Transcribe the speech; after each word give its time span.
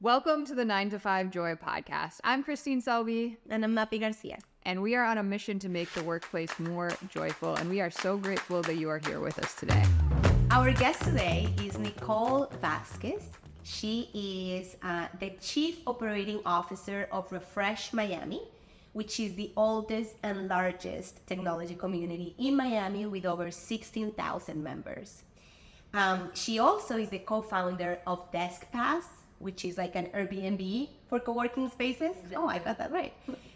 Welcome 0.00 0.46
to 0.46 0.54
the 0.54 0.64
9 0.64 0.90
to 0.90 0.98
5 1.00 1.30
Joy 1.30 1.54
podcast. 1.56 2.20
I'm 2.22 2.44
Christine 2.44 2.80
Selby, 2.80 3.36
And 3.50 3.64
I'm 3.64 3.74
Mappy 3.74 3.98
Garcia. 3.98 4.38
and 4.64 4.80
we 4.82 4.94
are 4.94 5.04
on 5.04 5.18
a 5.18 5.22
mission 5.22 5.58
to 5.60 5.68
make 5.68 5.90
the 5.92 6.02
workplace 6.04 6.56
more 6.60 6.92
joyful. 7.08 7.56
And 7.56 7.68
we 7.68 7.80
are 7.80 7.90
so 7.90 8.16
grateful 8.16 8.62
that 8.62 8.76
you 8.76 8.88
are 8.90 8.98
here 8.98 9.18
with 9.20 9.38
us 9.40 9.54
today. 9.54 9.82
Our 10.50 10.72
guest 10.72 11.02
today 11.02 11.48
is 11.64 11.78
Nicole 11.78 12.46
Vasquez. 12.60 13.24
She 13.64 14.08
is 14.14 14.76
uh, 14.82 15.08
the 15.18 15.30
Chief 15.40 15.80
Operating 15.86 16.40
Officer 16.46 17.08
of 17.10 17.30
Refresh 17.32 17.92
Miami, 17.92 18.42
which 18.92 19.18
is 19.18 19.34
the 19.34 19.52
oldest 19.56 20.14
and 20.22 20.48
largest 20.48 21.26
technology 21.26 21.74
community 21.74 22.34
in 22.38 22.56
Miami 22.56 23.06
with 23.06 23.26
over 23.26 23.50
16,000 23.50 24.62
members. 24.62 25.24
Um, 25.92 26.30
she 26.34 26.58
also 26.58 26.96
is 26.98 27.08
the 27.08 27.18
co-founder 27.18 27.98
of 28.06 28.30
DeskPass, 28.32 29.04
which 29.38 29.64
is 29.64 29.78
like 29.78 29.94
an 29.94 30.06
Airbnb 30.14 30.88
for 31.08 31.20
co-working 31.20 31.70
spaces. 31.70 32.16
Oh, 32.34 32.48
I 32.48 32.58
got 32.58 32.78
that 32.78 32.92
right. 32.92 33.12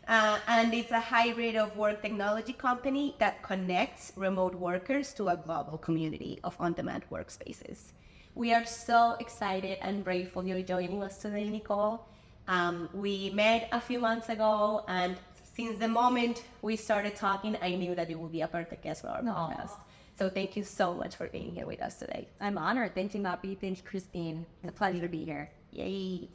Uh, 0.09 0.39
and 0.49 0.75
it's 0.75 0.91
a 0.91 1.01
hybrid 1.01 1.57
of 1.57 1.77
work 1.77 2.03
technology 2.03 2.53
company 2.53 3.15
that 3.19 3.43
connects 3.43 4.13
remote 4.17 4.55
workers 4.55 5.13
to 5.15 5.29
a 5.29 5.37
global 5.37 5.79
community 5.79 6.41
of 6.45 6.57
on-demand 6.59 7.05
workspaces. 7.11 7.93
We 8.35 8.53
are 8.53 8.65
so 8.65 9.17
excited 9.21 9.79
and 9.83 10.05
grateful 10.05 10.45
you're 10.45 10.63
joining 10.63 11.03
us 11.03 11.19
today, 11.19 11.49
Nicole. 11.49 12.07
Um, 12.49 12.89
we 12.93 13.31
met 13.31 13.69
a 13.73 13.81
few 13.81 14.01
months 14.01 14.29
ago, 14.29 14.85
and 14.89 15.17
since 15.55 15.79
the 15.79 15.89
moment 15.89 16.43
we 16.63 16.77
started 16.77 17.15
talking, 17.15 17.57
I 17.63 17.75
knew 17.77 17.95
that 17.95 18.09
you 18.11 18.19
would 18.19 18.33
be 18.33 18.41
a 18.41 18.49
perfect 18.49 18.83
guest 18.83 19.03
for 19.03 19.09
our 19.09 19.23
podcast. 19.23 19.77
So 20.19 20.29
thank 20.29 20.57
you 20.57 20.65
so 20.65 20.95
much 20.95 21.17
for 21.17 21.27
being 21.29 21.55
here 21.55 21.67
with 21.67 21.81
us 21.81 21.97
today. 21.97 22.29
I'm 22.41 22.59
honored. 22.59 22.95
Thank 22.95 23.15
you, 23.15 23.21
Mappy. 23.21 23.59
Thank 23.59 23.79
you, 23.79 23.85
Christine. 23.85 24.47
It's 24.63 24.71
a 24.71 24.73
pleasure 24.73 25.01
to 25.01 25.09
be 25.09 25.25
here. 25.25 25.51
Yay. 25.73 26.29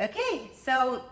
Okay, 0.00 0.50
so 0.54 1.02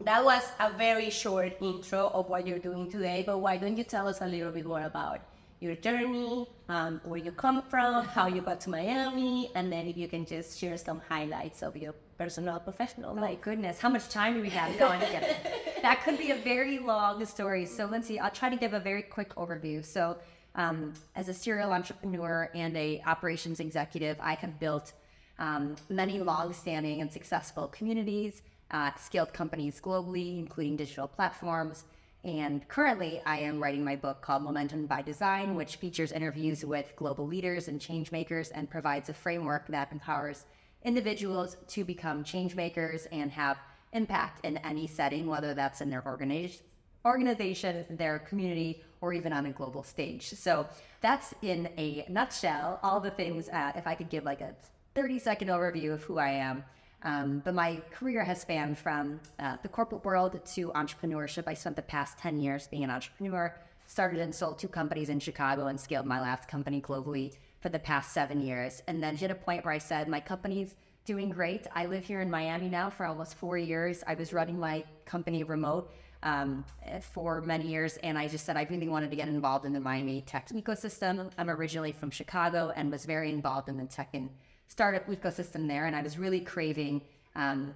that 0.00 0.24
was 0.24 0.42
a 0.60 0.72
very 0.72 1.10
short 1.10 1.56
intro 1.60 2.08
of 2.08 2.28
what 2.28 2.46
you're 2.46 2.58
doing 2.58 2.90
today, 2.90 3.22
but 3.24 3.38
why 3.38 3.56
don't 3.56 3.76
you 3.76 3.84
tell 3.84 4.06
us 4.08 4.20
a 4.20 4.26
little 4.26 4.50
bit 4.50 4.66
more 4.66 4.82
about 4.82 5.20
your 5.60 5.74
journey, 5.74 6.46
um, 6.68 7.00
where 7.04 7.18
you 7.18 7.32
come 7.32 7.62
from, 7.62 8.04
how 8.04 8.26
you 8.28 8.40
got 8.40 8.60
to 8.60 8.70
Miami, 8.70 9.50
and 9.54 9.72
then 9.72 9.86
if 9.88 9.96
you 9.96 10.06
can 10.06 10.24
just 10.24 10.58
share 10.58 10.76
some 10.76 11.00
highlights 11.08 11.62
of 11.62 11.76
your 11.76 11.94
personal, 12.16 12.60
professional 12.60 13.14
My 13.14 13.22
life. 13.22 13.40
goodness, 13.40 13.80
how 13.80 13.88
much 13.88 14.08
time 14.08 14.34
do 14.34 14.40
we 14.40 14.50
have? 14.50 14.78
No, 14.78 14.88
I'm 14.88 15.00
kidding. 15.00 15.34
That 15.82 16.02
could 16.02 16.18
be 16.18 16.32
a 16.32 16.34
very 16.34 16.80
long 16.80 17.24
story. 17.24 17.64
So, 17.64 17.86
Lindsay, 17.86 18.18
I'll 18.18 18.32
try 18.32 18.50
to 18.50 18.56
give 18.56 18.74
a 18.74 18.80
very 18.80 19.02
quick 19.02 19.32
overview. 19.36 19.84
So, 19.84 20.18
um, 20.56 20.92
as 21.14 21.28
a 21.28 21.34
serial 21.34 21.72
entrepreneur 21.72 22.50
and 22.52 22.76
a 22.76 23.00
operations 23.06 23.60
executive, 23.60 24.16
I 24.20 24.34
have 24.34 24.58
built 24.58 24.92
um, 25.38 25.76
many 25.88 26.20
long-standing 26.20 27.00
and 27.00 27.10
successful 27.10 27.68
communities, 27.68 28.42
uh, 28.70 28.90
scaled 28.98 29.32
companies 29.32 29.80
globally, 29.80 30.38
including 30.38 30.76
digital 30.76 31.08
platforms. 31.08 31.84
And 32.24 32.66
currently, 32.68 33.22
I 33.24 33.38
am 33.38 33.62
writing 33.62 33.84
my 33.84 33.96
book 33.96 34.20
called 34.20 34.42
Momentum 34.42 34.86
by 34.86 35.02
Design, 35.02 35.54
which 35.54 35.76
features 35.76 36.12
interviews 36.12 36.64
with 36.64 36.92
global 36.96 37.26
leaders 37.26 37.68
and 37.68 37.80
change 37.80 38.10
makers 38.10 38.50
and 38.50 38.68
provides 38.68 39.08
a 39.08 39.14
framework 39.14 39.68
that 39.68 39.92
empowers 39.92 40.44
individuals 40.82 41.56
to 41.68 41.84
become 41.84 42.24
change 42.24 42.54
makers 42.54 43.06
and 43.12 43.30
have 43.30 43.58
impact 43.92 44.44
in 44.44 44.56
any 44.58 44.86
setting, 44.86 45.26
whether 45.26 45.54
that's 45.54 45.80
in 45.80 45.90
their 45.90 46.04
organization, 46.04 46.64
organization, 47.04 47.84
their 47.90 48.18
community, 48.18 48.82
or 49.00 49.12
even 49.12 49.32
on 49.32 49.46
a 49.46 49.50
global 49.50 49.82
stage. 49.82 50.28
So 50.30 50.66
that's 51.00 51.32
in 51.42 51.68
a 51.78 52.04
nutshell 52.08 52.80
all 52.82 53.00
the 53.00 53.10
things. 53.10 53.48
Uh, 53.48 53.72
if 53.76 53.86
I 53.86 53.94
could 53.94 54.10
give 54.10 54.24
like 54.24 54.40
a 54.40 54.54
30 54.98 55.20
second 55.20 55.46
overview 55.46 55.92
of 55.92 56.02
who 56.02 56.18
I 56.18 56.30
am. 56.30 56.64
Um, 57.04 57.40
but 57.44 57.54
my 57.54 57.80
career 57.92 58.24
has 58.24 58.40
spanned 58.40 58.76
from 58.76 59.20
uh, 59.38 59.56
the 59.62 59.68
corporate 59.68 60.04
world 60.04 60.44
to 60.54 60.70
entrepreneurship. 60.70 61.44
I 61.46 61.54
spent 61.54 61.76
the 61.76 61.82
past 61.82 62.18
10 62.18 62.40
years 62.40 62.66
being 62.66 62.82
an 62.82 62.90
entrepreneur, 62.90 63.54
started 63.86 64.18
and 64.18 64.34
sold 64.34 64.58
two 64.58 64.66
companies 64.66 65.08
in 65.08 65.20
Chicago 65.20 65.68
and 65.68 65.78
scaled 65.78 66.04
my 66.04 66.20
last 66.20 66.48
company 66.48 66.80
globally 66.80 67.36
for 67.60 67.68
the 67.68 67.78
past 67.78 68.12
seven 68.12 68.40
years. 68.40 68.82
And 68.88 69.00
then 69.00 69.14
hit 69.14 69.30
a 69.30 69.36
point 69.36 69.64
where 69.64 69.72
I 69.72 69.78
said, 69.78 70.08
my 70.08 70.18
company's 70.18 70.74
doing 71.04 71.30
great. 71.30 71.68
I 71.76 71.86
live 71.86 72.04
here 72.04 72.20
in 72.20 72.28
Miami 72.28 72.68
now 72.68 72.90
for 72.90 73.06
almost 73.06 73.36
four 73.36 73.56
years. 73.56 74.02
I 74.04 74.14
was 74.14 74.32
running 74.32 74.58
my 74.58 74.82
company 75.04 75.44
remote 75.44 75.92
um, 76.24 76.64
for 77.12 77.40
many 77.40 77.68
years, 77.68 77.98
and 77.98 78.18
I 78.18 78.26
just 78.26 78.44
said 78.44 78.56
I 78.56 78.66
really 78.68 78.88
wanted 78.88 79.10
to 79.10 79.16
get 79.16 79.28
involved 79.28 79.64
in 79.64 79.72
the 79.72 79.78
Miami 79.78 80.22
tech 80.22 80.48
ecosystem. 80.48 81.30
I'm 81.38 81.48
originally 81.48 81.92
from 81.92 82.10
Chicago 82.10 82.72
and 82.74 82.90
was 82.90 83.04
very 83.04 83.30
involved 83.30 83.68
in 83.68 83.76
the 83.76 83.84
tech 83.84 84.08
and 84.14 84.28
startup 84.68 85.06
ecosystem 85.08 85.66
there, 85.66 85.86
and 85.86 85.96
I 85.96 86.02
was 86.02 86.18
really 86.18 86.40
craving 86.40 87.02
um, 87.34 87.74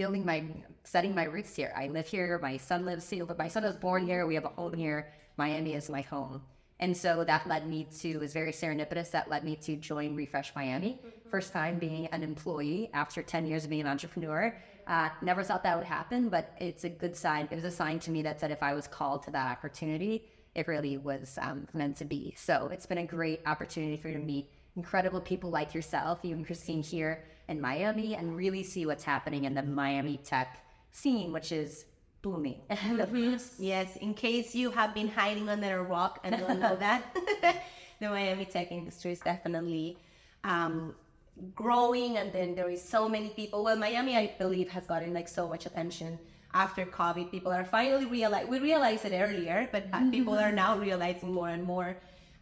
building 0.00 0.24
my, 0.24 0.42
setting 0.82 1.14
my 1.14 1.24
roots 1.24 1.54
here. 1.54 1.74
I 1.76 1.88
live 1.88 2.06
here. 2.06 2.38
My 2.40 2.56
son 2.56 2.86
lives 2.86 3.10
here, 3.10 3.26
but 3.26 3.36
my 3.36 3.48
son 3.48 3.64
was 3.64 3.76
born 3.76 4.06
here. 4.06 4.26
We 4.26 4.34
have 4.34 4.46
a 4.46 4.48
home 4.48 4.72
here. 4.72 5.12
Miami 5.36 5.74
is 5.74 5.90
my 5.90 6.00
home. 6.00 6.40
And 6.78 6.96
so 6.96 7.22
that 7.24 7.46
led 7.46 7.68
me 7.68 7.86
to, 8.00 8.08
it 8.08 8.18
was 8.18 8.32
very 8.32 8.52
serendipitous, 8.52 9.10
that 9.10 9.28
led 9.28 9.44
me 9.44 9.56
to 9.56 9.76
join 9.76 10.16
Refresh 10.16 10.54
Miami. 10.56 10.98
First 11.30 11.52
time 11.52 11.78
being 11.78 12.06
an 12.06 12.22
employee 12.22 12.88
after 12.94 13.22
10 13.22 13.46
years 13.46 13.64
of 13.64 13.70
being 13.70 13.82
an 13.82 13.88
entrepreneur. 13.88 14.56
Uh, 14.86 15.10
never 15.20 15.42
thought 15.42 15.62
that 15.64 15.76
would 15.76 15.86
happen, 15.86 16.30
but 16.30 16.54
it's 16.58 16.84
a 16.84 16.88
good 16.88 17.14
sign. 17.14 17.46
It 17.50 17.56
was 17.56 17.64
a 17.64 17.70
sign 17.70 17.98
to 18.00 18.10
me 18.10 18.22
that 18.22 18.40
said 18.40 18.50
if 18.50 18.62
I 18.62 18.72
was 18.72 18.86
called 18.86 19.22
to 19.24 19.30
that 19.32 19.50
opportunity, 19.50 20.24
it 20.54 20.66
really 20.66 20.96
was 20.96 21.38
um, 21.42 21.68
meant 21.74 21.98
to 21.98 22.06
be. 22.06 22.34
So 22.38 22.70
it's 22.72 22.86
been 22.86 22.98
a 22.98 23.06
great 23.06 23.42
opportunity 23.44 23.98
for 23.98 24.08
me 24.08 24.14
to 24.14 24.20
meet 24.20 24.50
incredible 24.80 25.22
people 25.32 25.50
like 25.58 25.70
yourself, 25.78 26.14
you 26.22 26.34
and 26.38 26.44
Christine 26.48 26.82
here 26.94 27.14
in 27.52 27.56
Miami, 27.68 28.10
and 28.18 28.26
really 28.44 28.64
see 28.72 28.82
what's 28.88 29.06
happening 29.14 29.42
in 29.48 29.52
the 29.58 29.62
Miami 29.62 30.16
tech 30.32 30.48
scene, 31.00 31.28
which 31.36 31.50
is 31.62 31.70
booming. 32.22 32.60
Yes, 33.72 33.88
in 34.06 34.12
case 34.26 34.48
you 34.60 34.68
have 34.78 34.90
been 34.98 35.10
hiding 35.20 35.46
under 35.54 35.72
a 35.82 35.84
rock 35.96 36.14
and 36.24 36.30
don't 36.42 36.60
know 36.64 36.76
that, 36.86 37.00
the 38.00 38.08
Miami 38.08 38.46
tech 38.54 38.68
industry 38.80 39.12
is 39.16 39.22
definitely 39.32 39.86
um, 40.52 40.74
growing, 41.54 42.10
and 42.20 42.28
then 42.36 42.48
there 42.58 42.70
is 42.76 42.82
so 42.96 43.00
many 43.16 43.30
people. 43.40 43.58
Well, 43.66 43.78
Miami, 43.86 44.12
I 44.16 44.24
believe, 44.44 44.68
has 44.76 44.84
gotten 44.92 45.12
like 45.18 45.28
so 45.28 45.42
much 45.52 45.66
attention 45.70 46.18
after 46.54 46.82
COVID. 47.00 47.30
People 47.30 47.52
are 47.58 47.66
finally 47.78 48.06
realize 48.06 48.46
we 48.54 48.58
realized 48.70 49.04
it 49.08 49.14
earlier, 49.26 49.68
but 49.74 49.84
uh, 49.92 50.10
people 50.16 50.36
are 50.46 50.54
now 50.64 50.72
realizing 50.88 51.30
more 51.40 51.50
and 51.56 51.64
more. 51.74 51.90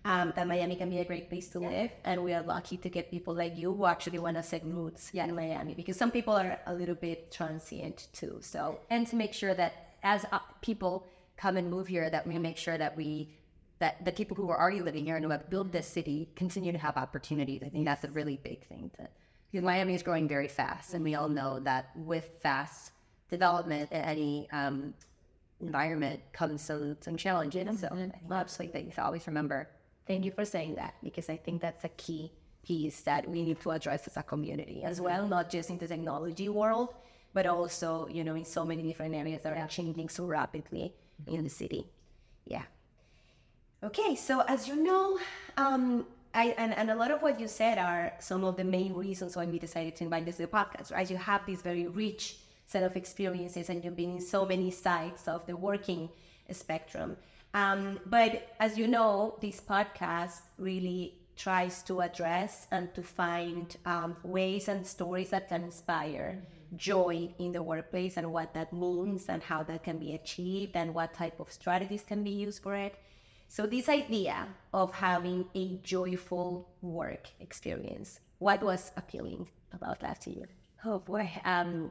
Um, 0.08 0.32
that 0.36 0.48
Miami 0.48 0.74
can 0.74 0.88
be 0.88 1.00
a 1.00 1.04
great 1.04 1.28
place 1.28 1.48
to 1.48 1.58
live, 1.58 1.90
and 2.02 2.24
we 2.24 2.32
are 2.32 2.42
lucky 2.42 2.78
to 2.78 2.88
get 2.88 3.10
people 3.10 3.34
like 3.34 3.58
you 3.58 3.74
who 3.74 3.84
actually 3.84 4.18
want 4.18 4.38
to 4.38 4.42
set 4.42 4.64
roots 4.64 5.10
in 5.12 5.34
Miami 5.34 5.74
because 5.74 5.98
some 5.98 6.10
people 6.10 6.32
are 6.32 6.58
a 6.64 6.72
little 6.72 6.94
bit 6.94 7.30
transient 7.30 8.08
too. 8.14 8.38
So 8.40 8.78
and 8.88 9.06
to 9.08 9.16
make 9.16 9.34
sure 9.34 9.52
that 9.52 9.72
as 10.02 10.24
uh, 10.32 10.38
people 10.62 11.06
come 11.36 11.58
and 11.58 11.70
move 11.70 11.88
here, 11.88 12.08
that 12.08 12.26
we 12.26 12.38
make 12.38 12.56
sure 12.56 12.78
that 12.78 12.96
we 12.96 13.36
that 13.80 14.02
the 14.06 14.12
people 14.12 14.34
who 14.34 14.48
are 14.48 14.58
already 14.58 14.80
living 14.80 15.04
here 15.04 15.16
and 15.16 15.24
who 15.26 15.30
have 15.30 15.50
built 15.50 15.72
this 15.72 15.86
city 15.86 16.30
continue 16.36 16.72
to 16.72 16.78
have 16.78 16.96
opportunities. 16.96 17.62
I 17.62 17.68
think 17.68 17.84
that's 17.84 18.04
a 18.04 18.10
really 18.10 18.40
big 18.42 18.66
thing. 18.66 18.90
To, 18.96 19.08
because 19.52 19.62
Miami 19.62 19.94
is 19.94 20.02
growing 20.02 20.26
very 20.26 20.48
fast, 20.48 20.94
and 20.94 21.04
we 21.04 21.16
all 21.16 21.28
know 21.28 21.60
that 21.60 21.90
with 21.94 22.30
fast 22.40 22.92
development 23.28 23.92
in 23.92 24.00
any 24.00 24.48
um, 24.52 24.94
environment 25.60 26.20
comes 26.32 26.62
some 26.62 26.96
some 27.00 27.18
challenges. 27.18 27.80
So 27.80 27.88
lots 28.26 28.58
of 28.58 28.72
things 28.72 28.94
to 28.94 29.04
always 29.04 29.26
remember. 29.26 29.68
Thank 30.08 30.24
you 30.24 30.32
for 30.32 30.46
saying 30.46 30.76
that 30.76 30.94
because 31.04 31.28
I 31.28 31.36
think 31.36 31.60
that's 31.60 31.84
a 31.84 31.90
key 31.90 32.32
piece 32.64 33.02
that 33.02 33.28
we 33.28 33.42
need 33.42 33.60
to 33.60 33.70
address 33.70 34.06
as 34.06 34.16
a 34.16 34.22
community 34.22 34.82
as 34.82 35.00
well, 35.00 35.28
not 35.28 35.50
just 35.50 35.68
in 35.68 35.78
the 35.78 35.86
technology 35.86 36.48
world, 36.48 36.94
but 37.34 37.44
also, 37.46 38.08
you 38.10 38.24
know, 38.24 38.34
in 38.34 38.46
so 38.46 38.64
many 38.64 38.82
different 38.82 39.14
areas 39.14 39.42
that 39.42 39.56
are 39.56 39.68
changing 39.68 40.08
so 40.08 40.24
rapidly 40.24 40.94
in 41.26 41.44
the 41.44 41.50
city. 41.50 41.86
Yeah. 42.46 42.62
Okay, 43.82 44.16
so 44.16 44.40
as 44.48 44.66
you 44.66 44.76
know, 44.76 45.18
um, 45.58 46.06
I, 46.34 46.54
and, 46.56 46.74
and 46.74 46.90
a 46.90 46.94
lot 46.94 47.10
of 47.10 47.20
what 47.20 47.38
you 47.38 47.46
said 47.46 47.76
are 47.78 48.12
some 48.18 48.44
of 48.44 48.56
the 48.56 48.64
main 48.64 48.94
reasons 48.94 49.36
why 49.36 49.44
we 49.44 49.58
decided 49.58 49.94
to 49.96 50.04
invite 50.04 50.24
this 50.24 50.36
to 50.36 50.42
the 50.42 50.48
podcast, 50.48 50.90
right? 50.90 51.08
You 51.08 51.18
have 51.18 51.44
this 51.46 51.60
very 51.60 51.86
rich 51.86 52.38
set 52.66 52.82
of 52.82 52.96
experiences 52.96 53.68
and 53.68 53.84
you've 53.84 53.96
been 53.96 54.16
in 54.16 54.20
so 54.20 54.46
many 54.46 54.70
sides 54.70 55.28
of 55.28 55.46
the 55.46 55.56
working 55.56 56.08
spectrum. 56.50 57.16
Um, 57.54 57.98
but 58.06 58.54
as 58.60 58.76
you 58.76 58.86
know, 58.86 59.36
this 59.40 59.60
podcast 59.60 60.40
really 60.58 61.14
tries 61.36 61.82
to 61.84 62.00
address 62.00 62.66
and 62.70 62.92
to 62.94 63.02
find 63.02 63.76
um, 63.86 64.16
ways 64.22 64.68
and 64.68 64.86
stories 64.86 65.30
that 65.30 65.48
can 65.48 65.62
inspire 65.62 66.42
joy 66.76 67.32
in 67.38 67.52
the 67.52 67.62
workplace 67.62 68.16
and 68.16 68.30
what 68.32 68.52
that 68.52 68.72
means 68.72 69.28
and 69.28 69.42
how 69.42 69.62
that 69.62 69.82
can 69.82 69.98
be 69.98 70.14
achieved 70.14 70.76
and 70.76 70.92
what 70.94 71.14
type 71.14 71.40
of 71.40 71.50
strategies 71.50 72.02
can 72.02 72.22
be 72.22 72.30
used 72.30 72.62
for 72.62 72.74
it. 72.74 72.96
So 73.46 73.66
this 73.66 73.88
idea 73.88 74.46
of 74.74 74.92
having 74.92 75.46
a 75.54 75.78
joyful 75.82 76.68
work 76.82 77.28
experience, 77.40 78.20
what 78.38 78.62
was 78.62 78.92
appealing 78.96 79.48
about 79.72 80.00
that 80.00 80.20
to 80.22 80.30
you? 80.30 80.46
Oh 80.84 80.98
boy, 80.98 81.30
um, 81.44 81.90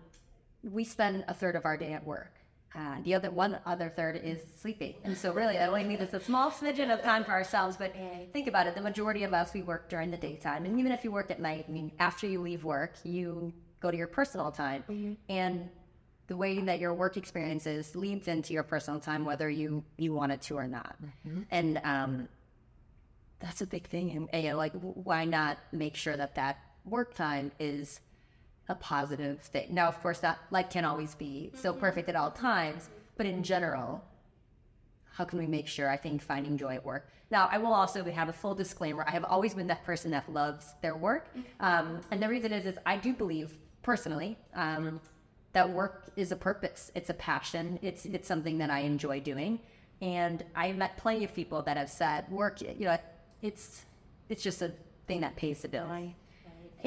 we 0.62 0.83
spend 0.83 1.25
a 1.27 1.33
third 1.33 1.56
of 1.56 1.65
our 1.65 1.77
day 1.77 1.94
at 1.94 2.06
work. 2.06 2.33
Uh, 2.75 2.97
the 3.03 3.13
other 3.13 3.31
one 3.31 3.57
other 3.65 3.89
third 3.95 4.21
is 4.23 4.39
sleeping, 4.61 4.93
and 5.03 5.17
so 5.17 5.33
really 5.33 5.53
that 5.53 5.69
only 5.69 5.85
leaves 5.85 6.01
us 6.01 6.13
a 6.13 6.19
small 6.19 6.51
smidgen 6.51 6.93
of 6.93 7.01
time 7.01 7.23
for 7.23 7.31
ourselves. 7.31 7.77
But 7.77 7.95
think 8.33 8.47
about 8.47 8.67
it: 8.67 8.75
the 8.75 8.81
majority 8.81 9.23
of 9.23 9.33
us 9.33 9.53
we 9.53 9.61
work 9.63 9.89
during 9.89 10.11
the 10.11 10.17
daytime, 10.17 10.65
and 10.65 10.79
even 10.79 10.91
if 10.91 11.03
you 11.03 11.11
work 11.11 11.31
at 11.31 11.39
night, 11.39 11.65
I 11.67 11.71
mean, 11.71 11.91
after 11.99 12.27
you 12.27 12.41
leave 12.41 12.63
work, 12.63 12.93
you 13.03 13.53
go 13.79 13.91
to 13.91 13.97
your 13.97 14.07
personal 14.07 14.51
time. 14.51 14.83
And 15.29 15.69
the 16.27 16.35
way 16.35 16.59
that 16.59 16.79
your 16.79 16.93
work 16.93 17.15
experiences 17.15 17.95
leads 17.95 18.27
into 18.27 18.53
your 18.53 18.63
personal 18.63 18.99
time, 18.99 19.23
whether 19.23 19.49
you, 19.49 19.83
you 19.97 20.13
want 20.13 20.31
it 20.31 20.41
to 20.41 20.55
or 20.55 20.67
not. 20.67 20.95
And 21.51 21.79
um, 21.83 22.27
that's 23.39 23.61
a 23.61 23.67
big 23.67 23.87
thing. 23.87 24.11
And, 24.11 24.29
and, 24.33 24.43
you 24.43 24.49
know, 24.51 24.57
like, 24.57 24.73
why 24.73 25.23
not 25.25 25.57
make 25.71 25.95
sure 25.95 26.17
that 26.17 26.35
that 26.35 26.59
work 26.85 27.13
time 27.15 27.51
is 27.59 28.01
a 28.69 28.75
positive 28.75 29.39
thing? 29.41 29.73
Now, 29.73 29.87
of 29.87 30.01
course, 30.01 30.19
that 30.19 30.39
life 30.51 30.69
can't 30.69 30.85
always 30.85 31.15
be 31.15 31.51
so 31.55 31.73
perfect 31.73 32.09
at 32.09 32.15
all 32.15 32.31
times, 32.31 32.89
but 33.15 33.25
in 33.25 33.43
general, 33.43 34.03
how 35.11 35.25
can 35.25 35.39
we 35.39 35.47
make 35.47 35.67
sure 35.67 35.89
I 35.89 35.97
think 35.97 36.21
finding 36.21 36.57
joy 36.57 36.75
at 36.75 36.85
work? 36.85 37.09
Now, 37.29 37.49
I 37.51 37.57
will 37.57 37.73
also 37.73 38.03
have 38.03 38.29
a 38.29 38.33
full 38.33 38.55
disclaimer. 38.55 39.03
I 39.07 39.11
have 39.11 39.25
always 39.25 39.53
been 39.53 39.67
that 39.67 39.83
person 39.83 40.11
that 40.11 40.31
loves 40.31 40.75
their 40.81 40.95
work, 40.95 41.27
um, 41.59 42.01
and 42.11 42.21
the 42.21 42.29
reason 42.29 42.53
is, 42.53 42.65
is 42.65 42.77
I 42.85 42.97
do 42.97 43.13
believe 43.13 43.57
personally 43.81 44.37
um, 44.53 45.01
that 45.53 45.69
work 45.69 46.11
is 46.15 46.31
a 46.31 46.35
purpose. 46.35 46.91
It's 46.95 47.09
a 47.09 47.13
passion. 47.15 47.79
It's 47.81 48.05
it's 48.05 48.27
something 48.27 48.57
that 48.59 48.69
I 48.69 48.79
enjoy 48.79 49.19
doing, 49.19 49.59
and 50.01 50.43
I've 50.55 50.77
met 50.77 50.97
plenty 50.97 51.23
of 51.25 51.33
people 51.33 51.61
that 51.63 51.77
have 51.77 51.89
said 51.89 52.29
work. 52.29 52.61
You 52.61 52.85
know, 52.85 52.97
it's 53.41 53.85
it's 54.29 54.43
just 54.43 54.61
a 54.61 54.71
thing 55.07 55.21
that 55.21 55.35
pays 55.35 55.61
the 55.61 55.67
bill. 55.67 55.87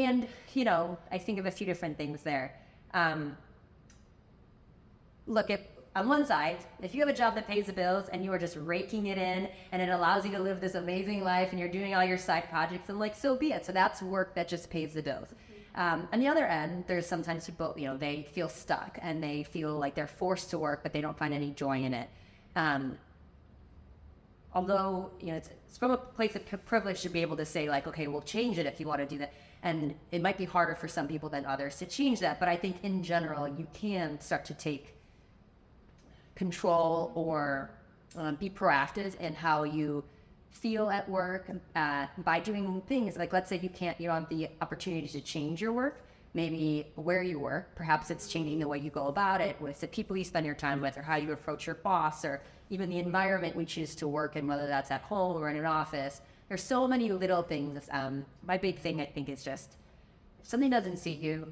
And 0.05 0.26
you 0.55 0.64
know, 0.64 0.99
I 1.11 1.19
think 1.19 1.38
of 1.38 1.47
a 1.47 1.50
few 1.50 1.67
different 1.67 1.97
things 1.97 2.23
there. 2.23 2.56
Um, 2.94 3.37
look 5.26 5.50
on 5.97 6.08
one 6.08 6.25
side, 6.25 6.58
if 6.82 6.94
you 6.94 7.00
have 7.00 7.08
a 7.08 7.17
job 7.17 7.35
that 7.35 7.49
pays 7.49 7.67
the 7.67 7.73
bills 7.73 8.08
and 8.08 8.25
you 8.25 8.32
are 8.32 8.38
just 8.38 8.56
raking 8.56 9.06
it 9.06 9.19
in 9.19 9.49
and 9.73 9.82
it 9.82 9.88
allows 9.88 10.25
you 10.25 10.31
to 10.32 10.38
live 10.38 10.61
this 10.61 10.76
amazing 10.76 11.25
life 11.25 11.50
and 11.50 11.58
you're 11.58 11.69
doing 11.69 11.94
all 11.94 12.05
your 12.05 12.19
side 12.19 12.49
projects, 12.49 12.88
and 12.88 12.99
like 12.99 13.17
so 13.17 13.37
be 13.37 13.52
it. 13.52 13.67
So 13.67 13.73
that's 13.73 14.00
work 14.00 14.35
that 14.35 14.49
just 14.49 14.70
pays 14.70 14.94
the 14.94 15.02
bills. 15.02 15.29
Um, 15.75 16.08
on 16.12 16.20
the 16.20 16.29
other 16.29 16.47
end, 16.47 16.85
there's 16.87 17.06
sometimes 17.06 17.47
people, 17.47 17.75
you 17.76 17.87
know, 17.87 17.97
they 17.97 18.29
feel 18.32 18.49
stuck 18.49 18.99
and 19.02 19.23
they 19.23 19.43
feel 19.43 19.76
like 19.79 19.94
they're 19.94 20.06
forced 20.06 20.50
to 20.50 20.58
work, 20.58 20.82
but 20.82 20.93
they 20.93 21.00
don't 21.00 21.17
find 21.17 21.35
any 21.35 21.50
joy 21.50 21.82
in 21.82 21.94
it. 21.94 22.08
Um, 22.55 22.97
although 24.55 25.11
you 25.20 25.29
know 25.29 25.35
it's, 25.35 25.50
it's 25.67 25.79
from 25.79 25.93
a 25.93 25.97
place 25.97 26.35
of 26.35 26.67
privilege 26.67 27.02
to 27.02 27.08
be 27.08 27.23
able 27.23 27.37
to 27.37 27.44
say 27.44 27.69
like 27.69 27.87
okay 27.87 28.06
we'll 28.08 28.20
change 28.23 28.58
it 28.58 28.67
if 28.67 28.81
you 28.81 28.87
want 28.87 29.00
to 29.00 29.06
do 29.06 29.19
that 29.19 29.32
and 29.62 29.94
it 30.10 30.22
might 30.22 30.38
be 30.38 30.44
harder 30.44 30.74
for 30.74 30.88
some 30.88 31.06
people 31.06 31.28
than 31.28 31.44
others 31.44 31.76
to 31.76 31.86
change 31.86 32.20
that 32.20 32.40
but 32.40 32.48
i 32.48 32.56
think 32.56 32.76
in 32.82 33.02
general 33.02 33.46
you 33.48 33.66
can 33.72 34.20
start 34.20 34.44
to 34.44 34.54
take 34.54 34.94
control 36.34 37.12
or 37.14 37.70
um, 38.16 38.34
be 38.36 38.48
proactive 38.48 39.14
in 39.20 39.34
how 39.34 39.62
you 39.62 40.02
feel 40.50 40.90
at 40.90 41.08
work 41.08 41.50
uh, 41.76 42.06
by 42.18 42.40
doing 42.40 42.82
things. 42.86 43.16
Like 43.16 43.32
let's 43.32 43.48
say 43.48 43.58
you 43.62 43.68
can't 43.68 44.00
you 44.00 44.08
don't 44.08 44.20
have 44.22 44.28
the 44.28 44.48
opportunity 44.60 45.08
to 45.08 45.20
change 45.20 45.60
your 45.60 45.72
work 45.72 46.04
maybe 46.32 46.86
where 46.94 47.24
you 47.24 47.40
work 47.40 47.74
perhaps 47.74 48.08
it's 48.08 48.28
changing 48.28 48.60
the 48.60 48.68
way 48.68 48.78
you 48.78 48.88
go 48.88 49.08
about 49.08 49.40
it 49.40 49.60
with 49.60 49.80
the 49.80 49.88
people 49.88 50.16
you 50.16 50.22
spend 50.22 50.46
your 50.46 50.54
time 50.54 50.80
with 50.80 50.96
or 50.96 51.02
how 51.02 51.16
you 51.16 51.32
approach 51.32 51.66
your 51.66 51.74
boss 51.74 52.24
or 52.24 52.40
even 52.70 52.88
the 52.88 52.98
environment 52.98 53.56
we 53.56 53.64
choose 53.64 53.96
to 53.96 54.06
work 54.06 54.36
in 54.36 54.46
whether 54.46 54.68
that's 54.68 54.92
at 54.92 55.02
home 55.02 55.36
or 55.36 55.50
in 55.50 55.56
an 55.56 55.66
office 55.66 56.20
there's 56.50 56.62
so 56.62 56.87
many 56.87 57.11
little 57.11 57.43
things 57.43 57.88
um, 57.93 58.26
my 58.47 58.58
big 58.58 58.79
thing 58.79 59.00
i 59.00 59.06
think 59.06 59.31
is 59.31 59.43
just 59.43 59.76
if 60.43 60.47
something 60.47 60.69
doesn't 60.69 60.99
suit 60.99 61.19
you 61.19 61.50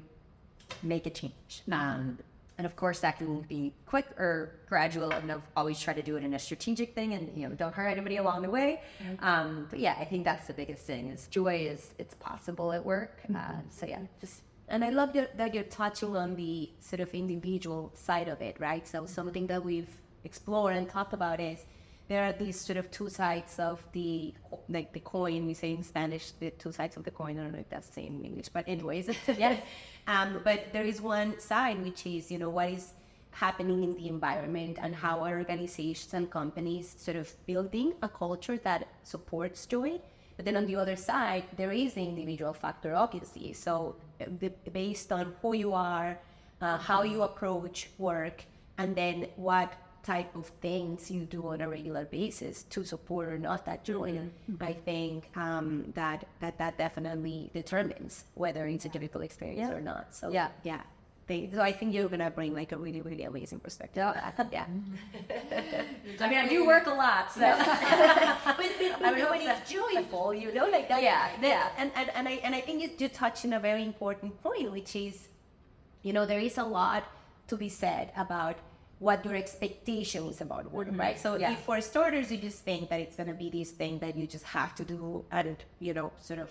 make 0.83 1.07
a 1.07 1.09
change 1.09 1.63
um, 1.71 2.19
and 2.59 2.65
of 2.65 2.75
course, 2.75 2.99
that 2.99 3.17
can 3.17 3.39
be 3.43 3.73
quick 3.85 4.07
or 4.17 4.51
gradual. 4.67 5.11
And 5.11 5.31
I've 5.31 5.47
always 5.55 5.79
tried 5.79 5.95
to 5.95 6.01
do 6.01 6.17
it 6.17 6.25
in 6.25 6.33
a 6.33 6.39
strategic 6.39 6.93
thing, 6.93 7.13
and 7.13 7.31
you 7.33 7.47
know, 7.47 7.55
don't 7.55 7.73
hurt 7.73 7.87
anybody 7.87 8.17
along 8.17 8.41
the 8.41 8.49
way. 8.49 8.81
Um, 9.21 9.67
but 9.69 9.79
yeah, 9.79 9.95
I 9.97 10.03
think 10.03 10.25
that's 10.25 10.45
the 10.47 10.53
biggest 10.53 10.85
thing: 10.85 11.07
is 11.07 11.27
joy 11.27 11.55
is 11.71 11.93
it's 11.97 12.15
possible 12.15 12.73
at 12.73 12.83
work. 12.85 13.21
Uh, 13.33 13.61
so 13.69 13.85
yeah, 13.85 14.01
just 14.19 14.41
And 14.67 14.83
I 14.83 14.89
love 14.89 15.13
that, 15.13 15.37
that 15.37 15.53
you're 15.55 15.71
touching 15.81 16.17
on 16.17 16.35
the 16.35 16.69
sort 16.81 16.99
of 16.99 17.13
individual 17.13 17.93
side 17.95 18.27
of 18.27 18.41
it, 18.41 18.59
right? 18.59 18.85
So 18.85 19.05
something 19.05 19.47
that 19.47 19.63
we've 19.63 19.95
explored 20.25 20.75
and 20.75 20.89
talked 20.89 21.13
about 21.13 21.39
is 21.39 21.59
there 22.09 22.23
are 22.25 22.33
these 22.33 22.59
sort 22.59 22.77
of 22.77 22.89
two 22.89 23.07
sides 23.07 23.59
of 23.59 23.85
the 23.93 24.33
like 24.67 24.91
the 24.91 24.99
coin. 24.99 25.45
We 25.45 25.53
say 25.53 25.71
in 25.71 25.83
Spanish 25.83 26.31
the 26.31 26.49
two 26.49 26.71
sides 26.71 26.97
of 26.97 27.03
the 27.03 27.11
coin. 27.11 27.39
I 27.39 27.43
don't 27.43 27.53
know 27.53 27.59
if 27.59 27.69
that's 27.69 27.87
the 27.87 27.93
same 27.93 28.17
in 28.19 28.25
English, 28.25 28.49
but 28.49 28.67
anyways, 28.67 29.09
yes. 29.37 29.61
Um, 30.07 30.41
but 30.43 30.73
there 30.73 30.85
is 30.85 31.01
one 31.01 31.39
side 31.39 31.83
which 31.83 32.07
is 32.07 32.31
you 32.31 32.39
know 32.39 32.49
what 32.49 32.71
is 32.71 32.93
happening 33.29 33.83
in 33.83 33.95
the 33.95 34.07
environment 34.07 34.79
and 34.81 34.95
how 34.95 35.19
our 35.19 35.37
organizations 35.37 36.15
and 36.15 36.31
companies 36.31 36.95
sort 36.97 37.15
of 37.15 37.31
building 37.45 37.93
a 38.01 38.09
culture 38.09 38.57
that 38.57 38.87
supports 39.03 39.67
joy. 39.67 40.01
But 40.35 40.45
then 40.45 40.55
on 40.55 40.65
the 40.65 40.75
other 40.77 40.95
side, 40.95 41.43
there 41.57 41.71
is 41.71 41.93
the 41.93 42.01
individual 42.01 42.53
factor, 42.53 42.95
obviously. 42.95 43.53
So 43.53 43.97
the, 44.39 44.49
based 44.71 45.11
on 45.11 45.35
who 45.43 45.53
you 45.53 45.73
are, 45.73 46.17
uh, 46.59 46.77
how 46.77 47.03
you 47.03 47.21
approach 47.21 47.89
work, 47.99 48.45
and 48.79 48.95
then 48.95 49.27
what 49.35 49.73
type 50.03 50.35
of 50.35 50.47
things 50.61 51.11
you 51.11 51.21
do 51.25 51.47
on 51.47 51.61
a 51.61 51.69
regular 51.69 52.05
basis 52.05 52.63
to 52.63 52.83
support 52.83 53.29
or 53.29 53.37
not 53.37 53.65
that 53.65 53.83
joy, 53.83 54.19
I 54.61 54.73
think 54.73 55.29
um, 55.35 55.91
that, 55.95 56.25
that 56.39 56.57
that 56.57 56.77
definitely 56.77 57.49
determines 57.53 58.25
whether 58.35 58.65
it's 58.67 58.85
a 58.85 58.89
difficult 58.89 59.23
experience 59.23 59.71
or 59.71 59.81
not. 59.81 60.15
So 60.15 60.29
Yeah. 60.31 60.49
yeah. 60.63 60.81
They, 61.27 61.47
so 61.53 61.61
I 61.61 61.71
think 61.71 61.93
you're 61.93 62.09
gonna 62.09 62.31
bring 62.31 62.55
like 62.55 62.71
a 62.71 62.77
really, 62.77 63.01
really 63.01 63.23
amazing 63.23 63.59
perspective. 63.59 64.01
yeah. 64.01 64.31
Yeah. 64.51 64.65
I 66.19 66.27
mean, 66.29 66.39
I 66.39 66.47
do 66.47 66.65
work 66.65 66.87
a 66.87 66.91
lot, 66.91 67.31
so 67.31 67.41
but, 67.41 68.57
but, 68.57 68.99
but 68.99 69.29
when 69.29 69.41
it's 69.41 69.69
joyful, 69.69 70.33
you 70.33 70.51
know, 70.53 70.65
like 70.67 70.89
that. 70.89 71.03
Yeah, 71.03 71.29
yeah. 71.39 71.69
And, 71.77 71.91
and, 71.95 72.09
and 72.15 72.27
I 72.27 72.31
and 72.43 72.55
I 72.55 72.61
think 72.61 72.81
you, 72.81 72.89
you 72.97 73.09
touched 73.09 73.45
on 73.45 73.53
a 73.53 73.59
very 73.59 73.83
important 73.83 74.41
point, 74.41 74.71
which 74.71 74.95
is, 74.95 75.27
you 76.01 76.13
know, 76.13 76.25
there 76.25 76.39
is 76.39 76.57
a 76.57 76.63
lot 76.63 77.03
to 77.47 77.55
be 77.57 77.69
said 77.69 78.11
about 78.17 78.57
what 78.99 79.23
your 79.25 79.35
expectations 79.35 80.41
about 80.41 80.71
work, 80.71 80.89
right? 80.91 81.17
So 81.17 81.35
Yeah. 81.35 81.51
if 81.53 81.59
for 81.59 81.79
starters 81.81 82.31
you 82.31 82.37
just 82.37 82.63
think 82.63 82.89
that 82.89 82.99
it's 82.99 83.15
gonna 83.15 83.33
be 83.33 83.49
this 83.49 83.71
thing 83.71 83.99
that 83.99 84.15
you 84.15 84.27
just 84.27 84.45
have 84.45 84.75
to 84.75 84.83
do 84.83 85.25
and 85.31 85.55
you 85.79 85.93
know, 85.93 86.11
sort 86.21 86.39
of 86.39 86.49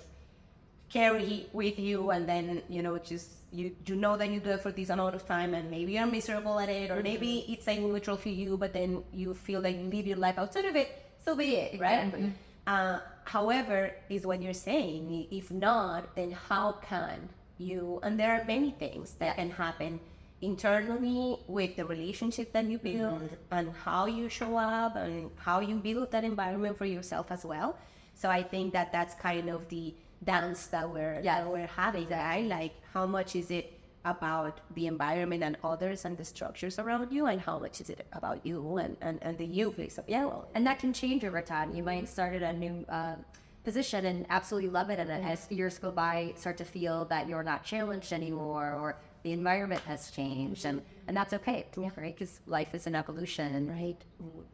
carry 0.89 1.47
with 1.53 1.79
you 1.79 2.11
and 2.11 2.27
then 2.29 2.62
you 2.69 2.83
know 2.83 2.97
just 2.99 3.29
you 3.53 3.75
you 3.87 3.95
know 3.95 4.17
that 4.17 4.31
you 4.31 4.41
do 4.41 4.50
it 4.50 4.61
for 4.61 4.73
this 4.73 4.89
amount 4.89 5.15
of 5.15 5.27
time 5.27 5.53
and 5.55 5.71
maybe 5.71 5.93
you're 5.93 6.06
miserable 6.06 6.59
at 6.59 6.69
it 6.69 6.91
or 6.91 7.03
maybe 7.03 7.45
it's 7.49 7.67
like 7.67 7.79
neutral 7.81 8.17
for 8.17 8.31
you 8.31 8.56
but 8.56 8.73
then 8.73 9.03
you 9.12 9.35
feel 9.35 9.61
like 9.61 9.77
you 9.77 9.85
live 9.85 10.06
your 10.06 10.17
life 10.17 10.39
outside 10.39 10.65
of 10.65 10.77
it 10.77 10.89
so 11.25 11.35
be 11.37 11.56
it 11.56 11.81
right? 11.81 12.33
Uh, 12.67 13.00
however 13.25 13.93
is 14.11 14.27
what 14.27 14.41
you're 14.43 14.53
saying 14.55 15.27
if 15.31 15.50
not 15.50 16.15
then 16.15 16.31
how 16.31 16.73
can 16.83 17.29
you 17.59 18.00
and 18.03 18.19
there 18.19 18.33
are 18.41 18.45
many 18.45 18.71
things 18.71 19.12
that 19.19 19.37
can 19.37 19.50
happen 19.50 20.00
internally 20.40 21.37
with 21.49 21.76
the 21.76 21.85
relationship 21.85 22.52
that 22.52 22.64
you 22.64 22.78
build 22.78 23.28
and 23.50 23.73
how 23.85 24.07
you 24.07 24.28
show 24.28 24.57
up 24.57 24.97
and 24.97 25.30
how 25.37 25.61
you 25.61 25.75
build 25.76 26.11
that 26.12 26.25
environment 26.25 26.76
for 26.78 26.87
yourself 26.87 27.26
as 27.30 27.45
well 27.45 27.76
so 28.14 28.28
I 28.28 28.42
think 28.42 28.73
that 28.73 28.90
that's 28.92 29.14
kind 29.14 29.49
of 29.49 29.68
the 29.68 29.95
dance 30.25 30.66
that 30.68 30.88
we're 30.90 31.21
Yes. 31.23 31.25
that 31.45 31.47
we're 31.52 31.68
having. 31.68 32.09
Right? 32.09 32.45
Like 32.45 32.73
how 32.92 33.07
much 33.07 33.37
is 33.37 33.50
it 33.52 33.75
about 34.04 34.61
the 34.75 34.87
environment 34.88 35.42
and 35.45 35.57
others 35.62 36.04
and 36.04 36.16
the 36.16 36.25
structures 36.25 36.78
around 36.80 37.12
you, 37.12 37.26
and 37.26 37.40
how 37.40 37.59
much 37.61 37.80
is 37.80 37.90
it 37.90 38.07
about 38.12 38.45
you 38.45 38.78
and 38.78 38.97
and, 39.00 39.18
and 39.23 39.38
the 39.38 39.45
you 39.45 39.71
piece 39.71 39.99
of 39.99 40.04
yeah. 40.09 40.25
Well, 40.25 40.49
and 40.54 40.66
that 40.66 40.78
can 40.80 40.92
change 40.92 41.25
over 41.25 41.40
time. 41.42 41.75
You 41.75 41.85
might 41.85 42.09
start 42.09 42.35
at 42.35 42.42
a 42.42 42.52
new 42.52 42.85
uh, 42.88 43.16
position 43.64 44.04
and 44.07 44.26
absolutely 44.30 44.71
love 44.71 44.90
it, 44.90 44.99
and 44.99 45.09
then 45.09 45.23
as 45.23 45.47
years 45.50 45.78
go 45.78 45.90
by, 45.92 46.33
start 46.37 46.57
to 46.59 46.64
feel 46.64 47.04
that 47.07 47.28
you're 47.28 47.45
not 47.45 47.62
challenged 47.64 48.12
anymore, 48.12 48.73
or 48.80 48.97
the 49.22 49.32
environment 49.32 49.80
has 49.82 50.10
changed, 50.10 50.64
and 50.64 50.82
and 51.06 51.16
that's 51.16 51.32
okay, 51.32 51.66
right? 51.76 52.14
Because 52.14 52.40
life 52.46 52.75
is 52.75 52.87
an 52.87 52.94
evolution, 52.94 53.54
and 53.54 53.68
right, 53.68 53.96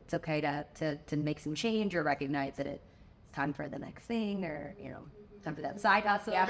it's 0.04 0.14
okay 0.14 0.40
to 0.40 0.64
to 0.76 0.97
to 0.97 1.16
make 1.16 1.38
some 1.38 1.54
change 1.54 1.94
or 1.94 2.02
recognize 2.02 2.56
that 2.56 2.66
it's 2.66 2.85
time 3.33 3.52
for 3.52 3.68
the 3.68 3.78
next 3.78 4.04
thing, 4.04 4.44
or 4.44 4.75
you 4.80 4.90
know. 4.90 5.00
Time 5.44 5.54
for 5.54 5.61
that 5.61 5.78
side 5.78 6.04
hustle. 6.04 6.33
Yeah, 6.33 6.47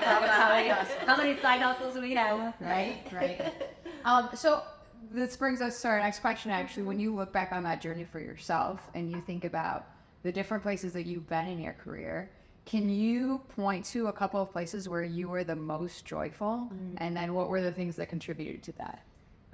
how, 0.00 0.48
many, 0.48 0.68
how 1.04 1.16
many 1.18 1.36
side 1.42 1.60
hustles 1.60 1.92
do 1.92 2.00
we 2.00 2.14
have? 2.14 2.54
right 2.58 3.02
right 3.12 3.52
um, 4.06 4.30
so 4.34 4.62
this 5.10 5.36
brings 5.36 5.60
us 5.60 5.82
to 5.82 5.88
our 5.88 5.98
next 5.98 6.20
question 6.20 6.50
actually 6.50 6.84
when 6.84 6.98
you 6.98 7.14
look 7.14 7.32
back 7.32 7.52
on 7.52 7.62
that 7.62 7.80
journey 7.80 8.04
for 8.04 8.20
yourself 8.20 8.88
and 8.94 9.10
you 9.10 9.20
think 9.20 9.44
about 9.44 9.88
the 10.22 10.32
different 10.32 10.62
places 10.62 10.92
that 10.94 11.04
you've 11.04 11.28
been 11.28 11.46
in 11.46 11.60
your 11.60 11.74
career 11.74 12.30
can 12.64 12.88
you 12.88 13.40
point 13.56 13.84
to 13.84 14.06
a 14.06 14.12
couple 14.12 14.40
of 14.40 14.50
places 14.50 14.88
where 14.88 15.02
you 15.02 15.28
were 15.28 15.44
the 15.44 15.56
most 15.56 16.04
joyful 16.06 16.70
and 16.98 17.16
then 17.16 17.34
what 17.34 17.48
were 17.48 17.60
the 17.60 17.72
things 17.72 17.96
that 17.96 18.08
contributed 18.08 18.62
to 18.62 18.72
that 18.72 19.04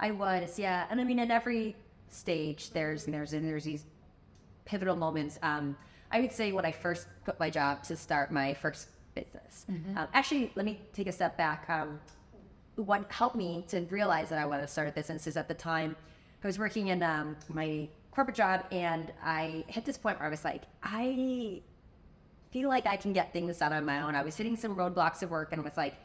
I 0.01 0.11
was, 0.11 0.57
yeah. 0.57 0.87
And 0.89 0.99
I 0.99 1.03
mean, 1.03 1.19
at 1.19 1.29
every 1.29 1.75
stage, 2.09 2.71
there's 2.71 3.05
there's 3.05 3.33
and 3.33 3.47
there's 3.47 3.63
these 3.63 3.85
pivotal 4.65 4.95
moments. 4.95 5.37
Um, 5.43 5.77
I 6.11 6.19
would 6.19 6.31
say 6.31 6.51
when 6.51 6.65
I 6.65 6.71
first 6.71 7.07
quit 7.23 7.39
my 7.39 7.49
job 7.49 7.83
to 7.83 7.95
start 7.95 8.31
my 8.31 8.53
first 8.55 8.89
business. 9.13 9.65
Um, 9.97 10.07
actually, 10.13 10.51
let 10.55 10.65
me 10.65 10.81
take 10.91 11.07
a 11.07 11.11
step 11.11 11.37
back. 11.37 11.69
Um, 11.69 11.99
what 12.75 13.09
helped 13.11 13.35
me 13.35 13.63
to 13.67 13.81
realize 13.91 14.29
that 14.29 14.39
I 14.39 14.45
wanted 14.45 14.63
to 14.63 14.67
start 14.67 14.87
a 14.87 14.91
business 14.91 15.27
is 15.27 15.37
at 15.37 15.47
the 15.47 15.53
time 15.53 15.95
I 16.43 16.47
was 16.47 16.57
working 16.57 16.87
in 16.87 17.03
um, 17.03 17.37
my 17.49 17.87
corporate 18.09 18.35
job, 18.35 18.65
and 18.71 19.13
I 19.23 19.63
hit 19.67 19.85
this 19.85 19.97
point 19.99 20.19
where 20.19 20.27
I 20.27 20.31
was 20.31 20.43
like, 20.43 20.63
I 20.81 21.61
feel 22.51 22.69
like 22.69 22.85
I 22.85 22.97
can 22.97 23.13
get 23.13 23.33
things 23.33 23.57
done 23.57 23.73
on 23.73 23.85
my 23.85 24.01
own. 24.01 24.15
I 24.15 24.23
was 24.23 24.35
hitting 24.35 24.55
some 24.55 24.75
roadblocks 24.75 25.23
at 25.23 25.29
work, 25.29 25.53
and 25.53 25.63
was 25.63 25.77
like, 25.77 25.95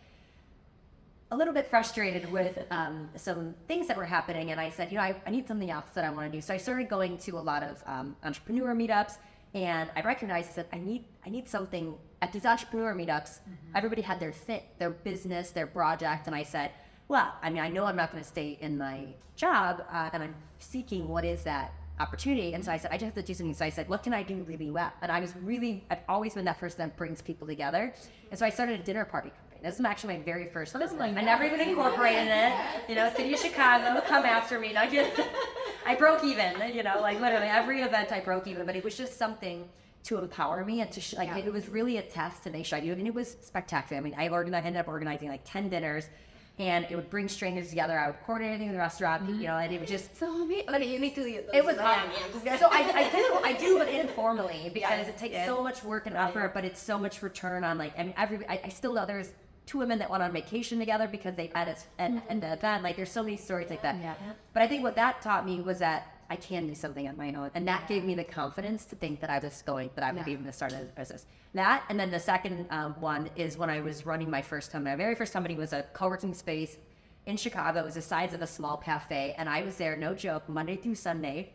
a 1.32 1.36
little 1.36 1.52
bit 1.52 1.66
frustrated 1.66 2.30
with 2.30 2.58
um, 2.70 3.08
some 3.16 3.54
things 3.66 3.88
that 3.88 3.96
were 3.96 4.04
happening. 4.04 4.52
And 4.52 4.60
I 4.60 4.70
said, 4.70 4.92
you 4.92 4.96
know, 4.98 5.02
I, 5.02 5.16
I 5.26 5.30
need 5.30 5.48
something 5.48 5.70
else 5.70 5.86
that 5.94 6.04
I 6.04 6.10
want 6.10 6.30
to 6.30 6.38
do. 6.38 6.40
So 6.40 6.54
I 6.54 6.56
started 6.56 6.88
going 6.88 7.18
to 7.18 7.32
a 7.32 7.40
lot 7.40 7.62
of 7.64 7.82
um, 7.86 8.16
entrepreneur 8.22 8.74
meetups. 8.74 9.14
And 9.54 9.90
I 9.96 10.02
recognized 10.02 10.54
that 10.56 10.68
I 10.72 10.78
need 10.78 11.04
I 11.24 11.30
need 11.30 11.48
something 11.48 11.94
at 12.22 12.32
these 12.32 12.44
entrepreneur 12.44 12.94
meetups. 12.94 13.38
Everybody 13.74 14.02
had 14.02 14.20
their 14.20 14.32
fit, 14.32 14.64
their 14.78 14.90
business, 14.90 15.50
their 15.50 15.66
project, 15.66 16.26
and 16.26 16.36
I 16.36 16.42
said, 16.42 16.70
well, 17.08 17.32
I 17.42 17.50
mean, 17.50 17.62
I 17.62 17.68
know 17.68 17.84
I'm 17.84 17.96
not 17.96 18.10
going 18.12 18.22
to 18.22 18.28
stay 18.28 18.58
in 18.60 18.76
my 18.76 19.06
job, 19.34 19.82
uh, 19.90 20.10
and 20.12 20.22
I'm 20.22 20.34
seeking 20.58 21.08
what 21.08 21.24
is 21.24 21.42
that 21.44 21.72
opportunity. 21.98 22.54
And 22.54 22.64
so 22.64 22.72
I 22.72 22.76
said, 22.76 22.90
I 22.90 22.94
just 22.94 23.04
have 23.04 23.14
to 23.14 23.22
do 23.22 23.34
something. 23.34 23.54
So 23.54 23.64
I 23.64 23.70
said, 23.70 23.88
what 23.88 24.02
can 24.02 24.12
I 24.12 24.22
do 24.22 24.44
really 24.44 24.70
well? 24.70 24.92
And 25.02 25.10
I 25.10 25.20
was 25.20 25.34
really, 25.42 25.84
I've 25.90 26.00
always 26.08 26.34
been 26.34 26.44
that 26.44 26.58
person 26.58 26.78
that 26.78 26.96
brings 26.96 27.22
people 27.22 27.46
together. 27.46 27.94
And 28.30 28.38
so 28.38 28.44
I 28.44 28.50
started 28.50 28.80
a 28.80 28.82
dinner 28.82 29.04
party 29.04 29.30
company. 29.30 29.60
This 29.62 29.78
is 29.78 29.84
actually 29.84 30.18
my 30.18 30.22
very 30.22 30.46
first 30.46 30.74
business. 30.74 31.00
I 31.00 31.10
never 31.10 31.44
even 31.44 31.60
incorporated 31.60 32.28
it. 32.28 32.52
You 32.88 32.94
know, 32.94 33.10
City 33.16 33.32
of 33.32 33.40
Chicago, 33.40 34.00
come 34.06 34.24
after 34.24 34.60
me. 34.60 34.72
Not 34.72 34.90
get, 34.90 35.18
I 35.86 35.94
broke 35.94 36.22
even, 36.24 36.74
you 36.74 36.82
know, 36.82 37.00
like 37.00 37.20
literally 37.20 37.46
every 37.46 37.80
event 37.82 38.12
I 38.12 38.20
broke 38.20 38.46
even, 38.46 38.66
but 38.66 38.76
it 38.76 38.84
was 38.84 38.96
just 38.96 39.16
something 39.16 39.68
to 40.04 40.18
empower 40.18 40.64
me 40.64 40.82
and 40.82 40.92
to 40.92 41.00
sh- 41.00 41.14
like 41.14 41.30
it 41.44 41.52
was 41.52 41.68
really 41.68 41.96
a 41.96 42.02
test 42.02 42.44
to 42.44 42.50
make 42.50 42.64
sure 42.64 42.78
I 42.78 42.80
do 42.80 42.92
it, 42.92 42.98
and 42.98 43.08
it 43.08 43.14
was 43.14 43.36
spectacular. 43.42 44.00
I 44.00 44.04
mean, 44.04 44.14
I 44.16 44.28
organized, 44.28 44.64
ended 44.64 44.78
up 44.78 44.86
organizing 44.86 45.28
like 45.28 45.40
ten 45.44 45.68
dinners, 45.68 46.08
and 46.58 46.86
it 46.88 46.96
would 46.96 47.10
bring 47.10 47.28
strangers 47.28 47.68
together. 47.68 47.98
I 47.98 48.08
would 48.08 48.20
coordinate 48.24 48.54
everything 48.54 48.68
in 48.68 48.74
the 48.74 48.80
restaurant, 48.80 49.28
you 49.28 49.46
know, 49.46 49.56
and 49.58 49.72
it 49.72 49.78
would 49.78 49.88
just 49.88 50.16
So 50.16 50.42
amazing. 50.42 50.66
Like, 50.68 50.86
you 50.86 50.98
need 50.98 51.14
to 51.16 51.22
it 51.54 51.64
was 51.64 51.76
hard. 51.76 52.10
So 52.58 52.68
I, 52.70 52.80
I 52.94 53.10
do 53.10 53.40
I 53.44 53.52
do 53.52 53.78
but 53.78 53.88
informally 53.88 54.70
because 54.72 55.08
it 55.08 55.18
takes 55.18 55.44
so 55.44 55.62
much 55.62 55.82
work 55.84 56.06
and 56.06 56.16
effort, 56.16 56.54
but 56.54 56.64
it's 56.64 56.80
so 56.80 56.98
much 56.98 57.22
return 57.22 57.64
on 57.64 57.76
like 57.78 57.98
I 57.98 58.04
mean 58.04 58.14
every 58.16 58.46
I, 58.48 58.60
I 58.64 58.68
still 58.68 58.94
know 58.94 59.04
there's 59.04 59.32
two 59.66 59.78
women 59.78 59.98
that 59.98 60.08
went 60.08 60.22
on 60.22 60.32
vacation 60.32 60.78
together 60.78 61.08
because 61.08 61.34
they 61.34 61.50
met 61.52 61.68
at 61.68 61.84
an 61.98 62.22
and 62.28 62.42
the 62.42 62.52
event. 62.52 62.82
Like 62.82 62.96
there's 62.96 63.10
so 63.10 63.22
many 63.22 63.36
stories 63.36 63.68
like 63.68 63.82
that. 63.82 63.96
Yeah. 63.96 64.14
But 64.54 64.62
I 64.62 64.68
think 64.68 64.82
what 64.82 64.94
that 64.94 65.20
taught 65.20 65.44
me 65.44 65.60
was 65.60 65.80
that 65.80 66.15
I 66.28 66.36
can 66.36 66.66
do 66.66 66.74
something 66.74 67.08
on 67.08 67.16
my 67.16 67.32
own, 67.32 67.50
and 67.54 67.66
that 67.68 67.88
gave 67.88 68.04
me 68.04 68.14
the 68.14 68.24
confidence 68.24 68.84
to 68.86 68.96
think 68.96 69.20
that 69.20 69.30
I 69.30 69.38
was 69.38 69.62
going 69.62 69.90
that 69.94 70.04
I 70.04 70.12
would 70.12 70.24
be 70.24 70.32
able 70.32 70.44
to 70.44 70.52
start 70.52 70.72
a 70.72 70.86
business. 70.96 71.26
That 71.54 71.84
and 71.88 71.98
then 71.98 72.10
the 72.10 72.20
second 72.20 72.66
um, 72.70 72.94
one 73.00 73.30
is 73.36 73.56
when 73.56 73.70
I 73.70 73.80
was 73.80 74.04
running 74.04 74.30
my 74.30 74.42
first 74.42 74.72
company. 74.72 74.92
My 74.92 74.96
very 74.96 75.14
first 75.14 75.32
company 75.32 75.54
was 75.54 75.72
a 75.72 75.84
co-working 75.92 76.34
space 76.34 76.78
in 77.26 77.36
Chicago. 77.36 77.80
It 77.80 77.84
was 77.84 77.94
the 77.94 78.02
size 78.02 78.34
of 78.34 78.42
a 78.42 78.46
small 78.46 78.76
cafe, 78.76 79.34
and 79.38 79.48
I 79.48 79.62
was 79.62 79.76
there, 79.76 79.96
no 79.96 80.14
joke, 80.14 80.48
Monday 80.48 80.76
through 80.76 80.96
Sunday, 80.96 81.52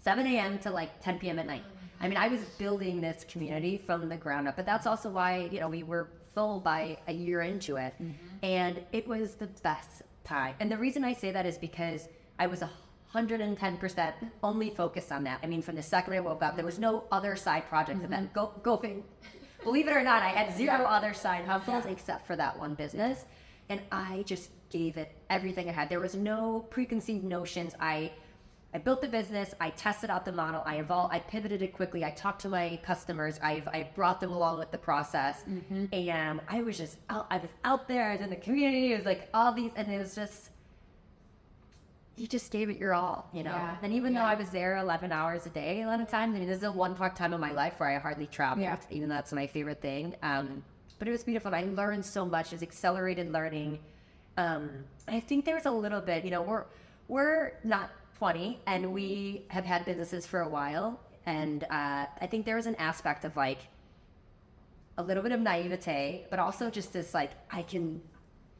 7 0.00 0.26
a.m. 0.26 0.58
to 0.60 0.70
like 0.70 1.02
10 1.02 1.18
p.m. 1.18 1.38
at 1.38 1.46
night. 1.46 1.64
I 2.00 2.08
mean, 2.08 2.16
I 2.16 2.28
was 2.28 2.40
building 2.58 3.00
this 3.00 3.24
community 3.28 3.76
from 3.76 4.08
the 4.08 4.16
ground 4.16 4.46
up, 4.48 4.56
but 4.56 4.64
that's 4.64 4.86
also 4.86 5.10
why, 5.10 5.48
you 5.50 5.60
know, 5.60 5.68
we 5.68 5.82
were 5.82 6.08
full 6.32 6.60
by 6.60 6.96
a 7.08 7.12
year 7.12 7.42
into 7.42 7.76
it. 7.76 7.94
And 8.42 8.80
it 8.92 9.06
was 9.08 9.34
the 9.34 9.48
best 9.62 10.02
time. 10.22 10.54
And 10.60 10.70
the 10.70 10.76
reason 10.76 11.02
I 11.02 11.12
say 11.12 11.32
that 11.32 11.44
is 11.44 11.58
because 11.58 12.08
I 12.38 12.46
was 12.46 12.62
110% 13.14 14.12
only 14.42 14.70
focused 14.70 15.12
on 15.12 15.24
that. 15.24 15.40
I 15.42 15.46
mean, 15.46 15.62
from 15.62 15.76
the 15.76 15.82
second 15.82 16.12
I 16.12 16.20
woke 16.20 16.42
up, 16.42 16.56
there 16.56 16.64
was 16.64 16.78
no 16.78 17.04
other 17.10 17.36
side 17.36 17.66
projects. 17.68 18.00
And 18.02 18.12
then 18.12 18.24
mm-hmm. 18.24 18.34
go, 18.34 18.52
go, 18.62 18.76
fig- 18.76 19.02
believe 19.64 19.88
it 19.88 19.92
or 19.92 20.02
not, 20.02 20.22
I 20.22 20.28
had 20.28 20.54
zero 20.56 20.84
other 20.84 21.14
side 21.14 21.44
hustles 21.44 21.86
except 21.86 22.26
for 22.26 22.36
that 22.36 22.58
one 22.58 22.74
business. 22.74 23.24
And 23.70 23.80
I 23.90 24.24
just 24.26 24.50
gave 24.70 24.96
it 24.96 25.12
everything 25.30 25.68
I 25.68 25.72
had. 25.72 25.88
There 25.88 26.00
was 26.00 26.14
no 26.14 26.66
preconceived 26.70 27.24
notions. 27.24 27.74
I 27.80 28.12
I 28.74 28.76
built 28.76 29.00
the 29.00 29.08
business. 29.08 29.54
I 29.60 29.70
tested 29.70 30.10
out 30.10 30.26
the 30.26 30.32
model. 30.32 30.62
I 30.66 30.76
evolved. 30.76 31.14
I 31.14 31.20
pivoted 31.20 31.62
it 31.62 31.72
quickly. 31.72 32.04
I 32.04 32.10
talked 32.10 32.42
to 32.42 32.50
my 32.50 32.78
customers. 32.82 33.40
I've 33.42 33.66
I 33.68 33.88
brought 33.94 34.20
them 34.20 34.30
along 34.30 34.58
with 34.58 34.70
the 34.70 34.78
process, 34.78 35.42
mm-hmm. 35.48 35.86
and 35.92 36.40
I 36.48 36.60
was 36.62 36.76
just 36.76 36.98
out. 37.08 37.26
I 37.30 37.38
was 37.38 37.50
out 37.64 37.88
there. 37.88 38.10
I 38.10 38.12
was 38.12 38.20
in 38.20 38.30
the 38.30 38.36
community. 38.36 38.92
It 38.92 38.96
was 38.96 39.06
like 39.06 39.30
all 39.32 39.52
these, 39.52 39.70
and 39.74 39.90
it 39.90 39.98
was 39.98 40.14
just 40.14 40.50
you 42.18 42.26
just 42.26 42.50
gave 42.50 42.68
it 42.68 42.78
your 42.78 42.94
all, 42.94 43.28
you 43.32 43.42
know. 43.42 43.52
Yeah. 43.52 43.76
And 43.82 43.92
even 43.92 44.12
though 44.12 44.22
I 44.22 44.34
was 44.34 44.50
there 44.50 44.76
11 44.78 45.12
hours 45.12 45.46
a 45.46 45.50
day, 45.50 45.82
a 45.82 45.86
lot 45.86 46.00
of 46.00 46.08
times, 46.08 46.34
I 46.34 46.38
mean, 46.38 46.48
this 46.48 46.56
is 46.56 46.62
the 46.62 46.72
one 46.72 46.94
part 46.94 47.14
time 47.16 47.32
of 47.32 47.40
my 47.40 47.52
life 47.52 47.74
where 47.78 47.88
I 47.88 47.98
hardly 47.98 48.26
traveled, 48.26 48.62
Yeah. 48.64 48.76
even 48.90 49.08
though 49.08 49.14
that's 49.14 49.32
my 49.32 49.46
favorite 49.46 49.80
thing. 49.80 50.14
Um, 50.22 50.64
but 50.98 51.06
it 51.06 51.12
was 51.12 51.22
beautiful. 51.22 51.54
I 51.54 51.62
learned 51.62 52.04
so 52.04 52.24
much. 52.26 52.52
It's 52.52 52.62
accelerated 52.62 53.32
learning. 53.32 53.78
Um, 54.36 54.70
I 55.06 55.20
think 55.20 55.44
there's 55.44 55.66
a 55.66 55.70
little 55.70 56.00
bit, 56.00 56.24
you 56.24 56.30
know, 56.30 56.42
we're 56.42 56.64
we're 57.08 57.52
not 57.64 57.90
20 58.18 58.60
and 58.66 58.92
we 58.92 59.44
have 59.48 59.64
had 59.64 59.84
businesses 59.84 60.26
for 60.26 60.40
a 60.40 60.48
while, 60.48 61.00
and 61.26 61.64
uh, 61.64 62.06
I 62.20 62.26
think 62.30 62.44
there 62.44 62.58
is 62.58 62.66
an 62.66 62.74
aspect 62.76 63.24
of 63.24 63.36
like 63.36 63.58
a 64.98 65.02
little 65.02 65.22
bit 65.22 65.32
of 65.32 65.40
naivete, 65.40 66.26
but 66.30 66.38
also 66.38 66.68
just 66.70 66.92
this 66.92 67.14
like 67.14 67.30
I 67.50 67.62
can 67.62 68.02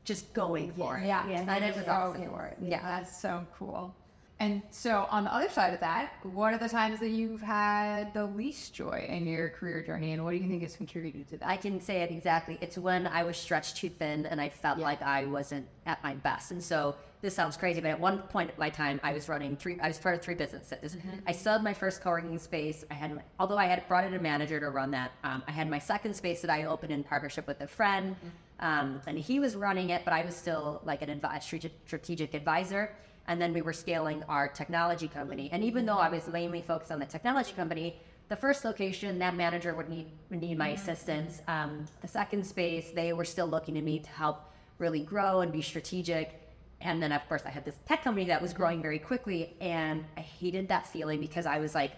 just 0.08 0.32
going 0.32 0.72
for 0.72 0.96
it. 0.96 1.06
Yeah, 1.06 1.26
And 1.28 1.64
it 1.64 1.76
was 1.76 1.84
go 1.84 1.92
awesome. 1.92 2.28
for 2.28 2.46
it. 2.46 2.56
Yeah. 2.60 2.80
that's 2.82 3.20
so 3.20 3.46
cool. 3.56 3.94
And 4.40 4.62
so, 4.70 5.08
on 5.10 5.24
the 5.24 5.34
other 5.34 5.48
side 5.48 5.74
of 5.74 5.80
that, 5.80 6.12
what 6.22 6.54
are 6.54 6.58
the 6.58 6.68
times 6.68 7.00
that 7.00 7.08
you've 7.08 7.42
had 7.42 8.14
the 8.14 8.24
least 8.24 8.72
joy 8.72 9.04
in 9.08 9.26
your 9.26 9.48
career 9.48 9.82
journey, 9.82 10.12
and 10.12 10.24
what 10.24 10.30
do 10.30 10.36
you 10.36 10.48
think 10.48 10.62
has 10.62 10.76
contributed 10.76 11.28
to 11.30 11.38
that? 11.38 11.48
I 11.48 11.56
can 11.56 11.80
say 11.80 12.02
it 12.02 12.12
exactly. 12.12 12.56
It's 12.60 12.78
when 12.78 13.08
I 13.08 13.24
was 13.24 13.36
stretched 13.36 13.78
too 13.78 13.88
thin 13.88 14.26
and 14.26 14.40
I 14.40 14.48
felt 14.48 14.78
like 14.78 15.02
I 15.02 15.24
wasn't 15.24 15.66
at 15.86 16.00
my 16.04 16.14
best. 16.14 16.52
And 16.52 16.62
so 16.62 16.94
this 17.20 17.34
sounds 17.34 17.56
crazy, 17.56 17.80
but 17.80 17.88
at 17.88 17.98
one 17.98 18.18
point 18.18 18.50
in 18.50 18.56
my 18.60 18.70
time, 18.70 19.00
I 19.02 19.12
was 19.12 19.28
running 19.28 19.56
three. 19.56 19.76
I 19.80 19.88
was 19.88 19.98
part 19.98 20.14
of 20.14 20.22
three 20.22 20.36
businesses. 20.36 20.96
I 21.26 21.32
still 21.32 21.54
had 21.54 21.64
my 21.64 21.74
first 21.74 22.00
co-working 22.00 22.38
space. 22.38 22.84
I 22.92 22.94
had, 22.94 23.20
although 23.40 23.58
I 23.58 23.66
had 23.66 23.88
brought 23.88 24.04
in 24.04 24.14
a 24.14 24.20
manager 24.20 24.60
to 24.60 24.70
run 24.70 24.92
that. 24.92 25.10
Um, 25.24 25.42
I 25.48 25.50
had 25.50 25.68
my 25.68 25.80
second 25.80 26.14
space 26.14 26.40
that 26.42 26.50
I 26.50 26.66
opened 26.66 26.92
in 26.92 27.02
partnership 27.02 27.48
with 27.48 27.60
a 27.60 27.66
friend, 27.66 28.14
um, 28.60 29.00
and 29.06 29.18
he 29.18 29.40
was 29.40 29.54
running 29.54 29.90
it, 29.90 30.02
but 30.04 30.12
I 30.12 30.24
was 30.24 30.34
still 30.34 30.80
like 30.84 31.02
an 31.02 31.20
advi- 31.20 31.70
strategic 31.86 32.34
advisor. 32.34 32.94
And 33.26 33.40
then 33.40 33.52
we 33.52 33.60
were 33.60 33.74
scaling 33.74 34.22
our 34.28 34.48
technology 34.48 35.06
company. 35.06 35.50
And 35.52 35.62
even 35.62 35.84
though 35.84 35.98
I 35.98 36.08
was 36.08 36.26
mainly 36.28 36.62
focused 36.62 36.90
on 36.90 36.98
the 36.98 37.06
technology 37.06 37.52
company, 37.52 38.00
the 38.28 38.36
first 38.36 38.64
location, 38.64 39.18
that 39.18 39.36
manager 39.36 39.74
would 39.74 39.88
need 39.88 40.06
would 40.30 40.40
need 40.40 40.58
my 40.58 40.68
assistance. 40.68 41.40
Um, 41.46 41.84
the 42.00 42.08
second 42.08 42.44
space, 42.44 42.90
they 42.90 43.12
were 43.12 43.24
still 43.24 43.46
looking 43.46 43.74
to 43.74 43.82
me 43.82 43.98
to 44.00 44.10
help 44.10 44.50
really 44.78 45.00
grow 45.00 45.40
and 45.40 45.52
be 45.52 45.62
strategic. 45.62 46.40
And 46.80 47.02
then, 47.02 47.12
of 47.12 47.26
course, 47.28 47.42
I 47.44 47.50
had 47.50 47.64
this 47.64 47.74
tech 47.86 48.04
company 48.04 48.26
that 48.26 48.40
was 48.40 48.52
growing 48.52 48.80
very 48.80 48.98
quickly, 48.98 49.56
and 49.60 50.04
I 50.16 50.20
hated 50.20 50.68
that 50.68 50.86
feeling 50.86 51.20
because 51.20 51.44
I 51.44 51.58
was 51.58 51.74
like 51.74 51.92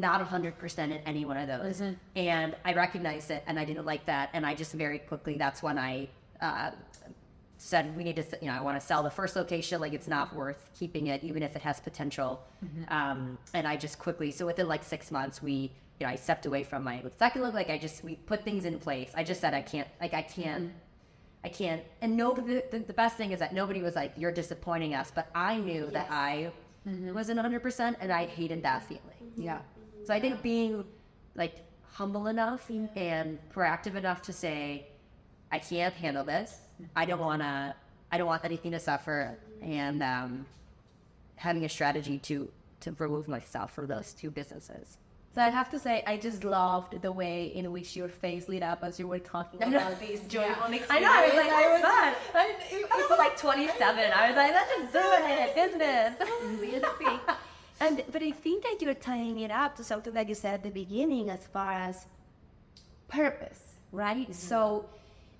not 0.00 0.26
100% 0.26 0.78
in 0.78 0.92
any 0.92 1.24
one 1.24 1.36
of 1.36 1.46
those. 1.48 1.80
And 2.16 2.56
I 2.64 2.72
recognized 2.72 3.30
it, 3.30 3.42
and 3.46 3.58
I 3.58 3.64
didn't 3.64 3.86
like 3.86 4.06
that. 4.06 4.30
And 4.32 4.44
I 4.46 4.54
just 4.54 4.72
very 4.72 4.98
quickly, 4.98 5.36
that's 5.36 5.62
when 5.62 5.78
I 5.78 6.08
uh, 6.40 6.70
said 7.58 7.94
we 7.94 8.02
need 8.02 8.16
to 8.16 8.24
you 8.40 8.48
know 8.48 8.54
i 8.54 8.60
want 8.62 8.80
to 8.80 8.84
sell 8.84 9.02
the 9.02 9.10
first 9.10 9.36
location 9.36 9.82
like 9.82 9.92
it's 9.92 10.08
not 10.08 10.34
worth 10.34 10.70
keeping 10.78 11.08
it 11.08 11.22
even 11.22 11.42
if 11.42 11.54
it 11.54 11.60
has 11.60 11.78
potential. 11.78 12.42
Um, 12.88 13.36
and 13.52 13.68
i 13.68 13.76
just 13.76 13.98
quickly 13.98 14.30
so 14.30 14.46
within 14.46 14.66
like 14.66 14.82
six 14.82 15.10
months 15.10 15.42
we 15.42 15.70
you 15.98 16.06
know 16.06 16.08
i 16.08 16.16
stepped 16.16 16.46
away 16.46 16.62
from 16.62 16.82
my 16.82 17.02
second 17.18 17.42
look 17.42 17.52
like 17.52 17.68
i 17.68 17.76
just 17.76 18.02
we 18.02 18.16
put 18.16 18.44
things 18.44 18.64
in 18.64 18.78
place. 18.78 19.10
I 19.14 19.22
just 19.24 19.42
said 19.42 19.52
i 19.52 19.60
can't 19.60 19.88
like 20.00 20.14
i 20.14 20.22
can't 20.22 20.72
i 21.44 21.50
can't 21.50 21.82
and 22.00 22.16
nobody 22.16 22.62
the, 22.70 22.78
the 22.78 22.94
best 22.94 23.18
thing 23.18 23.32
is 23.32 23.40
that 23.40 23.52
nobody 23.52 23.82
was 23.82 23.94
like 23.94 24.14
you're 24.16 24.32
disappointing 24.32 24.94
us 24.94 25.12
but 25.14 25.28
i 25.34 25.58
knew 25.58 25.90
that 25.92 26.08
i 26.10 26.50
wasn't 27.12 27.38
100% 27.38 27.94
and 28.00 28.10
i 28.10 28.24
hated 28.24 28.62
that 28.62 28.82
feeling. 28.84 29.02
Yeah, 29.36 29.60
so 30.04 30.14
I 30.14 30.20
think 30.20 30.42
being 30.42 30.84
like 31.34 31.56
humble 31.92 32.26
enough 32.28 32.68
and 32.96 33.38
proactive 33.54 33.94
enough 33.96 34.22
to 34.22 34.32
say, 34.32 34.86
I 35.52 35.58
can't 35.58 35.94
handle 35.94 36.24
this. 36.24 36.58
I 36.96 37.04
don't 37.04 37.20
want 37.20 37.42
to. 37.42 37.74
I 38.12 38.18
don't 38.18 38.26
want 38.26 38.44
anything 38.44 38.72
to 38.72 38.80
suffer, 38.80 39.36
and 39.62 40.02
um, 40.02 40.46
having 41.36 41.64
a 41.64 41.68
strategy 41.68 42.18
to 42.18 42.50
to 42.80 42.94
remove 42.98 43.28
myself 43.28 43.72
from 43.74 43.86
those 43.86 44.12
two 44.14 44.30
businesses. 44.30 44.96
So 45.32 45.40
I 45.42 45.48
have 45.50 45.70
to 45.70 45.78
say, 45.78 46.02
I 46.08 46.16
just 46.16 46.42
loved 46.42 47.02
the 47.02 47.12
way 47.12 47.46
in 47.54 47.70
which 47.70 47.94
your 47.94 48.08
face 48.08 48.48
lit 48.48 48.64
up 48.64 48.80
as 48.82 48.98
you 48.98 49.06
were 49.06 49.20
talking 49.20 49.62
about 49.68 50.00
these 50.00 50.22
joyful 50.22 50.72
experience. 50.72 50.86
I 50.90 50.98
know. 50.98 51.12
I 51.12 51.26
was 51.26 51.34
like, 51.34 51.52
I 51.62 51.72
was- 51.72 51.82
fun. 51.82 52.14
I- 52.34 52.56
it- 52.72 52.88
I 52.90 53.06
was 53.08 53.18
like 53.18 53.36
27. 53.36 54.12
I 54.12 54.26
was 54.28 54.36
like, 54.36 54.52
let's 54.52 54.70
just 54.76 54.92
do 54.92 55.00
it. 55.04 55.54
Business. 55.54 56.90
And 57.80 58.02
but 58.12 58.22
I 58.22 58.30
think 58.30 58.62
that 58.64 58.76
you're 58.80 58.94
tying 58.94 59.40
it 59.40 59.50
up 59.50 59.76
to 59.76 59.84
something 59.84 60.12
that 60.14 60.28
you 60.28 60.34
said 60.34 60.54
at 60.54 60.62
the 60.62 60.70
beginning 60.70 61.30
as 61.30 61.46
far 61.46 61.72
as 61.72 62.06
purpose, 63.08 63.74
right? 63.90 64.28
Mm-hmm. 64.28 64.32
So 64.32 64.86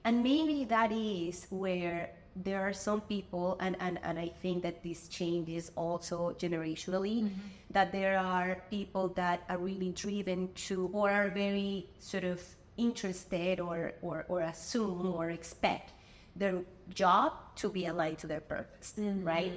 and 0.05 0.23
maybe 0.23 0.65
that 0.65 0.93
is 0.93 1.47
where 1.51 2.11
there 2.37 2.61
are 2.63 2.73
some 2.73 3.01
people 3.03 3.57
and, 3.61 3.77
and, 3.81 3.99
and 4.03 4.19
I 4.19 4.29
think 4.41 4.63
that 4.63 4.83
this 4.83 5.09
changes 5.09 5.73
also 5.77 6.35
generationally 6.39 7.25
mm-hmm. 7.25 7.41
that 7.71 7.93
there 7.93 8.19
are 8.19 8.63
people 8.71 9.09
that 9.09 9.43
are 9.49 9.59
really 9.59 9.91
driven 9.91 10.49
to 10.67 10.89
or 10.93 11.11
are 11.11 11.29
very 11.29 11.87
sort 11.99 12.25
of 12.25 12.41
interested 12.77 13.61
or, 13.61 13.93
or, 14.01 14.25
or 14.29 14.41
assume 14.41 15.13
or 15.15 15.31
expect 15.31 15.93
their 16.37 16.61
job 16.95 17.33
to 17.57 17.69
be 17.69 17.87
aligned 17.87 18.19
to 18.19 18.27
their 18.27 18.41
purpose, 18.41 18.95
mm-hmm. 18.99 19.25
right? 19.25 19.53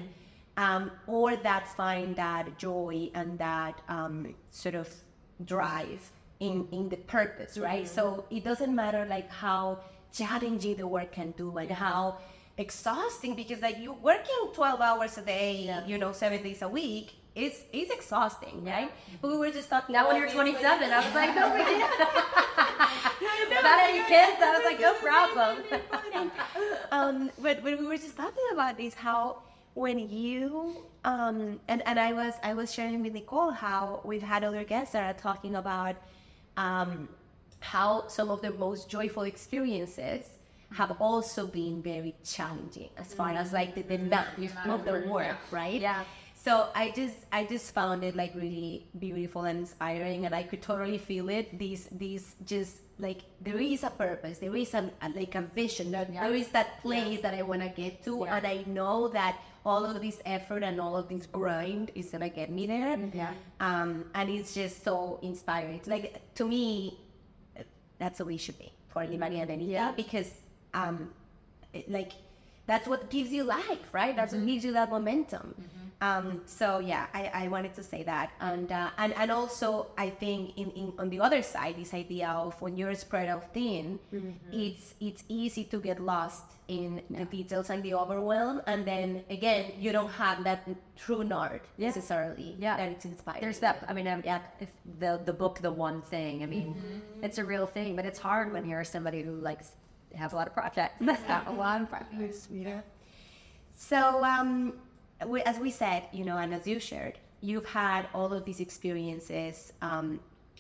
Um, 0.55 0.91
or 1.07 1.36
that 1.36 1.67
find 1.75 2.15
that 2.15 2.60
joy 2.60 3.10
and 3.15 3.39
that 3.39 3.81
um, 3.89 4.36
sort 4.51 4.75
of 4.75 4.88
drive 5.45 6.12
in, 6.39 6.67
in 6.72 6.89
the 6.89 6.98
purpose, 6.98 7.57
right? 7.57 7.88
So 7.88 8.25
it 8.29 8.43
doesn't 8.43 8.74
matter 8.74 9.05
like 9.10 9.31
how 9.31 9.79
challenging 10.12 10.75
the 10.75 10.88
work 10.88 11.13
can 11.13 11.31
do 11.31 11.57
and 11.57 11.72
how 11.72 12.17
exhausting 12.57 13.33
because 13.36 13.62
like 13.62 13.77
you're 13.79 13.93
working 13.93 14.51
12 14.53 14.79
hours 14.81 15.17
a 15.17 15.22
day, 15.22 15.83
you 15.88 15.98
know, 15.98 16.12
seven 16.12 16.43
days 16.43 16.62
a 16.62 16.69
week. 16.69 17.13
It's, 17.36 17.62
it's 17.74 17.91
exhausting, 17.91 18.63
right? 18.63 18.91
But 19.19 19.31
we 19.31 19.38
were 19.38 19.50
just 19.50 19.67
talking 19.67 19.93
Now 19.93 20.07
when 20.07 20.17
you're 20.17 20.29
27, 20.29 20.91
I 20.91 21.03
was 21.03 21.15
like, 21.15 21.36
no, 21.39 21.51
we 21.51 21.63
did. 21.63 21.81
Without 23.50 23.79
any 23.89 24.03
kids, 24.07 24.38
I 24.39 24.53
was 24.55 24.65
like, 24.65 24.79
no 24.79 24.93
problem. 25.01 26.31
um, 26.91 27.31
but, 27.41 27.63
but 27.63 27.79
we 27.79 27.88
were 27.88 27.98
just 27.98 28.15
talking 28.15 28.43
about 28.51 28.77
this 28.77 28.93
how 28.93 29.41
when 29.73 29.97
you 30.09 30.77
um, 31.05 31.59
and 31.67 31.81
and 31.85 31.99
I 31.99 32.13
was 32.13 32.33
I 32.43 32.53
was 32.53 32.73
sharing 32.73 33.01
with 33.03 33.13
Nicole 33.13 33.51
how 33.51 34.01
we've 34.03 34.21
had 34.21 34.43
other 34.43 34.63
guests 34.63 34.93
that 34.93 35.03
are 35.03 35.19
talking 35.19 35.55
about 35.55 35.95
um, 36.57 37.09
how 37.59 38.07
some 38.07 38.29
of 38.29 38.41
the 38.41 38.51
most 38.51 38.89
joyful 38.89 39.23
experiences 39.23 40.25
have 40.71 40.95
also 40.99 41.45
been 41.45 41.81
very 41.81 42.15
challenging 42.23 42.89
as 42.97 43.13
far 43.13 43.29
as 43.29 43.53
like 43.53 43.75
the, 43.75 43.83
the 43.83 43.97
math 43.97 44.39
of 44.67 44.85
the 44.85 45.05
work, 45.07 45.37
right? 45.51 45.79
Yeah. 45.79 46.03
So 46.35 46.67
I 46.75 46.91
just 46.91 47.15
I 47.31 47.45
just 47.45 47.73
found 47.73 48.03
it 48.03 48.15
like 48.15 48.35
really 48.35 48.87
beautiful 48.99 49.45
and 49.45 49.59
inspiring, 49.59 50.25
and 50.25 50.35
I 50.35 50.43
could 50.43 50.61
totally 50.61 50.97
feel 50.97 51.29
it. 51.29 51.57
These 51.57 51.87
these 51.91 52.35
just 52.45 52.77
like 52.99 53.21
there 53.41 53.59
is 53.59 53.83
a 53.83 53.89
purpose, 53.89 54.39
there 54.39 54.55
is 54.55 54.73
a, 54.73 54.91
a 55.01 55.09
like 55.09 55.35
a 55.35 55.41
vision, 55.41 55.91
there, 55.91 56.05
there 56.05 56.33
is 56.33 56.49
that 56.49 56.81
place 56.81 57.21
that 57.21 57.33
I 57.33 57.41
want 57.41 57.61
to 57.61 57.69
get 57.69 58.03
to, 58.05 58.25
and 58.25 58.45
I 58.45 58.63
know 58.67 59.07
that 59.09 59.37
all 59.65 59.86
of 59.86 60.01
this 60.01 60.22
effort 60.25 60.63
and 60.63 60.79
all 60.79 60.96
of 60.98 61.08
this 61.08 61.25
grind 61.25 61.91
is 61.96 62.10
gonna 62.10 62.29
get 62.29 62.50
me 62.51 62.67
there. 62.67 63.00
Yeah. 63.13 63.34
Um, 63.60 64.05
and 64.13 64.29
it's 64.29 64.53
just 64.53 64.84
so 64.84 65.20
inspiring. 65.22 65.82
Like 65.86 66.22
to 66.36 66.46
me, 66.46 67.00
that's 67.98 68.17
the 68.17 68.25
way 68.25 68.36
it 68.36 68.41
should 68.41 68.60
be 68.60 68.72
for 68.89 69.01
anybody 69.01 69.39
and 69.39 69.50
anything 69.50 69.93
because 69.96 70.32
um, 70.74 71.10
it, 71.74 71.89
like 71.89 72.12
that's 72.65 72.88
what 72.88 73.10
gives 73.10 73.32
you 73.32 73.43
life, 73.43 73.93
right? 73.93 74.15
That's 74.15 74.34
what 74.34 74.46
gives 74.46 74.65
you 74.65 74.74
that 74.74 74.89
momentum. 74.89 75.55
Um, 76.01 76.41
so 76.45 76.79
yeah, 76.79 77.07
I, 77.13 77.31
I 77.33 77.47
wanted 77.47 77.73
to 77.75 77.83
say 77.83 78.03
that, 78.03 78.31
and 78.41 78.71
uh, 78.71 78.89
and 78.97 79.13
and 79.13 79.31
also 79.31 79.88
I 79.97 80.09
think 80.09 80.57
in, 80.57 80.71
in 80.71 80.93
on 80.97 81.09
the 81.09 81.19
other 81.19 81.41
side, 81.41 81.75
this 81.77 81.93
idea 81.93 82.27
of 82.27 82.59
when 82.62 82.75
you're 82.75 82.95
spread 82.95 83.29
out 83.29 83.53
thin, 83.53 84.00
it's 84.51 84.95
it's 85.00 85.23
easy 85.29 85.63
to 85.65 85.79
get 85.79 86.00
lost 86.01 86.43
in 86.67 87.01
the 87.09 87.25
details 87.25 87.69
and 87.69 87.81
the 87.83 87.93
overwhelm, 87.93 88.62
and 88.67 88.85
then 88.85 89.23
again 89.29 89.71
you 89.79 89.91
don't 89.91 90.12
have 90.12 90.43
that 90.43 90.67
true 90.97 91.23
north 91.23 91.67
necessarily. 91.77 92.55
Yeah. 92.59 92.77
that 92.77 92.89
it's 92.89 93.05
inspiring. 93.05 93.41
There's 93.41 93.59
that. 93.59 93.85
I 93.88 93.93
mean, 93.93 94.07
um, 94.07 94.21
yeah, 94.25 94.41
if 94.59 94.69
the 95.00 95.21
the 95.23 95.33
book, 95.33 95.59
the 95.62 95.71
one 95.71 96.01
thing. 96.01 96.43
I 96.43 96.47
mean, 96.47 96.75
it's 97.21 97.38
a 97.38 97.45
real 97.45 97.65
thing, 97.65 97.95
but 97.95 98.05
it's 98.05 98.19
hard 98.19 98.51
when 98.51 98.67
you're 98.67 98.83
somebody 98.83 99.21
who 99.21 99.35
likes 99.35 99.71
have 100.15 100.33
a 100.33 100.35
lot 100.35 100.47
of 100.47 100.53
projects. 100.53 101.01
a 101.01 101.51
lot 101.51 101.81
of 101.81 101.89
practice. 101.89 102.47
So, 103.75 104.23
um, 104.23 104.73
as 105.45 105.59
we 105.59 105.71
said, 105.71 106.03
you 106.11 106.25
know, 106.25 106.37
and 106.37 106.53
as 106.53 106.67
you 106.67 106.79
shared, 106.79 107.17
you've 107.41 107.65
had 107.65 108.07
all 108.13 108.31
of 108.33 108.45
these 108.45 108.59
experiences, 108.59 109.73
um, 109.81 110.19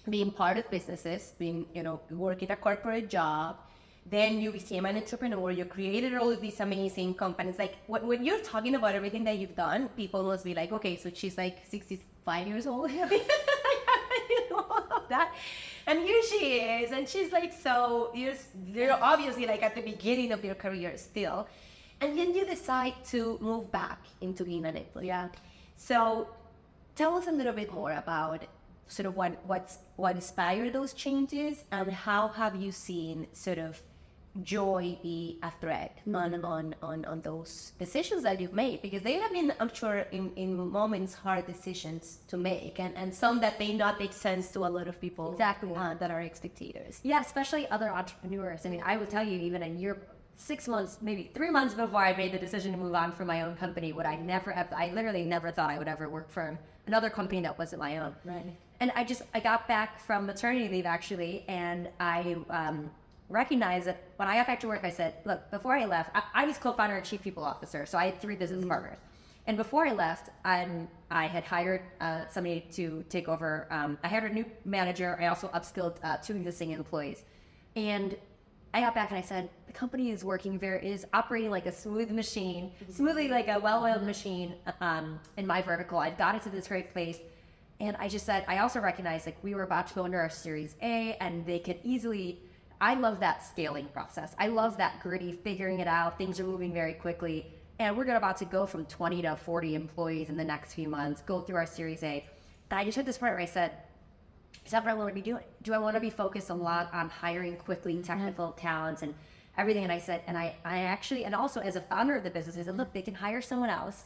being 0.09 0.31
part 0.31 0.57
of 0.57 0.69
businesses, 0.69 1.33
being, 1.39 1.65
you 1.73 1.83
know, 1.83 1.99
working 2.11 2.51
a 2.51 2.55
corporate 2.55 3.09
job. 3.09 3.57
Then 4.05 4.41
you 4.41 4.51
became 4.51 4.85
an 4.85 4.97
entrepreneur. 4.97 5.51
You 5.51 5.63
created 5.63 6.13
all 6.15 6.29
of 6.29 6.41
these 6.41 6.59
amazing 6.59 7.13
companies. 7.13 7.57
Like 7.57 7.75
when, 7.87 8.25
you're 8.25 8.39
talking 8.39 8.75
about 8.75 8.95
everything 8.95 9.23
that 9.23 9.37
you've 9.37 9.55
done, 9.55 9.87
people 9.95 10.23
must 10.23 10.43
be 10.43 10.53
like, 10.53 10.73
okay, 10.73 10.97
so 10.97 11.09
she's 11.13 11.37
like 11.37 11.59
65 11.69 12.47
years 12.47 12.67
old. 12.67 12.91
All 14.51 14.87
of 14.91 15.07
that. 15.09 15.33
And 15.87 15.99
here 15.99 16.21
she 16.23 16.59
is, 16.59 16.91
and 16.91 17.07
she's 17.07 17.31
like, 17.31 17.53
so 17.53 18.11
you're, 18.13 18.35
you're 18.67 18.93
obviously 18.93 19.45
like 19.45 19.63
at 19.63 19.75
the 19.75 19.81
beginning 19.81 20.31
of 20.31 20.43
your 20.43 20.55
career 20.55 20.97
still. 20.97 21.47
And 22.03 22.17
then 22.17 22.33
you 22.35 22.45
decide 22.45 22.95
to 23.11 23.37
move 23.41 23.71
back 23.71 23.99
into 24.21 24.43
being 24.43 24.65
an 24.65 24.75
employee. 24.77 25.07
Yeah. 25.07 25.29
So 25.75 26.27
tell 26.95 27.15
us 27.15 27.27
a 27.27 27.31
little 27.31 27.53
bit 27.53 27.73
more 27.73 27.93
about 27.93 28.41
sort 28.87 29.05
of 29.05 29.15
what 29.15 29.31
what's 29.47 29.77
what 29.95 30.15
inspired 30.15 30.73
those 30.73 30.93
changes 30.93 31.63
and 31.71 31.89
how 31.91 32.27
have 32.27 32.55
you 32.63 32.71
seen 32.71 33.27
sort 33.33 33.57
of 33.57 33.81
joy 34.41 34.97
be 35.03 35.37
a 35.43 35.51
thread 35.61 35.91
on, 36.07 36.43
on 36.43 36.75
on 36.81 37.05
on 37.05 37.21
those 37.21 37.71
decisions 37.77 38.23
that 38.23 38.41
you've 38.41 38.53
made 38.53 38.81
because 38.81 39.03
they 39.03 39.13
have 39.13 39.31
been 39.31 39.53
i'm 39.59 39.71
sure 39.71 39.99
in, 40.11 40.31
in 40.35 40.49
moments 40.79 41.13
hard 41.13 41.45
decisions 41.45 42.17
to 42.27 42.35
make 42.35 42.79
and, 42.79 42.95
and 42.95 43.13
some 43.13 43.39
that 43.39 43.59
may 43.59 43.71
not 43.73 43.99
make 43.99 44.11
sense 44.11 44.45
to 44.51 44.59
a 44.65 44.71
lot 44.77 44.87
of 44.87 44.99
people 44.99 45.31
Exactly. 45.33 45.71
uh, 45.75 45.93
that 46.01 46.09
are 46.09 46.27
spectators 46.33 46.99
Yeah, 47.03 47.21
especially 47.21 47.63
other 47.69 47.89
entrepreneurs. 47.89 48.65
I 48.65 48.69
mean, 48.69 48.81
I 48.83 48.97
would 48.97 49.09
tell 49.15 49.23
you, 49.31 49.37
even 49.39 49.61
a 49.63 49.67
year, 49.67 49.97
six 50.37 50.67
months, 50.67 50.97
maybe 51.01 51.31
three 51.33 51.49
months 51.49 51.73
before 51.73 52.03
I 52.03 52.15
made 52.15 52.31
the 52.33 52.39
decision 52.39 52.71
to 52.71 52.77
move 52.77 52.95
on 52.95 53.11
from 53.11 53.27
my 53.27 53.41
own 53.41 53.55
company, 53.55 53.93
would 53.93 54.05
I 54.05 54.15
never 54.15 54.51
have, 54.51 54.71
I 54.73 54.91
literally 54.91 55.23
never 55.23 55.51
thought 55.51 55.69
I 55.69 55.77
would 55.77 55.87
ever 55.87 56.09
work 56.09 56.29
for 56.29 56.57
another 56.87 57.09
company 57.09 57.41
that 57.41 57.57
wasn't 57.57 57.81
my 57.81 57.97
own. 57.99 58.15
Right. 58.25 58.45
And 58.79 58.91
I 58.95 59.03
just, 59.03 59.21
I 59.33 59.39
got 59.39 59.67
back 59.67 59.99
from 59.99 60.25
maternity 60.25 60.67
leave 60.67 60.85
actually, 60.85 61.45
and 61.47 61.89
I 61.99 62.35
um, 62.49 62.91
recognized 63.29 63.87
that 63.87 64.03
when 64.17 64.27
I 64.27 64.35
got 64.35 64.47
back 64.47 64.59
to 64.61 64.67
work, 64.67 64.81
I 64.83 64.89
said, 64.89 65.15
look, 65.25 65.49
before 65.51 65.75
I 65.75 65.85
left, 65.85 66.11
I, 66.15 66.23
I 66.33 66.45
was 66.45 66.57
co 66.57 66.73
founder 66.73 66.97
and 66.97 67.05
chief 67.05 67.21
people 67.21 67.43
officer, 67.43 67.85
so 67.85 67.97
I 67.97 68.05
had 68.05 68.19
three 68.19 68.35
business 68.35 68.65
partners. 68.65 68.97
And 69.45 69.57
before 69.57 69.85
I 69.85 69.91
left, 69.91 70.29
um, 70.45 70.87
I 71.11 71.27
had 71.27 71.43
hired 71.43 71.81
uh, 71.99 72.21
somebody 72.29 72.61
to 72.71 73.03
take 73.09 73.27
over. 73.27 73.67
Um, 73.71 73.97
I 74.03 74.07
hired 74.07 74.31
a 74.31 74.33
new 74.33 74.45
manager. 74.63 75.17
I 75.19 75.27
also 75.27 75.49
upskilled 75.49 75.97
uh, 76.01 76.17
two 76.17 76.35
existing 76.35 76.71
employees. 76.71 77.23
And 77.75 78.15
I 78.73 78.79
got 78.79 78.95
back 78.95 79.09
and 79.09 79.17
I 79.17 79.21
said, 79.21 79.49
the 79.73 79.79
company 79.79 80.11
is 80.11 80.23
working 80.23 80.59
very, 80.59 80.85
is 80.87 81.05
operating 81.13 81.49
like 81.49 81.65
a 81.65 81.71
smooth 81.71 82.11
machine, 82.11 82.71
smoothly 82.89 83.27
like 83.27 83.47
a 83.47 83.59
well-oiled 83.59 84.03
machine 84.03 84.55
um, 84.81 85.19
in 85.37 85.47
my 85.47 85.61
vertical. 85.61 85.97
I've 85.97 86.17
got 86.17 86.35
it 86.35 86.41
to 86.43 86.49
this 86.49 86.67
great 86.67 86.91
place. 86.91 87.19
And 87.79 87.97
I 87.97 88.07
just 88.07 88.25
said, 88.25 88.45
I 88.47 88.59
also 88.59 88.79
recognize 88.79 89.25
like 89.25 89.37
we 89.41 89.55
were 89.55 89.63
about 89.63 89.87
to 89.87 89.95
go 89.95 90.05
into 90.05 90.17
our 90.17 90.29
Series 90.29 90.75
A 90.81 91.17
and 91.19 91.45
they 91.45 91.59
could 91.59 91.79
easily, 91.83 92.39
I 92.79 92.93
love 92.93 93.19
that 93.21 93.43
scaling 93.43 93.87
process. 93.87 94.35
I 94.37 94.47
love 94.47 94.77
that 94.77 95.01
gritty, 95.01 95.33
figuring 95.33 95.79
it 95.79 95.87
out. 95.87 96.17
Things 96.17 96.39
are 96.39 96.45
moving 96.45 96.71
very 96.71 96.93
quickly. 96.93 97.51
And 97.79 97.97
we're 97.97 98.15
about 98.15 98.37
to 98.37 98.45
go 98.45 98.67
from 98.67 98.85
20 98.85 99.23
to 99.23 99.35
40 99.35 99.75
employees 99.75 100.29
in 100.29 100.37
the 100.37 100.45
next 100.45 100.73
few 100.73 100.87
months, 100.87 101.21
go 101.23 101.41
through 101.41 101.55
our 101.55 101.65
Series 101.65 102.03
A. 102.03 102.25
And 102.69 102.79
I 102.79 102.85
just 102.85 102.95
hit 102.95 103.05
this 103.05 103.17
point 103.17 103.33
where 103.33 103.41
I 103.41 103.45
said, 103.45 103.71
is 104.65 104.71
that 104.71 104.83
what 104.83 104.91
I 104.91 104.93
want 104.93 105.09
to 105.09 105.15
be 105.15 105.21
doing? 105.21 105.43
Do 105.63 105.73
I 105.73 105.79
want 105.79 105.95
to 105.95 105.99
be 105.99 106.11
focused 106.11 106.51
a 106.51 106.53
lot 106.53 106.93
on 106.93 107.09
hiring 107.09 107.57
quickly 107.57 108.01
technical 108.01 108.51
talents 108.51 109.01
and 109.01 109.13
everything? 109.57 109.83
And 109.83 109.91
I 109.91 109.99
said, 109.99 110.21
and 110.27 110.37
I, 110.37 110.55
I 110.65 110.79
actually, 110.79 111.25
and 111.25 111.35
also 111.35 111.59
as 111.59 111.75
a 111.75 111.81
founder 111.81 112.15
of 112.15 112.23
the 112.23 112.29
business, 112.29 112.57
I 112.57 112.63
said, 112.63 112.77
look, 112.77 112.93
they 112.93 113.01
can 113.01 113.13
hire 113.13 113.41
someone 113.41 113.69
else 113.69 114.05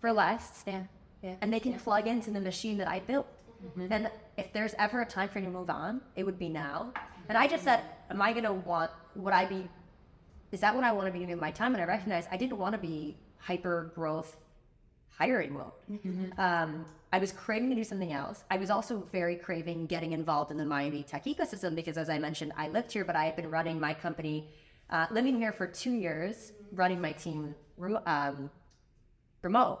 for 0.00 0.12
less, 0.12 0.62
yeah 0.66 0.82
yeah 1.22 1.34
and 1.40 1.52
they 1.52 1.60
can 1.60 1.74
plug 1.74 2.06
into 2.06 2.30
the 2.30 2.40
machine 2.40 2.78
that 2.78 2.88
I 2.88 3.00
built. 3.00 3.26
Mm-hmm. 3.64 3.92
And 3.92 4.10
if 4.36 4.52
there's 4.52 4.74
ever 4.78 5.00
a 5.00 5.06
time 5.06 5.28
for 5.28 5.40
you 5.40 5.46
to 5.46 5.50
move 5.50 5.70
on, 5.70 6.00
it 6.14 6.24
would 6.24 6.38
be 6.38 6.48
now. 6.48 6.92
And 7.28 7.36
I 7.36 7.48
just 7.48 7.64
said, 7.64 7.80
mm-hmm. 7.80 8.12
am 8.12 8.22
I 8.22 8.32
going 8.32 8.44
to 8.44 8.52
want, 8.52 8.90
would 9.16 9.32
I 9.32 9.46
be, 9.46 9.68
is 10.52 10.60
that 10.60 10.74
what 10.74 10.84
I 10.84 10.92
want 10.92 11.06
to 11.06 11.12
be 11.12 11.18
doing 11.18 11.30
with 11.30 11.40
my 11.40 11.50
time? 11.50 11.74
And 11.74 11.82
I 11.82 11.86
recognized 11.86 12.28
I 12.30 12.36
didn't 12.36 12.58
want 12.58 12.74
to 12.74 12.78
be 12.78 13.16
hyper 13.38 13.90
growth 13.94 14.36
hiring 15.18 15.52
mode. 15.52 15.72
Um, 16.38 16.84
I 17.12 17.18
was 17.18 17.32
craving 17.32 17.70
to 17.70 17.74
do 17.74 17.84
something 17.84 18.12
else. 18.12 18.44
I 18.50 18.56
was 18.58 18.70
also 18.70 19.06
very 19.10 19.36
craving 19.36 19.86
getting 19.86 20.12
involved 20.12 20.50
in 20.50 20.56
the 20.56 20.64
Miami 20.64 21.02
tech 21.02 21.24
ecosystem 21.24 21.74
because, 21.74 21.96
as 21.98 22.08
I 22.08 22.18
mentioned, 22.18 22.52
I 22.56 22.68
lived 22.68 22.92
here, 22.92 23.04
but 23.04 23.16
I 23.16 23.24
had 23.24 23.34
been 23.34 23.50
running 23.50 23.80
my 23.80 23.94
company, 23.94 24.48
uh, 24.90 25.06
living 25.10 25.36
here 25.38 25.52
for 25.52 25.66
two 25.66 25.92
years, 25.92 26.52
running 26.72 27.00
my 27.00 27.12
team 27.12 27.54
um, 28.06 28.50
remote. 29.42 29.80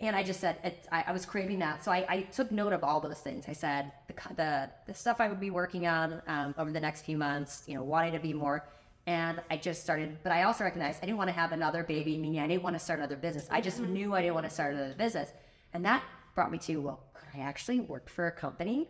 And 0.00 0.16
I 0.16 0.22
just 0.24 0.40
said, 0.40 0.56
it, 0.64 0.88
I, 0.90 1.04
I 1.08 1.12
was 1.12 1.24
craving 1.24 1.60
that. 1.60 1.84
So 1.84 1.92
I, 1.92 2.04
I 2.08 2.22
took 2.22 2.50
note 2.50 2.72
of 2.72 2.82
all 2.82 3.00
those 3.00 3.20
things. 3.20 3.44
I 3.46 3.52
said, 3.52 3.92
the, 4.08 4.14
the, 4.34 4.70
the 4.88 4.94
stuff 4.94 5.20
I 5.20 5.28
would 5.28 5.38
be 5.40 5.50
working 5.50 5.86
on 5.86 6.20
um, 6.26 6.54
over 6.58 6.72
the 6.72 6.80
next 6.80 7.02
few 7.02 7.16
months, 7.16 7.62
you 7.68 7.74
know, 7.74 7.84
wanting 7.84 8.12
to 8.14 8.18
be 8.18 8.32
more. 8.32 8.66
And 9.06 9.40
I 9.50 9.56
just 9.58 9.82
started, 9.82 10.16
but 10.22 10.32
I 10.32 10.44
also 10.44 10.64
recognized 10.64 10.98
I 11.02 11.06
didn't 11.06 11.18
want 11.18 11.28
to 11.28 11.34
have 11.34 11.52
another 11.52 11.82
baby, 11.84 12.16
meaning 12.16 12.40
I 12.40 12.46
didn't 12.46 12.62
want 12.62 12.74
to 12.74 12.80
start 12.80 13.00
another 13.00 13.16
business. 13.16 13.46
I 13.50 13.60
just 13.60 13.80
knew 13.80 14.14
I 14.14 14.22
didn't 14.22 14.34
want 14.34 14.48
to 14.48 14.50
start 14.50 14.72
another 14.74 14.94
business. 14.94 15.30
And 15.74 15.84
that 15.84 16.02
brought 16.34 16.50
me 16.50 16.58
to, 16.58 16.76
well, 16.78 17.00
could 17.12 17.28
I 17.38 17.42
actually 17.42 17.80
work 17.80 18.08
for 18.08 18.28
a 18.28 18.32
company? 18.32 18.88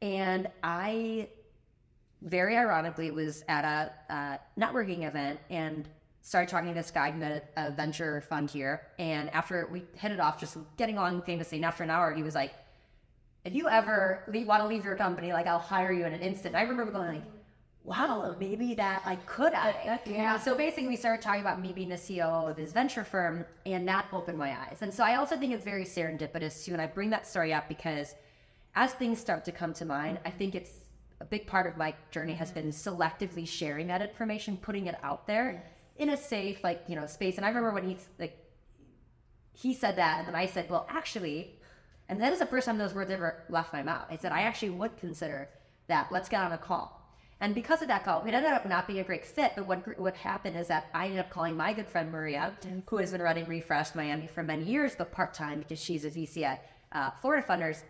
And 0.00 0.48
I 0.62 1.28
very 2.22 2.56
ironically 2.56 3.10
was 3.10 3.44
at 3.48 3.64
a 3.64 4.12
uh, 4.12 4.38
networking 4.58 5.06
event 5.06 5.40
and 5.50 5.88
started 6.22 6.48
talking 6.48 6.68
to 6.68 6.74
this 6.74 6.90
guy 6.90 7.10
who 7.10 7.20
had 7.20 7.42
a, 7.56 7.68
a 7.68 7.70
venture 7.70 8.22
fund 8.22 8.50
here. 8.50 8.86
And 8.98 9.28
after 9.34 9.68
we 9.70 9.84
hit 9.94 10.10
it 10.10 10.20
off, 10.20 10.40
just 10.40 10.56
getting 10.78 10.96
on 10.96 11.20
famously, 11.20 11.58
and 11.58 11.66
after 11.66 11.82
an 11.82 11.90
hour, 11.90 12.14
he 12.14 12.22
was 12.22 12.34
like, 12.34 12.54
if 13.44 13.54
you 13.54 13.68
ever 13.68 14.24
leave, 14.28 14.46
want 14.46 14.62
to 14.62 14.66
leave 14.66 14.86
your 14.86 14.96
company, 14.96 15.34
like 15.34 15.46
I'll 15.46 15.58
hire 15.58 15.92
you 15.92 16.06
in 16.06 16.14
an 16.14 16.20
instant. 16.20 16.54
I 16.54 16.62
remember 16.62 16.92
going 16.92 17.16
like, 17.16 17.22
wow, 17.84 18.22
um, 18.22 18.36
maybe 18.40 18.74
that 18.74 19.02
I 19.04 19.16
could 19.16 19.52
I. 19.54 20.00
Yeah. 20.06 20.38
So 20.38 20.56
basically, 20.56 20.88
we 20.88 20.96
started 20.96 21.22
talking 21.22 21.42
about 21.42 21.60
me 21.60 21.72
being 21.72 21.90
the 21.90 21.96
CEO 21.96 22.50
of 22.50 22.56
his 22.56 22.72
venture 22.72 23.04
firm, 23.04 23.44
and 23.66 23.86
that 23.86 24.06
opened 24.12 24.38
my 24.38 24.58
eyes. 24.58 24.78
And 24.80 24.92
so 24.92 25.04
I 25.04 25.16
also 25.16 25.36
think 25.36 25.52
it's 25.52 25.64
very 25.64 25.84
serendipitous 25.84 26.64
too. 26.64 26.72
And 26.72 26.80
I 26.80 26.86
bring 26.86 27.10
that 27.10 27.26
story 27.26 27.52
up 27.52 27.68
because 27.68 28.14
as 28.74 28.92
things 28.94 29.20
start 29.20 29.44
to 29.44 29.52
come 29.52 29.72
to 29.74 29.84
mind, 29.84 30.18
I 30.24 30.30
think 30.30 30.54
it's 30.54 30.70
a 31.20 31.24
big 31.24 31.46
part 31.46 31.66
of 31.66 31.76
my 31.76 31.94
journey 32.10 32.32
has 32.34 32.50
been 32.50 32.70
selectively 32.70 33.46
sharing 33.46 33.86
that 33.86 34.02
information, 34.02 34.56
putting 34.56 34.86
it 34.86 34.96
out 35.02 35.26
there. 35.26 35.62
in 35.96 36.10
a 36.10 36.16
safe, 36.16 36.64
like, 36.64 36.82
you 36.88 36.96
know, 36.96 37.06
space. 37.06 37.36
And 37.36 37.46
I 37.46 37.48
remember 37.48 37.72
when 37.72 37.88
he's 37.88 38.08
like, 38.18 38.36
he 39.52 39.72
said 39.72 39.94
that, 39.96 40.18
and 40.18 40.28
then 40.28 40.34
I 40.34 40.46
said, 40.46 40.68
well, 40.68 40.86
actually, 40.90 41.54
and 42.08 42.20
that 42.20 42.32
is 42.32 42.40
the 42.40 42.46
first 42.46 42.66
time 42.66 42.78
those 42.78 42.94
words 42.94 43.10
ever 43.12 43.44
left 43.48 43.72
my 43.72 43.82
mouth. 43.82 44.06
I 44.10 44.16
said, 44.16 44.32
I 44.32 44.42
actually 44.42 44.70
would 44.70 44.96
consider 44.96 45.48
that. 45.86 46.10
Let's 46.10 46.28
get 46.28 46.42
on 46.42 46.50
a 46.50 46.58
call. 46.58 47.03
And 47.44 47.54
because 47.54 47.82
of 47.82 47.88
that 47.88 48.06
call, 48.06 48.24
it 48.24 48.32
ended 48.32 48.52
up 48.52 48.66
not 48.66 48.86
being 48.86 49.00
a 49.00 49.04
great 49.04 49.26
fit. 49.26 49.52
But 49.54 49.66
what 49.66 50.00
what 50.00 50.16
happened 50.16 50.56
is 50.56 50.68
that 50.68 50.86
I 50.94 51.04
ended 51.04 51.20
up 51.20 51.28
calling 51.28 51.54
my 51.54 51.74
good 51.74 51.86
friend 51.86 52.10
Maria, 52.10 52.54
who 52.88 52.96
has 52.96 53.12
been 53.12 53.20
running 53.20 53.44
Refresh 53.44 53.94
Miami 53.94 54.26
for 54.26 54.42
many 54.42 54.64
years, 54.64 54.94
but 54.96 55.12
part 55.12 55.34
time 55.34 55.58
because 55.58 55.78
she's 55.78 56.06
a 56.06 56.10
VC 56.10 56.42
at 56.44 56.66
uh, 56.92 57.10
Florida 57.20 57.46
Funders. 57.46 57.82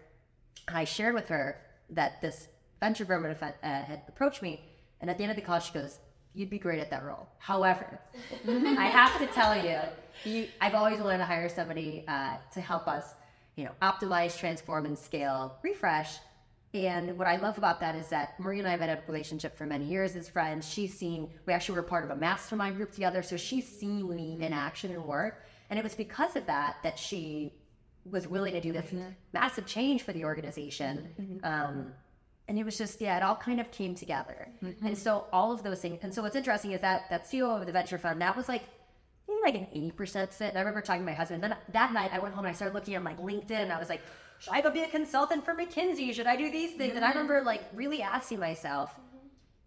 I 0.67 0.83
shared 0.83 1.14
with 1.14 1.29
her 1.29 1.61
that 1.90 2.21
this 2.21 2.49
venture 2.81 3.05
firm 3.05 3.25
uh, 3.25 3.53
had 3.62 4.03
approached 4.09 4.43
me, 4.43 4.61
and 5.01 5.09
at 5.09 5.19
the 5.19 5.23
end 5.23 5.31
of 5.31 5.37
the 5.37 5.43
call, 5.43 5.61
she 5.61 5.73
goes, 5.73 6.01
"You'd 6.35 6.51
be 6.51 6.59
great 6.59 6.81
at 6.81 6.90
that 6.90 7.05
role." 7.05 7.29
However, 7.38 8.01
I 8.49 8.87
have 8.87 9.17
to 9.21 9.27
tell 9.29 9.55
you, 9.57 9.79
you, 10.25 10.49
I've 10.61 10.75
always 10.75 10.99
wanted 10.99 11.19
to 11.19 11.27
hire 11.27 11.49
somebody 11.49 12.05
uh, 12.09 12.38
to 12.55 12.61
help 12.61 12.88
us, 12.88 13.14
you 13.55 13.64
know, 13.67 13.73
optimize, 13.81 14.37
transform, 14.37 14.85
and 14.85 14.99
scale 14.99 15.55
Refresh. 15.62 16.19
And 16.75 17.17
what 17.17 17.29
I 17.29 17.37
love 17.37 17.57
about 17.57 17.79
that 17.81 17.95
is 17.95 18.09
that 18.09 18.39
Maria 18.41 18.59
and 18.59 18.69
I 18.69 18.73
have 18.73 18.81
had 18.81 18.91
a 18.91 19.01
relationship 19.07 19.57
for 19.57 19.65
many 19.65 19.85
years 19.85 20.17
as 20.17 20.29
friends. 20.29 20.69
She's 20.69 20.93
seen, 20.93 21.31
we 21.47 21.53
actually 21.53 21.77
were 21.77 21.85
part 21.85 22.03
of 22.03 22.11
a 22.11 22.17
mastermind 22.17 22.77
group 22.77 22.91
together. 22.91 23.23
So 23.23 23.37
she's 23.37 23.67
seen 23.67 24.09
me 24.09 24.39
in 24.41 24.53
action 24.53 24.91
and 24.91 25.05
work. 25.05 25.45
And 25.71 25.79
it 25.79 25.85
was 25.85 25.95
because 25.95 26.35
of 26.35 26.47
that 26.47 26.79
that 26.83 26.99
she 26.99 27.53
was 28.11 28.27
willing 28.27 28.55
to 28.55 28.61
do 28.61 28.73
this 28.73 28.93
massive 29.33 29.67
change 29.67 30.03
for 30.03 30.13
the 30.13 30.25
organization. 30.25 31.09
Mm-hmm. 31.19 31.45
Um, 31.45 31.93
and 32.49 32.59
it 32.59 32.65
was 32.65 32.77
just, 32.77 33.01
yeah, 33.01 33.17
it 33.17 33.23
all 33.23 33.37
kind 33.37 33.61
of 33.61 33.71
came 33.71 33.95
together. 33.95 34.49
Mm-hmm. 34.63 34.87
And 34.87 34.99
so 34.99 35.27
all 35.33 35.53
of 35.53 35.63
those 35.63 35.81
things. 35.81 36.01
And 36.03 36.13
so 36.13 36.23
what's 36.23 36.37
interesting 36.37 36.73
is 36.73 36.81
that 36.81 37.09
that 37.09 37.25
CEO 37.25 37.59
of 37.59 37.65
the 37.65 37.73
venture 37.73 37.99
fund, 37.99 38.21
that 38.21 38.37
was 38.37 38.49
like, 38.49 38.65
like 39.45 39.55
an 39.55 39.67
80% 39.75 40.33
fit. 40.33 40.49
And 40.49 40.59
I 40.59 40.61
remember 40.61 40.81
talking 40.81 41.03
to 41.03 41.07
my 41.07 41.13
husband. 41.13 41.43
Then 41.43 41.55
that 41.73 41.93
night 41.93 42.11
I 42.13 42.19
went 42.19 42.35
home 42.35 42.45
and 42.45 42.53
I 42.53 42.55
started 42.55 42.75
looking 42.75 42.95
at 42.95 43.05
like 43.05 43.21
LinkedIn 43.21 43.51
and 43.53 43.73
I 43.73 43.79
was 43.79 43.89
like, 43.89 44.03
should 44.45 44.53
I 44.53 44.61
go 44.61 44.71
be 44.71 44.83
a 44.83 44.89
consultant 44.89 45.45
for 45.45 45.55
McKinsey? 45.55 46.13
Should 46.13 46.27
I 46.27 46.37
do 46.37 46.51
these 46.51 46.73
things? 46.73 46.97
And 46.97 47.05
I 47.05 47.09
remember 47.09 47.43
like 47.43 47.63
really 47.73 48.03
asking 48.03 48.41
myself, 48.41 48.95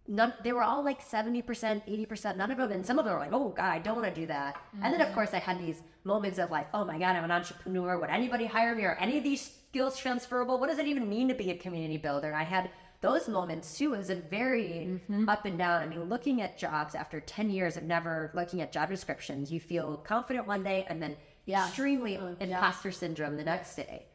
none, 0.08 0.34
they 0.44 0.54
were 0.54 0.62
all 0.62 0.84
like 0.84 1.04
70%, 1.04 1.44
80%, 1.44 2.38
none 2.38 2.52
of 2.52 2.58
them. 2.58 2.72
And 2.72 2.86
some 2.86 3.00
of 3.00 3.06
them 3.06 3.14
were 3.16 3.20
like, 3.20 3.34
oh 3.34 3.50
God, 3.50 3.72
I 3.72 3.80
don't 3.80 3.96
want 3.96 4.14
to 4.14 4.22
do 4.22 4.28
that. 4.28 4.56
Mm-hmm. 4.56 4.84
And 4.84 4.94
then 4.94 5.02
of 5.02 5.14
course 5.16 5.34
I 5.34 5.40
had 5.40 5.60
these 5.60 5.82
moments 6.04 6.38
of 6.38 6.52
like, 6.52 6.68
oh 6.76 6.86
my 6.86 7.00
God, 7.00 7.16
I'm 7.16 7.24
an 7.24 7.32
entrepreneur. 7.32 8.00
Would 8.00 8.12
anybody 8.12 8.46
hire 8.46 8.76
me? 8.76 8.84
Are 8.84 8.96
any 9.00 9.18
of 9.18 9.24
these 9.24 9.42
skills 9.70 9.98
transferable? 9.98 10.60
What 10.60 10.70
does 10.70 10.78
it 10.78 10.86
even 10.86 11.10
mean 11.10 11.28
to 11.30 11.34
be 11.34 11.50
a 11.50 11.58
community 11.58 11.98
builder? 11.98 12.28
And 12.28 12.38
I 12.38 12.44
had 12.44 12.70
those 13.02 13.28
moments 13.28 13.78
too 13.78 13.96
is 13.96 14.12
a 14.12 14.16
very 14.16 15.00
mm-hmm. 15.10 15.28
up 15.28 15.46
and 15.46 15.58
down. 15.58 15.82
I 15.82 15.88
mean, 15.88 16.04
looking 16.04 16.44
at 16.44 16.58
jobs 16.58 16.94
after 16.94 17.20
10 17.20 17.50
years 17.50 17.78
of 17.78 17.84
never 17.84 18.32
looking 18.36 18.62
at 18.62 18.72
job 18.72 18.90
descriptions, 18.90 19.52
you 19.52 19.60
feel 19.60 19.98
confident 19.98 20.46
one 20.46 20.64
day 20.64 20.86
and 20.88 21.02
then 21.02 21.16
yeah. 21.46 21.66
extremely 21.66 22.18
oh, 22.18 22.36
imposter 22.40 22.90
yeah. 22.90 22.96
syndrome 22.96 23.38
the 23.38 23.44
next 23.44 23.76
day. 23.76 24.06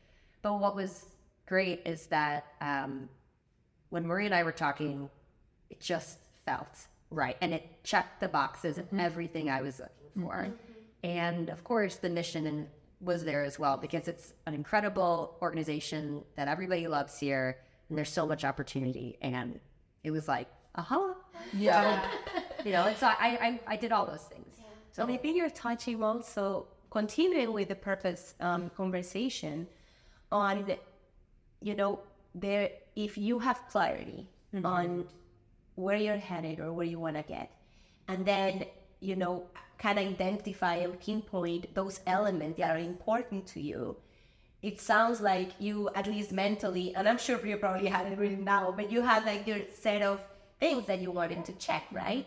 But 0.42 0.58
what 0.58 0.74
was 0.74 1.06
great 1.46 1.82
is 1.86 2.06
that 2.06 2.46
um, 2.60 3.08
when 3.90 4.06
Maria 4.06 4.26
and 4.26 4.34
I 4.34 4.42
were 4.42 4.52
talking, 4.52 5.08
it 5.70 5.80
just 5.80 6.18
felt 6.44 6.86
right. 7.10 7.36
And 7.40 7.54
it 7.54 7.84
checked 7.84 8.20
the 8.20 8.28
boxes 8.28 8.78
of 8.78 8.86
mm-hmm. 8.86 9.00
everything 9.00 9.50
I 9.50 9.62
was 9.62 9.80
looking 9.80 10.26
for. 10.26 10.34
Mm-hmm. 10.34 10.54
And 11.04 11.48
of 11.48 11.64
course, 11.64 11.96
the 11.96 12.08
mission 12.08 12.68
was 13.02 13.24
there 13.24 13.44
as 13.44 13.58
well 13.58 13.76
because 13.76 14.08
it's 14.08 14.32
an 14.46 14.54
incredible 14.54 15.36
organization 15.42 16.22
that 16.36 16.48
everybody 16.48 16.86
loves 16.86 17.18
here 17.18 17.58
and 17.88 17.98
there's 17.98 18.08
so 18.08 18.24
much 18.24 18.44
opportunity 18.44 19.18
and 19.20 19.58
it 20.04 20.12
was 20.12 20.28
like 20.28 20.48
uh-huh 20.76 21.12
yeah 21.52 22.06
you 22.64 22.70
know 22.70 22.84
and 22.84 22.96
so 22.96 23.08
I, 23.08 23.60
I 23.66 23.74
i 23.74 23.76
did 23.76 23.90
all 23.90 24.06
those 24.06 24.22
things 24.22 24.54
yeah. 24.58 24.64
so 24.92 25.04
maybe 25.04 25.30
you're 25.30 25.50
touching 25.50 26.02
also 26.02 26.68
continuing 26.90 27.52
with 27.52 27.68
the 27.68 27.74
purpose 27.74 28.34
um, 28.40 28.70
conversation 28.70 29.66
on 30.32 30.72
you 31.60 31.74
know 31.74 32.00
there 32.34 32.70
if 32.96 33.16
you 33.16 33.38
have 33.38 33.62
clarity 33.68 34.26
mm-hmm. 34.54 34.66
on 34.66 35.04
where 35.76 35.96
you're 35.96 36.16
headed 36.16 36.60
or 36.60 36.72
where 36.72 36.86
you 36.86 36.98
want 36.98 37.16
to 37.16 37.22
get 37.22 37.50
and 38.08 38.26
then 38.26 38.64
you 39.00 39.16
know 39.16 39.44
kind 39.82 39.98
of 39.98 40.06
identify 40.06 40.76
and 40.76 40.98
pinpoint 41.00 41.74
those 41.74 42.00
elements 42.06 42.58
that 42.58 42.70
are 42.76 42.78
important 42.78 43.44
to 43.48 43.60
you. 43.60 43.96
It 44.62 44.80
sounds 44.80 45.20
like 45.20 45.50
you 45.58 45.90
at 45.96 46.06
least 46.06 46.30
mentally 46.30 46.94
and 46.94 47.08
i'm 47.08 47.18
sure 47.18 47.44
you 47.44 47.56
probably 47.56 47.88
had 47.88 48.06
it 48.06 48.16
written 48.16 48.44
down 48.44 48.76
but 48.76 48.92
you 48.92 49.02
had 49.02 49.24
like 49.24 49.44
your 49.44 49.58
set 49.74 50.02
of 50.02 50.20
things 50.60 50.86
that 50.86 51.00
you 51.00 51.10
wanted 51.10 51.44
to 51.46 51.52
check 51.54 51.84
right? 51.90 52.26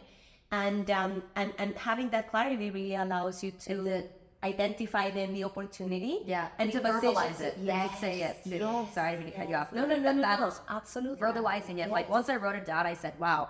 And 0.52 0.92
um 0.92 1.24
and 1.38 1.54
and 1.58 1.76
having 1.78 2.10
that 2.10 2.30
clarity 2.30 2.70
really 2.70 2.96
allows 2.96 3.42
you 3.42 3.52
to 3.68 4.04
identify 4.44 5.10
then 5.10 5.34
the 5.34 5.44
opportunity. 5.44 6.20
Yeah. 6.26 6.50
And 6.60 6.72
to 6.72 6.80
verbalize 6.80 7.42
it. 7.42 7.58
Yes. 7.62 8.00
say 8.00 8.22
it. 8.22 8.46
No. 8.46 8.88
Sorry, 8.94 9.14
I 9.14 9.16
didn't 9.16 9.36
cut 9.36 9.50
you 9.50 9.56
off. 9.56 9.72
No, 9.74 9.86
no, 9.86 9.96
no, 9.98 10.12
no, 10.12 10.22
no. 10.22 10.52
Absolutely. 10.70 11.20
Verbalizing 11.20 11.80
it. 11.80 11.90
Like 11.90 12.10
once 12.10 12.30
I 12.30 12.36
wrote 12.36 12.56
it 12.56 12.66
down, 12.66 12.86
I 12.86 12.94
said, 12.94 13.14
wow, 13.20 13.50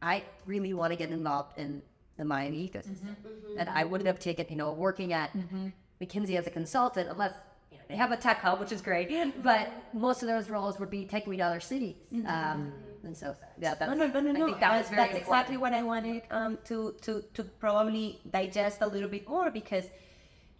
I 0.00 0.22
really 0.46 0.72
want 0.72 0.92
to 0.92 0.96
get 0.96 1.10
involved 1.10 1.58
in 1.58 1.82
the 2.16 2.24
Miami 2.24 2.68
ecosystem. 2.68 3.16
Mm-hmm. 3.16 3.58
And 3.58 3.68
I 3.68 3.84
wouldn't 3.84 4.06
have 4.06 4.18
taken, 4.18 4.46
you 4.48 4.56
know, 4.56 4.72
working 4.72 5.12
at 5.12 5.32
mm-hmm. 5.36 5.68
McKinsey 6.00 6.36
as 6.38 6.46
a 6.46 6.50
consultant 6.50 7.08
unless 7.08 7.34
you 7.72 7.78
know, 7.78 7.84
they 7.88 7.96
have 7.96 8.12
a 8.12 8.16
tech 8.16 8.38
hub, 8.38 8.60
which 8.60 8.72
is 8.72 8.80
great. 8.80 9.10
But 9.42 9.72
most 9.92 10.22
of 10.22 10.28
those 10.28 10.48
roles 10.48 10.78
would 10.78 10.90
be 10.90 11.06
taking 11.06 11.30
me 11.32 11.38
to 11.38 11.42
other 11.42 11.60
cities. 11.60 11.96
Mm-hmm. 12.14 12.26
Um, 12.26 12.72
and 13.02 13.16
so, 13.16 13.34
yeah, 13.58 13.74
that's, 13.74 13.90
no, 13.90 13.94
no, 13.94 14.06
no, 14.06 14.20
no, 14.20 14.32
no. 14.32 14.50
That 14.50 14.60
that's, 14.60 14.90
that's 14.90 15.14
exactly 15.14 15.56
what 15.56 15.72
I 15.72 15.82
wanted 15.82 16.22
um, 16.30 16.58
to, 16.66 16.94
to, 17.02 17.24
to 17.34 17.42
probably 17.42 18.20
digest 18.30 18.82
a 18.82 18.86
little 18.86 19.08
bit 19.08 19.28
more 19.28 19.50
because– 19.50 19.86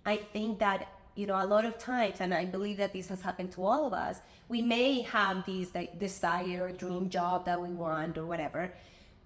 I 0.05 0.17
think 0.17 0.59
that 0.59 0.89
you 1.15 1.27
know 1.27 1.43
a 1.43 1.47
lot 1.47 1.65
of 1.65 1.79
times, 1.79 2.17
and 2.21 2.33
I 2.33 2.45
believe 2.45 2.77
that 2.79 2.93
this 2.93 3.09
has 3.09 3.21
happened 3.21 3.53
to 3.53 3.65
all 3.65 3.87
of 3.87 3.93
us. 3.93 4.21
We 4.49 4.63
may 4.63 5.03
have 5.03 5.45
these 5.45 5.75
like 5.75 5.99
desire 5.99 6.65
or 6.65 6.73
dream 6.73 7.09
job 7.09 7.45
that 7.45 7.61
we 7.61 7.69
want 7.69 8.19
or 8.19 8.27
whatever, 8.27 8.73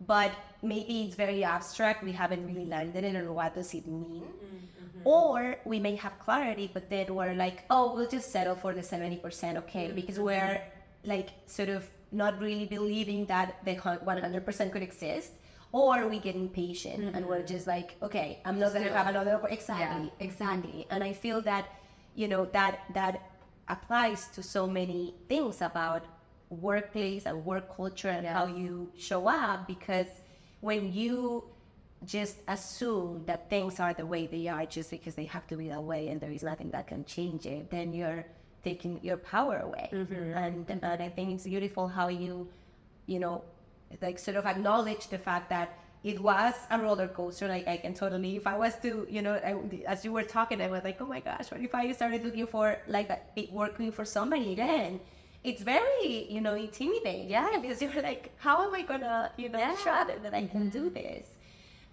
but 0.06 0.32
maybe 0.62 1.02
it's 1.02 1.14
very 1.14 1.44
abstract. 1.44 2.02
We 2.02 2.12
haven't 2.12 2.46
really 2.46 2.66
landed 2.66 3.04
it, 3.04 3.14
and 3.14 3.34
what 3.34 3.54
does 3.54 3.72
it 3.74 3.86
mean? 3.86 4.22
Mm-hmm. 4.22 5.00
Or 5.04 5.56
we 5.64 5.78
may 5.78 5.96
have 5.96 6.18
clarity, 6.18 6.70
but 6.72 6.90
then 6.90 7.14
we're 7.14 7.34
like, 7.34 7.64
oh, 7.70 7.94
we'll 7.94 8.08
just 8.08 8.32
settle 8.32 8.56
for 8.56 8.72
the 8.72 8.82
seventy 8.82 9.16
percent, 9.16 9.58
okay, 9.58 9.86
mm-hmm. 9.86 9.96
because 9.96 10.18
we're 10.18 10.60
like 11.04 11.30
sort 11.46 11.68
of 11.68 11.88
not 12.12 12.40
really 12.40 12.66
believing 12.66 13.26
that 13.26 13.56
the 13.64 13.74
one 13.74 14.18
hundred 14.18 14.44
percent 14.44 14.72
could 14.72 14.82
exist 14.82 15.32
or 15.74 16.06
we 16.06 16.20
get 16.20 16.36
impatient 16.36 17.00
mm-hmm. 17.00 17.16
and 17.16 17.26
we're 17.26 17.42
just 17.42 17.66
like, 17.66 17.96
okay, 18.00 18.38
I'm 18.44 18.60
not 18.60 18.72
going 18.72 18.84
to 18.84 18.92
have 18.92 19.08
another. 19.08 19.40
Exactly, 19.50 20.06
yeah. 20.06 20.26
exactly. 20.26 20.86
And 20.88 21.02
I 21.02 21.12
feel 21.12 21.40
that, 21.42 21.66
you 22.14 22.28
know, 22.28 22.44
that 22.52 22.78
that 22.94 23.20
applies 23.66 24.28
to 24.28 24.40
so 24.42 24.68
many 24.68 25.14
things 25.28 25.62
about 25.62 26.04
workplace 26.48 27.26
and 27.26 27.44
work 27.44 27.76
culture 27.76 28.08
and 28.08 28.24
how 28.24 28.46
you 28.46 28.88
show 28.96 29.26
up 29.26 29.66
because 29.66 30.06
when 30.60 30.92
you 30.92 31.42
just 32.04 32.36
assume 32.46 33.24
that 33.26 33.50
things 33.50 33.80
are 33.80 33.94
the 33.94 34.06
way 34.06 34.28
they 34.28 34.46
are 34.46 34.66
just 34.66 34.90
because 34.92 35.16
they 35.16 35.24
have 35.24 35.44
to 35.48 35.56
be 35.56 35.68
that 35.70 35.82
way 35.82 36.06
and 36.08 36.20
there 36.20 36.30
is 36.30 36.44
nothing 36.44 36.70
that 36.70 36.86
can 36.86 37.04
change 37.04 37.46
it, 37.46 37.68
then 37.72 37.92
you're 37.92 38.24
taking 38.62 39.00
your 39.02 39.16
power 39.16 39.58
away. 39.58 39.90
Mm-hmm. 39.92 40.38
And, 40.38 40.70
and 40.70 40.84
I 41.02 41.08
think 41.08 41.34
it's 41.34 41.44
beautiful 41.44 41.88
how 41.88 42.06
you, 42.08 42.46
you 43.06 43.18
know, 43.18 43.42
like 44.02 44.18
sort 44.18 44.36
of 44.36 44.46
acknowledge 44.46 45.08
the 45.08 45.18
fact 45.18 45.50
that 45.50 45.78
it 46.02 46.20
was 46.20 46.54
a 46.70 46.78
roller 46.78 47.08
coaster. 47.08 47.48
Like 47.48 47.66
I 47.66 47.78
can 47.78 47.94
totally, 47.94 48.36
if 48.36 48.46
I 48.46 48.56
was 48.56 48.74
to, 48.82 49.06
you 49.10 49.22
know, 49.22 49.34
I, 49.34 49.56
as 49.86 50.04
you 50.04 50.12
were 50.12 50.22
talking, 50.22 50.60
I 50.60 50.68
was 50.68 50.84
like, 50.84 51.00
oh 51.00 51.06
my 51.06 51.20
gosh, 51.20 51.50
what 51.50 51.60
if 51.60 51.74
I 51.74 51.90
started 51.92 52.24
looking 52.24 52.46
for 52.46 52.78
like 52.86 53.10
a, 53.10 53.48
working 53.50 53.90
for 53.90 54.04
somebody 54.04 54.52
again? 54.52 55.00
It's 55.42 55.62
very, 55.62 56.26
you 56.30 56.40
know, 56.40 56.54
intimidating. 56.54 57.28
Yeah, 57.30 57.58
because 57.60 57.80
you're 57.82 58.02
like, 58.02 58.32
how 58.38 58.66
am 58.66 58.74
I 58.74 58.82
gonna, 58.82 59.32
you 59.36 59.48
know, 59.48 59.58
yeah. 59.58 59.76
show 59.76 60.06
that 60.22 60.34
I 60.34 60.46
can 60.46 60.70
do 60.70 60.90
this? 60.90 61.26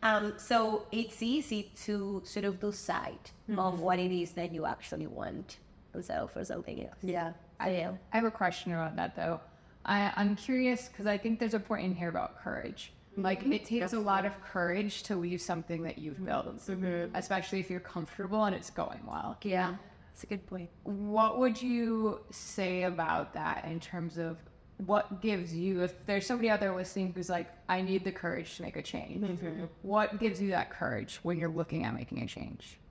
Um, 0.03 0.33
so 0.37 0.87
it's 0.91 1.21
easy 1.21 1.71
to 1.85 2.21
sort 2.25 2.45
of 2.45 2.61
lose 2.63 2.77
sight 2.77 3.31
mm-hmm. 3.49 3.59
of 3.59 3.79
what 3.79 3.99
it 3.99 4.11
is 4.11 4.31
that 4.31 4.51
you 4.51 4.65
actually 4.65 5.07
want. 5.07 5.57
So 6.01 6.29
for 6.31 6.43
something 6.45 6.85
else. 6.85 6.95
Yeah, 7.01 7.33
I 7.59 7.69
am. 7.69 7.99
I 8.13 8.17
have 8.17 8.25
a 8.25 8.31
question 8.31 8.71
about 8.71 8.95
that 8.95 9.15
though. 9.15 9.41
I, 9.85 10.11
I'm 10.15 10.35
curious 10.35 10.87
because 10.87 11.07
I 11.07 11.17
think 11.17 11.39
there's 11.39 11.53
a 11.53 11.59
point 11.59 11.85
in 11.85 11.95
here 11.95 12.09
about 12.09 12.41
courage. 12.41 12.93
Like 13.17 13.45
it 13.45 13.65
takes 13.65 13.93
a 13.93 13.99
lot 13.99 14.25
of 14.25 14.41
courage 14.41 15.03
to 15.03 15.15
leave 15.15 15.41
something 15.41 15.83
that 15.83 15.97
you've 15.97 16.23
built, 16.23 16.57
mm-hmm. 16.57 17.13
especially 17.15 17.59
if 17.59 17.69
you're 17.69 17.81
comfortable 17.81 18.45
and 18.45 18.55
it's 18.55 18.69
going 18.69 19.01
well. 19.05 19.37
Yeah, 19.43 19.75
that's 20.13 20.23
a 20.23 20.27
good 20.27 20.45
point. 20.47 20.69
What 20.83 21.37
would 21.39 21.61
you 21.61 22.21
say 22.29 22.83
about 22.83 23.33
that 23.33 23.65
in 23.65 23.81
terms 23.81 24.17
of 24.17 24.37
what 24.85 25.21
gives 25.21 25.53
you, 25.53 25.83
if 25.83 26.05
there's 26.05 26.25
somebody 26.25 26.49
out 26.49 26.61
there 26.61 26.73
listening 26.73 27.11
who's 27.13 27.29
like, 27.29 27.49
I 27.67 27.81
need 27.81 28.05
the 28.05 28.11
courage 28.11 28.55
to 28.57 28.63
make 28.63 28.77
a 28.77 28.81
change, 28.81 29.23
mm-hmm. 29.23 29.65
what 29.81 30.19
gives 30.19 30.41
you 30.41 30.49
that 30.51 30.71
courage 30.71 31.19
when 31.21 31.37
you're 31.37 31.49
looking 31.49 31.83
at 31.83 31.93
making 31.93 32.21
a 32.23 32.27
change? 32.27 32.77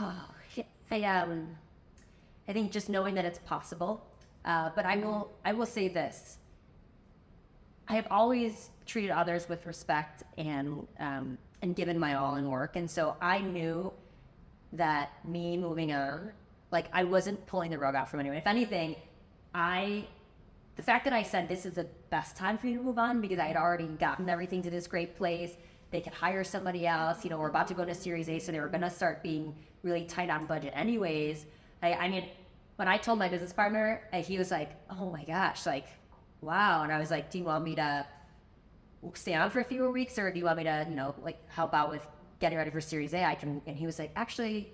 Oh, 0.00 0.28
I, 0.90 1.02
um, 1.04 1.56
I 2.48 2.52
think 2.52 2.72
just 2.72 2.88
knowing 2.88 3.14
that 3.14 3.24
it's 3.24 3.38
possible 3.38 4.04
uh, 4.44 4.70
but 4.74 4.84
I 4.84 4.96
will 4.96 5.32
I 5.44 5.52
will 5.52 5.66
say 5.66 5.88
this. 5.88 6.38
I 7.88 7.94
have 7.96 8.06
always 8.10 8.70
treated 8.86 9.10
others 9.10 9.48
with 9.48 9.66
respect 9.66 10.22
and 10.38 10.86
um, 10.98 11.38
and 11.62 11.74
given 11.74 11.98
my 11.98 12.14
all 12.14 12.36
in 12.36 12.50
work. 12.50 12.76
And 12.76 12.90
so 12.90 13.16
I 13.20 13.38
knew 13.40 13.92
that 14.74 15.12
me 15.24 15.56
moving 15.56 15.92
on, 15.92 16.30
like 16.70 16.86
I 16.92 17.04
wasn't 17.04 17.44
pulling 17.46 17.70
the 17.70 17.78
rug 17.78 17.94
out 17.94 18.10
from 18.10 18.20
anyone. 18.20 18.36
If 18.36 18.46
anything, 18.46 18.96
I, 19.54 20.06
the 20.76 20.82
fact 20.82 21.04
that 21.04 21.14
I 21.14 21.22
said 21.22 21.48
this 21.48 21.64
is 21.64 21.74
the 21.74 21.86
best 22.10 22.36
time 22.36 22.58
for 22.58 22.66
you 22.66 22.76
to 22.78 22.82
move 22.82 22.98
on 22.98 23.20
because 23.20 23.38
I 23.38 23.46
had 23.46 23.56
already 23.56 23.86
gotten 23.86 24.28
everything 24.28 24.62
to 24.62 24.70
this 24.70 24.86
great 24.86 25.16
place. 25.16 25.56
They 25.90 26.00
could 26.00 26.12
hire 26.12 26.44
somebody 26.44 26.86
else. 26.86 27.24
You 27.24 27.30
know, 27.30 27.38
we're 27.38 27.48
about 27.48 27.68
to 27.68 27.74
go 27.74 27.84
to 27.84 27.94
Series 27.94 28.28
A, 28.28 28.38
so 28.38 28.52
they 28.52 28.60
were 28.60 28.68
going 28.68 28.82
to 28.82 28.90
start 28.90 29.22
being 29.22 29.54
really 29.82 30.04
tight 30.04 30.28
on 30.28 30.44
budget, 30.46 30.72
anyways. 30.74 31.46
I, 31.82 31.94
I 31.94 32.08
mean, 32.08 32.24
when 32.76 32.88
I 32.88 32.96
told 32.96 33.18
my 33.18 33.28
business 33.28 33.52
partner, 33.52 34.02
uh, 34.12 34.22
he 34.22 34.38
was 34.38 34.50
like, 34.50 34.70
"Oh 34.90 35.10
my 35.10 35.24
gosh, 35.24 35.66
like, 35.66 35.86
wow!" 36.40 36.82
And 36.82 36.92
I 36.92 36.98
was 36.98 37.10
like, 37.10 37.30
"Do 37.30 37.38
you 37.38 37.44
want 37.44 37.64
me 37.64 37.74
to 37.76 38.06
stay 39.14 39.34
on 39.34 39.50
for 39.50 39.60
a 39.60 39.64
few 39.64 39.80
more 39.80 39.92
weeks, 39.92 40.18
or 40.18 40.30
do 40.32 40.38
you 40.38 40.44
want 40.44 40.58
me 40.58 40.64
to, 40.64 40.86
you 40.88 40.96
know, 40.96 41.14
like 41.22 41.38
help 41.48 41.74
out 41.74 41.90
with 41.90 42.06
getting 42.40 42.58
ready 42.58 42.70
for 42.70 42.80
Series 42.80 43.14
A? 43.14 43.24
I 43.24 43.34
can." 43.34 43.62
And 43.66 43.76
he 43.76 43.86
was 43.86 43.98
like, 43.98 44.10
"Actually, 44.16 44.72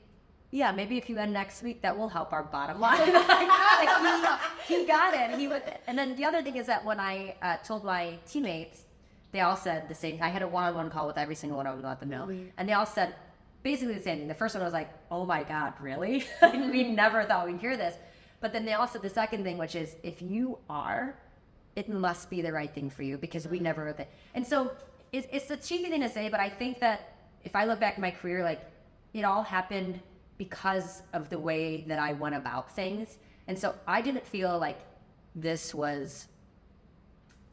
yeah, 0.51 0.73
maybe 0.73 0.97
if 0.97 1.11
you 1.11 1.19
end 1.19 1.33
next 1.33 1.63
week, 1.63 1.83
that 1.83 1.97
will 1.97 2.09
help 2.09 2.33
our 2.33 2.45
bottom 2.45 2.81
line." 2.81 2.99
like, 3.13 4.41
he, 4.67 4.81
he, 4.81 4.87
got 4.87 5.15
it. 5.15 5.39
He 5.39 5.49
would. 5.49 5.63
And 5.87 5.99
then 5.99 6.17
the 6.17 6.25
other 6.25 6.43
thing 6.43 6.57
is 6.57 6.67
that 6.67 6.85
when 6.85 6.99
I 6.99 7.35
uh, 7.43 7.59
told 7.59 7.85
my 7.85 8.19
teammates, 8.27 8.85
they 9.33 9.41
all 9.41 9.57
said 9.57 9.89
the 9.89 9.95
same. 9.95 10.19
I 10.23 10.29
had 10.29 10.43
a 10.43 10.49
one-on-one 10.49 10.91
call 10.91 11.07
with 11.07 11.19
every 11.19 11.35
single 11.35 11.59
one 11.59 11.67
of 11.67 11.77
them 11.77 11.85
let 11.85 12.01
them 12.01 12.09
know, 12.09 12.31
and 12.57 12.69
they 12.69 12.73
all 12.73 12.87
said 12.87 13.15
basically 13.63 13.95
the 13.95 14.03
same 14.03 14.19
thing. 14.19 14.29
The 14.29 14.35
first 14.35 14.55
one 14.55 14.65
was 14.65 14.73
like, 14.73 14.91
"Oh 15.11 15.25
my 15.25 15.43
god, 15.43 15.75
really? 15.81 16.25
we 16.53 16.93
never 16.93 17.25
thought 17.25 17.47
we'd 17.47 17.61
hear 17.61 17.77
this." 17.77 17.95
But 18.41 18.53
then 18.53 18.65
they 18.65 18.73
also, 18.73 18.95
said 18.95 19.03
the 19.03 19.11
second 19.11 19.45
thing, 19.45 19.59
which 19.59 19.75
is, 19.75 19.97
if 20.03 20.23
you 20.23 20.59
are, 20.71 21.15
it 21.77 21.89
must 21.89 22.31
be 22.31 22.41
the 22.41 22.53
right 22.53 22.73
thing 22.75 22.89
for 22.89 23.03
you 23.03 23.19
because 23.19 23.47
we 23.47 23.59
never. 23.61 23.95
And 24.35 24.47
so 24.47 24.73
it's, 25.13 25.27
it's 25.31 25.51
a 25.51 25.57
cheesy 25.57 25.91
thing 25.91 26.01
to 26.01 26.09
say, 26.09 26.29
but 26.29 26.41
I 26.41 26.49
think 26.49 26.81
that 26.81 27.17
if 27.45 27.55
I 27.55 27.65
look 27.65 27.81
back 27.81 27.97
in 27.97 28.03
my 28.03 28.11
career, 28.11 28.43
like 28.43 28.61
it 29.13 29.25
all 29.25 29.43
happened 29.43 30.01
because 30.39 31.03
of 31.13 31.29
the 31.29 31.39
way 31.39 31.85
that 31.87 31.99
I 31.99 32.15
went 32.15 32.35
about 32.35 32.75
things. 32.75 33.19
And 33.47 33.59
so 33.59 33.75
I 33.87 34.01
didn't 34.01 34.27
feel 34.27 34.59
like 34.59 34.79
this 35.35 35.75
was 35.75 36.29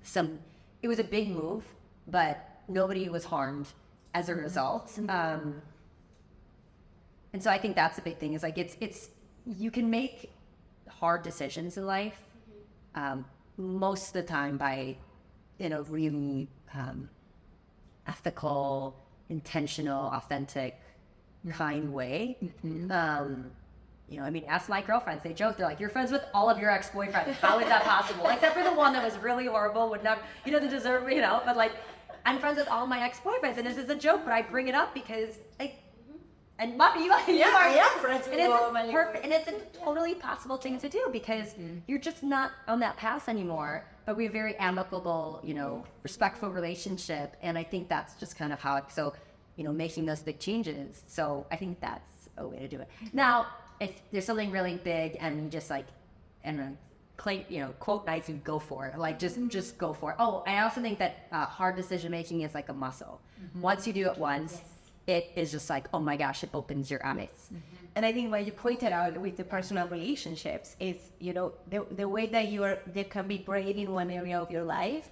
some, 0.03 0.39
it 0.81 0.87
was 0.87 0.99
a 0.99 1.03
big 1.03 1.29
move, 1.29 1.63
but 2.07 2.61
nobody 2.67 3.09
was 3.09 3.25
harmed 3.25 3.67
as 4.13 4.29
a 4.29 4.35
result. 4.35 4.97
Um, 5.09 5.61
and 7.33 7.43
so 7.43 7.49
I 7.51 7.57
think 7.57 7.75
that's 7.75 7.95
the 7.95 8.01
big 8.01 8.17
thing 8.17 8.33
is 8.33 8.43
like 8.43 8.57
it's, 8.57 8.75
it's, 8.79 9.09
you 9.45 9.71
can 9.71 9.89
make 9.89 10.31
hard 10.89 11.23
decisions 11.23 11.77
in 11.77 11.85
life 11.85 12.19
um, 12.95 13.25
most 13.57 14.07
of 14.07 14.13
the 14.13 14.23
time 14.23 14.57
by, 14.57 14.95
in 15.59 15.73
a 15.73 15.81
really 15.83 16.47
um, 16.73 17.09
ethical, 18.07 18.95
intentional, 19.29 20.07
authentic, 20.11 20.79
kind 21.51 21.93
way. 21.93 22.37
Um, 22.89 23.51
you 24.09 24.17
know, 24.19 24.23
I 24.23 24.29
mean, 24.29 24.45
ask 24.47 24.69
my 24.69 24.81
girlfriends. 24.81 25.23
They 25.23 25.33
joke. 25.33 25.57
They're 25.57 25.67
like, 25.67 25.79
"You're 25.79 25.89
friends 25.89 26.11
with 26.11 26.23
all 26.33 26.49
of 26.49 26.57
your 26.59 26.71
ex-boyfriends. 26.71 27.33
How 27.35 27.59
is 27.59 27.67
that 27.67 27.83
possible?" 27.83 28.27
Except 28.31 28.55
for 28.55 28.63
the 28.63 28.73
one 28.73 28.93
that 28.93 29.03
was 29.03 29.17
really 29.17 29.47
horrible, 29.47 29.89
would 29.89 30.03
not, 30.03 30.19
he 30.45 30.51
doesn't 30.51 30.69
deserve, 30.69 31.09
you 31.11 31.21
know. 31.21 31.41
But 31.45 31.57
like, 31.57 31.73
I'm 32.25 32.39
friends 32.39 32.57
with 32.57 32.69
all 32.69 32.87
my 32.87 33.01
ex-boyfriends, 33.03 33.57
and 33.57 33.67
this 33.67 33.77
is 33.77 33.89
a 33.89 33.95
joke, 33.95 34.21
but 34.23 34.33
I 34.33 34.41
bring 34.43 34.67
it 34.69 34.75
up 34.75 34.93
because, 34.93 35.35
like, 35.59 35.75
and 36.59 36.77
mommy, 36.77 37.03
you, 37.05 37.13
Yeah, 37.27 37.55
are 37.55 37.67
am 37.67 37.99
friends 37.99 38.27
and 38.27 38.39
it's 38.39 38.49
all 38.49 38.69
a 38.69 38.71
my 38.71 38.91
perfect, 38.91 39.23
and 39.23 39.33
it's 39.33 39.47
a 39.47 39.79
totally 39.83 40.15
possible 40.15 40.57
thing 40.57 40.79
to 40.79 40.89
do 40.89 41.07
because 41.11 41.53
mm-hmm. 41.53 41.79
you're 41.87 41.99
just 41.99 42.23
not 42.23 42.51
on 42.67 42.79
that 42.79 42.97
path 42.97 43.29
anymore. 43.29 43.85
But 44.05 44.15
we 44.15 44.23
have 44.23 44.33
very 44.33 44.55
amicable, 44.55 45.41
you 45.43 45.53
know, 45.53 45.83
respectful 46.03 46.49
relationship, 46.49 47.35
and 47.41 47.57
I 47.57 47.63
think 47.63 47.89
that's 47.89 48.15
just 48.15 48.37
kind 48.37 48.53
of 48.53 48.59
how. 48.59 48.77
It, 48.77 48.85
so, 48.89 49.13
you 49.57 49.63
know, 49.63 49.73
making 49.73 50.05
those 50.05 50.21
big 50.21 50.39
changes. 50.39 51.03
So 51.07 51.45
I 51.51 51.57
think 51.57 51.79
that's 51.79 52.29
a 52.37 52.47
way 52.47 52.59
to 52.59 52.67
do 52.67 52.79
it. 52.79 52.87
Mm-hmm. 53.03 53.17
Now, 53.17 53.47
if 53.79 54.01
there's 54.11 54.25
something 54.25 54.51
really 54.51 54.77
big 54.77 55.17
and 55.19 55.43
you 55.43 55.49
just 55.49 55.69
like, 55.69 55.85
and 56.43 56.57
then 56.57 56.77
clay, 57.17 57.45
you 57.49 57.59
know, 57.59 57.69
quote 57.79 58.05
nice, 58.05 58.29
you 58.29 58.35
go 58.35 58.59
for 58.59 58.87
it. 58.87 58.97
Like 58.97 59.19
just 59.19 59.35
mm-hmm. 59.35 59.49
just 59.49 59.77
go 59.77 59.93
for 59.93 60.11
it. 60.11 60.17
Oh, 60.19 60.43
I 60.47 60.59
also 60.59 60.81
think 60.81 60.99
that 60.99 61.27
uh, 61.31 61.45
hard 61.45 61.75
decision 61.75 62.11
making 62.11 62.41
is 62.41 62.53
like 62.53 62.69
a 62.69 62.73
muscle. 62.73 63.19
Once 63.59 63.85
you 63.85 63.93
do 63.93 64.09
it 64.09 64.17
once, 64.17 64.61
it 65.07 65.31
is 65.35 65.51
just 65.51 65.69
like, 65.69 65.87
oh 65.93 65.99
my 65.99 66.17
gosh, 66.17 66.43
it 66.43 66.49
opens 66.53 66.91
your 66.91 67.03
eyes. 67.05 67.29
Mm-hmm. 67.47 67.57
And 67.95 68.05
I 68.05 68.13
think 68.13 68.29
what 68.29 68.45
you 68.45 68.51
pointed 68.51 68.91
out 68.91 69.17
with 69.17 69.37
the 69.37 69.43
personal 69.43 69.87
relationships 69.87 70.75
is, 70.79 70.97
you 71.19 71.33
know, 71.33 71.53
the, 71.69 71.85
the 71.91 72.07
way 72.07 72.27
that 72.27 72.49
you 72.49 72.63
are, 72.63 72.77
they 72.93 73.05
can 73.05 73.27
be 73.27 73.37
brave 73.37 73.77
in 73.77 73.91
one 73.91 74.11
area 74.11 74.39
of 74.39 74.51
your 74.51 74.63
life 74.63 75.09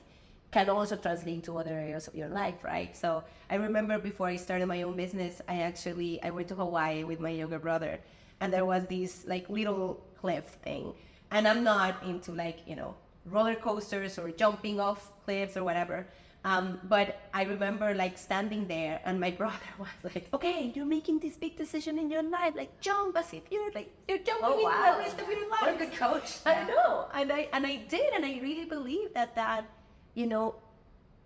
can 0.52 0.70
also 0.70 0.96
translate 0.96 1.44
to 1.44 1.58
other 1.58 1.72
areas 1.72 2.08
of 2.08 2.16
your 2.16 2.30
life, 2.30 2.64
right? 2.64 2.96
So 2.96 3.24
I 3.50 3.56
remember 3.56 3.98
before 3.98 4.28
I 4.28 4.36
started 4.36 4.68
my 4.68 4.84
own 4.84 4.96
business, 4.96 5.42
I 5.50 5.62
actually, 5.62 6.22
I 6.22 6.30
went 6.30 6.48
to 6.50 6.56
Hawaii 6.56 7.04
with 7.04 7.20
my 7.20 7.32
younger 7.32 7.60
brother 7.60 8.00
and 8.40 8.54
there 8.54 8.66
was 8.66 8.86
this 8.88 9.26
like 9.26 9.50
little 9.50 10.04
cliff 10.20 10.46
thing. 10.62 10.94
And 11.32 11.48
I'm 11.48 11.64
not 11.64 12.04
into 12.04 12.32
like, 12.32 12.60
you 12.68 12.76
know, 12.76 12.96
roller 13.26 13.56
coasters 13.56 14.20
or 14.20 14.30
jumping 14.32 14.80
off 14.80 15.12
cliffs 15.26 15.58
or 15.58 15.64
whatever. 15.64 16.06
Um, 16.46 16.80
but 16.84 17.22
I 17.34 17.44
remember 17.44 17.96
like 17.96 18.18
standing 18.20 18.68
there, 18.68 19.02
and 19.04 19.20
my 19.20 19.32
brother 19.42 19.72
was 19.82 19.90
like, 20.14 20.30
"Okay, 20.32 20.72
you're 20.76 20.86
making 20.86 21.18
this 21.20 21.36
big 21.38 21.58
decision 21.58 21.98
in 21.98 22.12
your 22.12 22.22
life. 22.22 22.54
Like 22.56 22.80
jump 22.80 23.18
as 23.18 23.34
if 23.34 23.44
you're 23.50 23.72
like 23.74 23.90
you're 24.08 24.20
jumping 24.22 24.46
Oh, 24.46 24.54
into 24.54 24.70
wow. 24.70 24.94
the 24.94 25.00
rest 25.04 25.20
of 25.20 25.28
your 25.28 25.50
life." 25.50 25.62
What 25.66 25.74
a 25.74 25.78
good 25.84 25.96
coach. 25.98 26.38
I 26.46 26.64
know, 26.70 27.10
and 27.18 27.34
I 27.34 27.50
and 27.52 27.66
I 27.66 27.78
did, 27.90 28.14
and 28.14 28.24
I 28.24 28.40
really 28.46 28.66
believe 28.66 29.10
that 29.16 29.34
that, 29.36 29.66
you 30.14 30.28
know, 30.28 30.56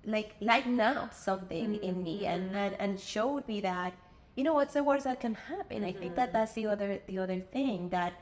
like 0.05 0.35
lightened 0.39 0.79
up 0.79 1.13
something 1.13 1.75
in 1.83 2.01
me, 2.01 2.25
and, 2.25 2.55
and 2.55 2.75
and 2.79 2.99
showed 2.99 3.43
me 3.47 3.59
that, 3.61 3.91
you 4.39 4.43
know, 4.47 4.53
what's 4.55 4.73
the 4.73 4.83
worst 4.83 5.03
that 5.03 5.19
can 5.19 5.35
happen. 5.35 5.83
I 5.83 5.91
think 5.91 6.15
that 6.15 6.31
that's 6.31 6.53
the 6.53 6.67
other 6.67 6.99
the 7.11 7.19
other 7.19 7.41
thing 7.41 7.89
that, 7.89 8.13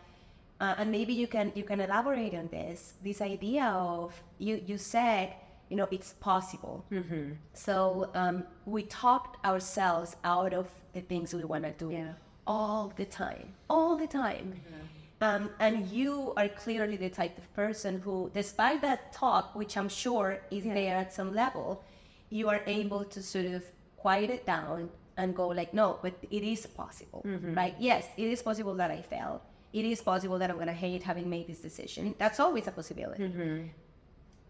uh, 0.60 0.74
and 0.82 0.92
maybe 0.92 1.14
you 1.14 1.28
can 1.28 1.52
you 1.54 1.64
can 1.64 1.80
elaborate 1.80 2.34
on 2.34 2.48
this 2.50 2.96
this 3.04 3.22
idea 3.22 3.66
of 3.70 4.18
you 4.40 4.62
you 4.66 4.78
said 4.82 5.34
you 5.70 5.76
know 5.78 5.88
it's 5.92 6.14
possible. 6.14 6.86
So 7.54 8.10
um, 8.14 8.44
we 8.66 8.84
talked 8.84 9.44
ourselves 9.46 10.16
out 10.24 10.54
of 10.54 10.68
the 10.94 11.02
things 11.02 11.34
we 11.34 11.44
want 11.44 11.64
to 11.66 11.72
do 11.72 11.92
Yeah. 11.92 12.14
all 12.46 12.94
the 12.96 13.06
time, 13.06 13.48
all 13.70 13.96
the 13.98 14.08
time. 14.08 14.48
Um, 15.20 15.50
and 15.60 15.88
you 15.88 16.34
are 16.38 16.48
clearly 16.48 16.96
the 16.96 17.10
type 17.10 17.36
of 17.40 17.46
person 17.56 18.00
who, 18.06 18.30
despite 18.34 18.82
that 18.82 19.12
talk, 19.14 19.56
which 19.56 19.76
I'm 19.76 19.90
sure 19.90 20.40
is 20.52 20.64
there 20.64 20.96
at 20.96 21.12
some 21.12 21.34
level, 21.34 21.84
you 22.30 22.50
are 22.50 22.62
able 22.68 23.04
to 23.06 23.20
sort 23.24 23.46
of 23.46 23.64
quiet 23.98 24.30
it 24.30 24.46
down 24.46 24.90
and 25.18 25.36
go 25.36 25.48
like, 25.48 25.74
no, 25.74 25.98
but 26.04 26.14
it 26.30 26.44
is 26.44 26.68
possible, 26.68 27.22
right? 27.60 27.76
Yes, 27.80 28.06
it 28.16 28.28
is 28.28 28.44
possible 28.44 28.76
that 28.76 28.92
I 28.92 29.02
fail. 29.02 29.42
It 29.74 29.86
is 29.86 30.02
possible 30.02 30.38
that 30.38 30.50
I'm 30.52 30.60
gonna 30.60 30.72
hate 30.88 31.02
having 31.02 31.28
made 31.30 31.48
this 31.48 31.60
decision. 31.60 32.14
That's 32.20 32.40
always 32.40 32.68
a 32.68 32.72
possibility. 32.72 33.72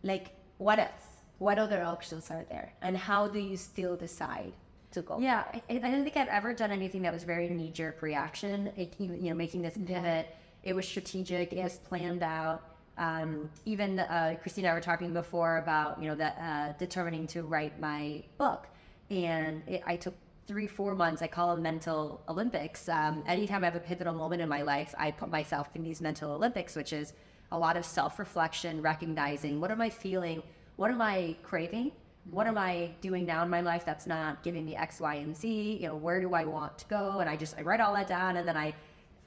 Like, 0.04 0.26
what 0.58 0.80
else? 0.80 1.18
What 1.40 1.60
other 1.60 1.84
options 1.84 2.32
are 2.32 2.46
there? 2.50 2.74
And 2.82 2.98
how 2.98 3.28
do 3.28 3.40
you 3.40 3.58
still 3.58 3.96
decide 3.96 4.54
to 4.92 5.02
go? 5.02 5.20
Yeah, 5.20 5.44
I, 5.54 5.62
I 5.70 5.78
don't 5.78 6.04
think 6.04 6.18
I've 6.18 6.28
ever 6.28 6.54
done 6.54 6.72
anything 6.72 7.02
that 7.04 7.14
was 7.14 7.24
very 7.24 7.48
knee 7.50 7.72
jerk 7.72 8.02
reaction. 8.02 8.72
It, 8.76 8.96
you 9.00 9.08
know, 9.30 9.36
making 9.36 9.62
this 9.62 9.78
pivot, 9.78 10.36
it 10.64 10.76
was 10.76 10.88
strategic, 10.88 11.54
it 11.54 11.64
was 11.64 11.78
planned 11.78 12.24
out. 12.24 12.64
Um, 12.98 13.50
even 13.66 14.00
uh, 14.00 14.38
Christine 14.42 14.66
and 14.66 14.72
I 14.72 14.74
were 14.74 14.82
talking 14.82 15.14
before 15.14 15.58
about 15.58 16.02
you 16.02 16.10
know 16.10 16.16
that 16.16 16.38
uh, 16.42 16.78
determining 16.80 17.28
to 17.28 17.44
write 17.44 17.80
my 17.80 18.24
book, 18.40 18.68
and 19.12 19.62
it, 19.68 19.84
I 19.86 19.98
took 19.98 20.16
three 20.48 20.66
four 20.66 20.96
months. 20.96 21.22
I 21.22 21.28
call 21.28 21.54
them 21.54 21.62
mental 21.62 22.22
Olympics. 22.28 22.90
Um, 22.90 23.24
anytime 23.28 23.64
I 23.64 23.68
have 23.68 23.76
a 23.76 23.80
pivotal 23.80 24.16
moment 24.16 24.42
in 24.42 24.50
my 24.50 24.64
life, 24.64 24.96
I 24.98 25.12
put 25.12 25.30
myself 25.30 25.70
in 25.76 25.84
these 25.84 26.02
mental 26.02 26.32
Olympics, 26.32 26.76
which 26.76 26.92
is 26.92 27.14
a 27.52 27.58
lot 27.58 27.78
of 27.78 27.86
self 27.86 28.20
reflection, 28.20 28.82
recognizing 28.82 29.60
what 29.60 29.72
am 29.72 29.82
I 29.82 29.90
feeling, 29.90 30.44
what 30.76 30.92
am 30.92 31.02
I 31.02 31.36
craving, 31.44 31.92
what 32.30 32.48
am 32.48 32.58
I 32.58 32.92
doing 33.02 33.26
now 33.26 33.44
in 33.44 33.50
my 33.50 33.62
life 33.62 33.86
that's 33.86 34.06
not 34.06 34.44
giving 34.44 34.66
me 34.66 34.76
X, 34.76 35.00
Y, 35.00 35.16
and 35.16 35.36
Z? 35.36 35.80
You 35.82 35.88
know, 35.88 35.96
where 35.96 36.20
do 36.20 36.34
I 36.34 36.44
want 36.46 36.78
to 36.80 36.86
go? 36.86 37.20
And 37.20 37.30
I 37.30 37.36
just 37.36 37.58
I 37.58 37.62
write 37.62 37.80
all 37.80 37.94
that 37.94 38.08
down, 38.08 38.38
and 38.38 38.48
then 38.48 38.58
I 38.58 38.74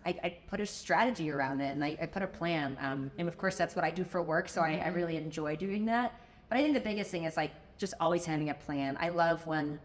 I, 0.04 0.10
I 0.24 0.36
put 0.48 0.60
a 0.60 0.66
strategy 0.66 1.30
around 1.30 1.60
it, 1.60 1.72
and 1.72 1.84
I, 1.84 1.96
I 2.00 2.06
put 2.06 2.22
a 2.22 2.26
plan. 2.26 2.76
Um, 2.80 3.10
and 3.18 3.28
of 3.28 3.36
course, 3.36 3.56
that's 3.56 3.76
what 3.76 3.84
I 3.84 3.90
do 3.90 4.04
for 4.04 4.22
work, 4.22 4.48
so 4.48 4.62
I, 4.62 4.82
I 4.84 4.88
really 4.88 5.16
enjoy 5.16 5.56
doing 5.56 5.84
that. 5.86 6.18
But 6.48 6.58
I 6.58 6.62
think 6.62 6.74
the 6.74 6.80
biggest 6.80 7.10
thing 7.10 7.24
is 7.24 7.36
like 7.36 7.52
just 7.78 7.94
always 8.00 8.24
having 8.24 8.50
a 8.50 8.54
plan. 8.54 8.96
I 9.00 9.08
love 9.10 9.46
when 9.46 9.78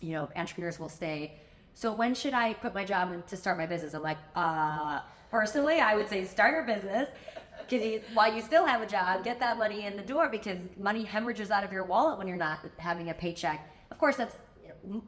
you 0.00 0.12
know 0.12 0.28
entrepreneurs 0.36 0.78
will 0.78 0.88
say, 0.88 1.34
"So 1.74 1.92
when 1.92 2.14
should 2.14 2.34
I 2.34 2.52
quit 2.54 2.74
my 2.74 2.84
job 2.84 3.10
and 3.10 3.26
to 3.26 3.36
start 3.36 3.58
my 3.58 3.66
business?" 3.66 3.94
I'm 3.94 4.02
like, 4.02 4.18
uh, 4.36 5.00
personally, 5.30 5.80
I 5.80 5.96
would 5.96 6.08
say 6.08 6.24
start 6.24 6.52
your 6.52 6.64
business. 6.64 7.08
Because 7.68 8.02
while 8.14 8.32
you 8.34 8.42
still 8.42 8.64
have 8.66 8.80
a 8.82 8.86
job, 8.86 9.24
get 9.24 9.38
that 9.40 9.58
money 9.58 9.84
in 9.84 9.96
the 9.96 10.02
door 10.02 10.28
because 10.28 10.58
money 10.78 11.04
hemorrhages 11.04 11.50
out 11.50 11.64
of 11.64 11.72
your 11.72 11.84
wallet 11.84 12.18
when 12.18 12.26
you're 12.28 12.36
not 12.36 12.60
having 12.78 13.10
a 13.10 13.14
paycheck. 13.14 13.70
Of 13.90 13.98
course, 13.98 14.16
that's 14.16 14.36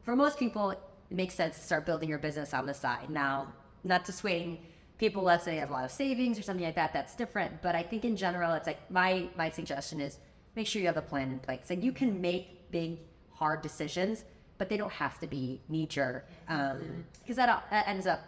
for 0.02 0.16
most 0.16 0.38
people, 0.38 0.70
it 0.70 0.80
makes 1.10 1.34
sense 1.34 1.56
to 1.56 1.62
start 1.62 1.86
building 1.86 2.08
your 2.08 2.18
business 2.18 2.52
on 2.54 2.66
the 2.66 2.74
side. 2.74 3.08
Now, 3.10 3.52
not 3.84 4.04
to 4.04 4.12
dissuading 4.12 4.58
people, 4.98 5.22
let's 5.22 5.44
say, 5.44 5.56
have 5.56 5.70
a 5.70 5.72
lot 5.72 5.84
of 5.84 5.90
savings 5.90 6.38
or 6.38 6.42
something 6.42 6.64
like 6.64 6.74
that. 6.74 6.92
That's 6.92 7.14
different. 7.14 7.62
But 7.62 7.74
I 7.74 7.82
think 7.82 8.04
in 8.04 8.16
general, 8.16 8.52
it's 8.54 8.66
like 8.66 8.90
my 8.90 9.28
my 9.36 9.48
suggestion 9.50 10.00
is 10.00 10.18
make 10.56 10.66
sure 10.66 10.80
you 10.80 10.86
have 10.88 10.96
a 10.96 11.02
plan 11.02 11.30
in 11.30 11.38
place. 11.38 11.70
Like 11.70 11.82
you 11.82 11.92
can 11.92 12.20
make 12.20 12.70
big, 12.70 12.98
hard 13.32 13.62
decisions, 13.62 14.24
but 14.58 14.68
they 14.68 14.76
don't 14.76 14.92
have 14.92 15.18
to 15.20 15.26
be 15.26 15.60
knee 15.68 15.86
jerk 15.86 16.28
because 16.46 16.72
um, 16.76 17.04
that, 17.36 17.48
all- 17.48 17.62
that 17.70 17.88
ends 17.88 18.06
up 18.06 18.20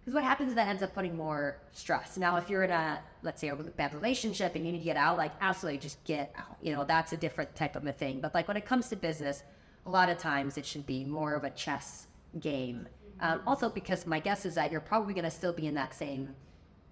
because 0.00 0.14
what 0.14 0.24
happens 0.24 0.48
is 0.50 0.54
that 0.54 0.68
ends 0.68 0.82
up 0.82 0.94
putting 0.94 1.16
more 1.16 1.58
stress. 1.72 2.16
Now, 2.16 2.36
if 2.36 2.48
you're 2.48 2.62
in 2.64 2.70
a, 2.70 3.00
let's 3.22 3.40
say, 3.40 3.48
a 3.48 3.54
bad 3.56 3.92
relationship 3.94 4.54
and 4.54 4.64
you 4.64 4.72
need 4.72 4.78
to 4.78 4.84
get 4.84 4.96
out, 4.96 5.16
like 5.18 5.32
absolutely 5.40 5.78
just 5.78 6.02
get 6.04 6.32
out. 6.36 6.56
You 6.62 6.74
know, 6.74 6.84
that's 6.84 7.12
a 7.12 7.16
different 7.16 7.54
type 7.54 7.76
of 7.76 7.86
a 7.86 7.92
thing. 7.92 8.20
But 8.20 8.34
like 8.34 8.48
when 8.48 8.56
it 8.56 8.64
comes 8.64 8.88
to 8.88 8.96
business, 8.96 9.42
a 9.86 9.90
lot 9.90 10.08
of 10.08 10.18
times 10.18 10.56
it 10.56 10.64
should 10.66 10.86
be 10.86 11.04
more 11.04 11.34
of 11.34 11.44
a 11.44 11.50
chess 11.50 12.06
game. 12.40 12.88
Um, 13.20 13.42
also, 13.46 13.68
because 13.68 14.06
my 14.06 14.20
guess 14.20 14.46
is 14.46 14.54
that 14.54 14.72
you're 14.72 14.80
probably 14.80 15.12
going 15.12 15.24
to 15.26 15.30
still 15.30 15.52
be 15.52 15.66
in 15.66 15.74
that 15.74 15.92
same 15.94 16.34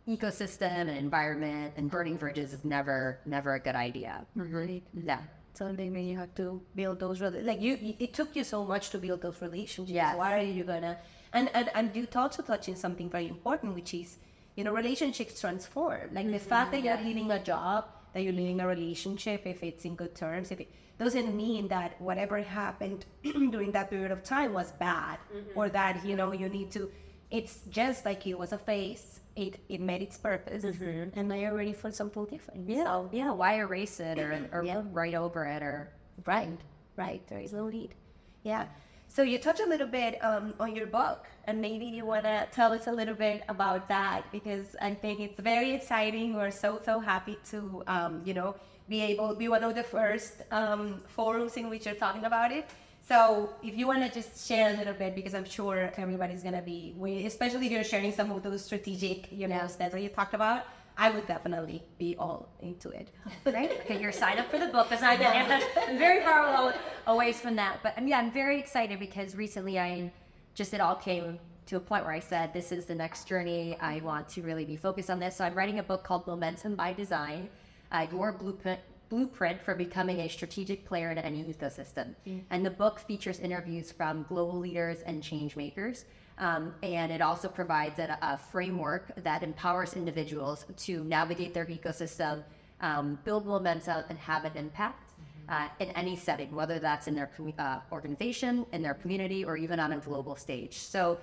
ecosystem 0.06 0.70
and 0.88 0.90
environment, 0.90 1.74
and 1.76 1.90
burning 1.90 2.16
bridges 2.16 2.52
is 2.52 2.64
never, 2.64 3.18
never 3.26 3.54
a 3.54 3.60
good 3.60 3.74
idea. 3.74 4.24
Right. 4.34 4.82
Yeah. 4.94 5.20
So 5.54 5.64
then 5.66 5.76
maybe 5.76 6.02
you 6.02 6.16
have 6.18 6.34
to 6.36 6.62
build 6.74 7.00
those 7.00 7.20
like 7.20 7.60
you. 7.60 7.76
you- 7.80 7.94
It 7.98 8.14
took 8.14 8.34
you 8.36 8.44
so 8.44 8.64
much 8.64 8.90
to 8.90 8.98
build 8.98 9.22
those 9.22 9.40
relationships. 9.42 9.90
Yeah. 9.94 10.14
Why 10.14 10.38
are 10.38 10.42
you 10.42 10.64
gonna? 10.64 10.98
And 11.32 11.50
and 11.54 11.70
and 11.74 11.94
you 11.94 12.06
also 12.14 12.42
touching 12.42 12.76
something 12.76 13.10
very 13.10 13.28
important, 13.28 13.74
which 13.74 13.94
is 13.94 14.18
you 14.56 14.64
know 14.64 14.72
relationships 14.72 15.40
transform. 15.40 16.14
Like 16.14 16.26
the 16.26 16.38
mm-hmm. 16.38 16.48
fact 16.48 16.72
that 16.72 16.82
you're 16.82 17.00
leaving 17.02 17.30
a 17.30 17.42
job, 17.42 17.86
that 18.14 18.22
you're 18.22 18.32
leaving 18.32 18.60
a 18.60 18.66
relationship, 18.66 19.46
if 19.46 19.62
it's 19.62 19.84
in 19.84 19.94
good 19.94 20.14
terms, 20.14 20.50
if 20.50 20.60
it 20.60 20.70
doesn't 20.98 21.34
mean 21.36 21.68
that 21.68 22.00
whatever 22.00 22.40
happened 22.42 23.04
during 23.22 23.72
that 23.72 23.90
period 23.90 24.10
of 24.10 24.22
time 24.22 24.52
was 24.52 24.72
bad, 24.72 25.18
mm-hmm. 25.34 25.58
or 25.58 25.68
that 25.68 26.04
you 26.04 26.16
know 26.16 26.32
you 26.32 26.48
need 26.48 26.70
to. 26.72 26.90
It's 27.30 27.60
just 27.68 28.04
like 28.06 28.26
it 28.26 28.38
was 28.38 28.52
a 28.52 28.58
phase. 28.58 29.20
It 29.36 29.60
it 29.68 29.80
made 29.80 30.02
its 30.02 30.16
purpose, 30.16 30.64
mm-hmm. 30.64 31.18
and 31.18 31.28
now 31.28 31.34
you're 31.34 31.54
ready 31.54 31.72
for 31.72 31.92
something 31.92 32.24
different. 32.24 32.68
Yeah. 32.68 32.84
So, 32.84 33.10
yeah. 33.12 33.30
Why 33.32 33.58
erase 33.58 34.00
it 34.00 34.18
or, 34.18 34.48
or 34.50 34.64
Yeah. 34.64 34.82
write 34.90 35.14
over 35.14 35.44
it 35.44 35.62
or 35.62 35.92
Right, 36.26 36.58
right. 36.96 37.26
There 37.28 37.38
is 37.38 37.52
no 37.52 37.68
need. 37.68 37.94
Yeah. 38.42 38.66
So 39.08 39.22
you 39.22 39.38
touch 39.38 39.60
a 39.60 39.66
little 39.66 39.86
bit 39.86 40.22
um, 40.22 40.54
on 40.60 40.76
your 40.76 40.86
book, 40.86 41.26
and 41.46 41.60
maybe 41.60 41.86
you 41.86 42.04
want 42.04 42.24
to 42.24 42.46
tell 42.52 42.72
us 42.72 42.86
a 42.86 42.92
little 42.92 43.14
bit 43.14 43.42
about 43.48 43.88
that 43.88 44.22
because 44.30 44.76
I 44.80 44.94
think 44.94 45.18
it's 45.20 45.40
very 45.40 45.72
exciting. 45.72 46.34
We're 46.34 46.50
so 46.50 46.80
so 46.84 47.00
happy 47.00 47.38
to 47.50 47.82
um, 47.86 48.22
you 48.24 48.34
know 48.34 48.54
be 48.88 49.00
able 49.02 49.34
be 49.34 49.48
one 49.48 49.64
of 49.64 49.74
the 49.74 49.82
first 49.82 50.42
um, 50.52 51.02
forums 51.08 51.56
in 51.56 51.68
which 51.68 51.86
you're 51.86 51.94
talking 52.06 52.24
about 52.24 52.52
it. 52.52 52.68
So 53.08 53.50
if 53.62 53.74
you 53.76 53.86
want 53.86 54.02
to 54.06 54.10
just 54.12 54.46
share 54.46 54.74
a 54.74 54.76
little 54.76 54.92
bit, 54.92 55.14
because 55.14 55.34
I'm 55.34 55.46
sure 55.46 55.90
everybody's 55.96 56.42
gonna 56.42 56.60
be, 56.60 56.94
we- 56.98 57.24
especially 57.24 57.64
if 57.66 57.72
you're 57.72 57.84
sharing 57.84 58.12
some 58.12 58.30
of 58.30 58.42
those 58.42 58.62
strategic, 58.64 59.32
you 59.32 59.48
know, 59.48 59.66
steps 59.66 59.92
that 59.94 60.02
you 60.02 60.10
talked 60.10 60.34
about. 60.34 60.64
I 61.00 61.10
would 61.10 61.28
definitely 61.28 61.84
be 61.96 62.16
all 62.18 62.48
into 62.60 62.90
it. 62.90 63.08
right? 63.46 63.70
Okay, 63.80 64.00
you're 64.02 64.10
signed 64.10 64.40
up 64.40 64.50
for 64.50 64.58
the 64.58 64.66
book. 64.66 64.88
That's 64.90 65.00
not 65.00 65.20
I'm 65.20 65.96
very 65.96 66.24
far 66.24 66.74
away, 67.06 67.32
from 67.32 67.54
that. 67.54 67.78
But 67.84 67.96
um, 67.96 68.08
yeah, 68.08 68.18
I'm 68.18 68.32
very 68.32 68.58
excited 68.58 68.98
because 68.98 69.36
recently 69.36 69.78
I 69.78 70.10
just 70.54 70.74
it 70.74 70.80
all 70.80 70.96
came 70.96 71.38
to 71.66 71.76
a 71.76 71.80
point 71.80 72.04
where 72.04 72.12
I 72.12 72.18
said 72.18 72.52
this 72.52 72.72
is 72.72 72.84
the 72.84 72.96
next 72.96 73.28
journey. 73.28 73.76
I 73.80 74.00
want 74.00 74.28
to 74.30 74.42
really 74.42 74.64
be 74.64 74.74
focused 74.74 75.08
on 75.08 75.20
this. 75.20 75.36
So 75.36 75.44
I'm 75.44 75.54
writing 75.54 75.78
a 75.78 75.84
book 75.84 76.02
called 76.02 76.26
Momentum 76.26 76.74
by 76.74 76.92
Design, 76.92 77.48
uh, 77.92 78.06
your 78.10 78.32
blueprint 78.32 78.80
blueprint 79.08 79.62
for 79.62 79.74
becoming 79.74 80.20
a 80.20 80.28
strategic 80.28 80.84
player 80.84 81.10
in 81.10 81.16
any 81.16 81.42
ecosystem. 81.44 82.14
And 82.50 82.66
the 82.66 82.70
book 82.70 82.98
features 82.98 83.38
interviews 83.40 83.90
from 83.90 84.26
global 84.28 84.58
leaders 84.58 85.00
and 85.00 85.22
change 85.22 85.56
makers. 85.56 86.04
Um, 86.38 86.74
and 86.82 87.10
it 87.10 87.20
also 87.20 87.48
provides 87.48 87.98
a, 87.98 88.16
a 88.22 88.38
framework 88.38 89.12
that 89.24 89.42
empowers 89.42 89.94
individuals 89.94 90.64
to 90.76 91.02
navigate 91.04 91.52
their 91.52 91.66
ecosystem, 91.66 92.44
um, 92.80 93.18
build 93.24 93.44
momentum, 93.44 94.04
and 94.08 94.18
have 94.18 94.44
an 94.44 94.52
impact 94.56 95.12
uh, 95.48 95.68
in 95.80 95.88
any 95.90 96.14
setting, 96.14 96.54
whether 96.54 96.78
that's 96.78 97.08
in 97.08 97.14
their 97.14 97.30
uh, 97.58 97.80
organization, 97.90 98.66
in 98.72 98.82
their 98.82 98.94
community, 98.94 99.44
or 99.44 99.56
even 99.56 99.80
on 99.80 99.92
a 99.92 99.98
global 99.98 100.36
stage. 100.36 100.78
So, 100.78 101.18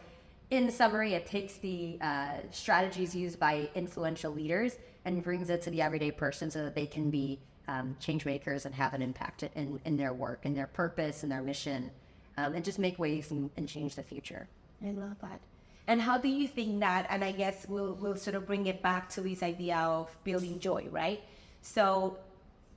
in 0.51 0.69
summary, 0.69 1.13
it 1.13 1.25
takes 1.25 1.55
the 1.57 1.97
uh, 2.01 2.37
strategies 2.51 3.15
used 3.15 3.39
by 3.39 3.67
influential 3.73 4.31
leaders 4.31 4.77
and 5.05 5.23
brings 5.23 5.49
it 5.49 5.61
to 5.63 5.71
the 5.71 5.81
everyday 5.81 6.11
person 6.11 6.51
so 6.51 6.63
that 6.63 6.75
they 6.75 6.85
can 6.85 7.09
be 7.09 7.39
um, 7.67 7.95
change 7.99 8.25
makers 8.25 8.65
and 8.65 8.75
have 8.75 8.93
an 8.93 9.01
impact 9.01 9.43
in, 9.55 9.79
in 9.85 9.97
their 9.97 10.13
work 10.13 10.41
and 10.45 10.55
their 10.55 10.67
purpose 10.67 11.23
and 11.23 11.31
their 11.31 11.41
mission 11.41 11.89
um, 12.37 12.53
and 12.53 12.63
just 12.63 12.77
make 12.77 12.99
waves 12.99 13.31
and, 13.31 13.49
and 13.57 13.67
change 13.67 13.95
the 13.95 14.03
future. 14.03 14.47
I 14.83 14.91
love 14.91 15.19
that. 15.21 15.41
And 15.87 16.01
how 16.01 16.17
do 16.17 16.27
you 16.27 16.47
think 16.47 16.79
that? 16.79 17.05
And 17.09 17.23
I 17.23 17.31
guess 17.31 17.67
we'll 17.67 17.93
we'll 17.93 18.15
sort 18.15 18.35
of 18.35 18.47
bring 18.47 18.65
it 18.67 18.81
back 18.81 19.09
to 19.09 19.21
this 19.21 19.43
idea 19.43 19.77
of 19.77 20.15
building 20.23 20.59
joy, 20.59 20.87
right? 20.91 21.21
So, 21.61 22.17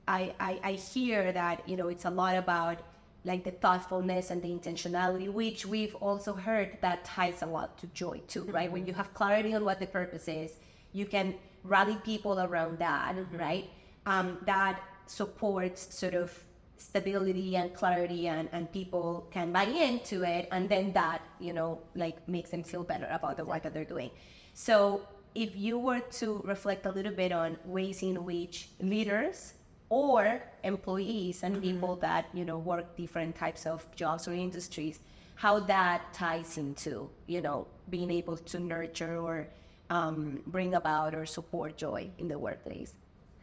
I 0.06 0.34
I, 0.38 0.60
I 0.62 0.72
hear 0.72 1.32
that 1.32 1.66
you 1.68 1.76
know 1.76 1.88
it's 1.88 2.04
a 2.04 2.10
lot 2.10 2.36
about 2.36 2.78
like 3.24 3.44
the 3.44 3.50
thoughtfulness 3.50 4.30
and 4.30 4.42
the 4.42 4.48
intentionality, 4.48 5.30
which 5.32 5.66
we've 5.66 5.94
also 5.96 6.32
heard 6.34 6.78
that 6.80 7.04
ties 7.04 7.42
a 7.42 7.46
lot 7.46 7.76
to 7.78 7.86
joy 7.88 8.20
too, 8.28 8.44
right? 8.44 8.70
When 8.70 8.86
you 8.86 8.94
have 8.94 9.12
clarity 9.14 9.54
on 9.54 9.64
what 9.64 9.80
the 9.80 9.86
purpose 9.86 10.28
is, 10.28 10.52
you 10.92 11.04
can 11.04 11.34
rally 11.64 11.98
people 12.04 12.40
around 12.40 12.78
that, 12.78 13.16
right? 13.32 13.68
Um, 14.06 14.38
that 14.46 14.80
supports 15.06 15.94
sort 15.94 16.14
of 16.14 16.32
stability 16.78 17.56
and 17.56 17.74
clarity 17.74 18.28
and, 18.28 18.48
and 18.52 18.70
people 18.72 19.26
can 19.30 19.52
buy 19.52 19.64
into 19.64 20.22
it 20.22 20.48
and 20.52 20.68
then 20.68 20.92
that 20.92 21.20
you 21.38 21.52
know 21.52 21.78
like 21.94 22.26
makes 22.28 22.50
them 22.50 22.62
feel 22.62 22.82
better 22.82 23.08
about 23.10 23.36
the 23.36 23.44
work 23.44 23.62
that 23.62 23.74
they're 23.74 23.84
doing. 23.84 24.10
So 24.54 25.02
if 25.34 25.56
you 25.56 25.78
were 25.78 26.00
to 26.20 26.40
reflect 26.44 26.86
a 26.86 26.90
little 26.90 27.12
bit 27.12 27.32
on 27.32 27.56
ways 27.64 28.02
in 28.02 28.24
which 28.24 28.70
leaders 28.80 29.54
or 29.90 30.42
employees 30.64 31.42
and 31.42 31.62
people 31.62 31.96
that 31.96 32.26
you 32.32 32.44
know 32.44 32.58
work 32.58 32.96
different 32.96 33.34
types 33.34 33.66
of 33.66 33.84
jobs 33.94 34.28
or 34.28 34.32
industries 34.32 35.00
how 35.34 35.60
that 35.60 36.12
ties 36.12 36.58
into 36.58 37.08
you 37.26 37.40
know 37.40 37.66
being 37.90 38.10
able 38.10 38.36
to 38.36 38.58
nurture 38.58 39.18
or 39.18 39.46
um, 39.90 40.40
bring 40.46 40.74
about 40.74 41.14
or 41.14 41.24
support 41.24 41.76
joy 41.76 42.10
in 42.18 42.28
the 42.28 42.38
workplace? 42.38 42.94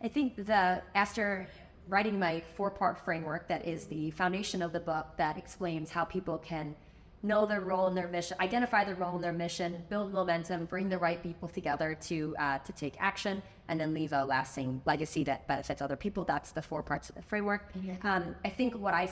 I 0.03 0.07
think 0.07 0.35
the 0.35 0.81
after 0.93 1.47
writing 1.87 2.19
my 2.19 2.41
four-part 2.55 2.99
framework 2.99 3.47
that 3.47 3.67
is 3.67 3.85
the 3.85 4.11
foundation 4.11 4.61
of 4.61 4.71
the 4.73 4.79
book 4.79 5.07
that 5.17 5.37
explains 5.37 5.89
how 5.89 6.03
people 6.03 6.37
can 6.37 6.75
know 7.23 7.45
their 7.45 7.61
role 7.61 7.87
and 7.87 7.97
their 7.97 8.07
mission, 8.07 8.37
identify 8.39 8.83
their 8.83 8.95
role 8.95 9.15
and 9.15 9.23
their 9.23 9.33
mission, 9.33 9.83
build 9.89 10.13
momentum, 10.13 10.65
bring 10.65 10.89
the 10.89 10.97
right 10.97 11.21
people 11.23 11.47
together 11.47 11.97
to 11.99 12.35
uh, 12.39 12.59
to 12.59 12.71
take 12.73 12.95
action, 12.99 13.41
and 13.67 13.79
then 13.79 13.93
leave 13.93 14.13
a 14.13 14.23
lasting 14.23 14.81
legacy 14.85 15.23
that 15.23 15.47
benefits 15.47 15.81
other 15.81 15.95
people. 15.95 16.23
That's 16.23 16.51
the 16.51 16.61
four 16.61 16.83
parts 16.83 17.09
of 17.09 17.15
the 17.15 17.21
framework. 17.23 17.71
Um, 18.03 18.35
I 18.45 18.49
think 18.49 18.75
what 18.75 18.93
I 18.93 19.09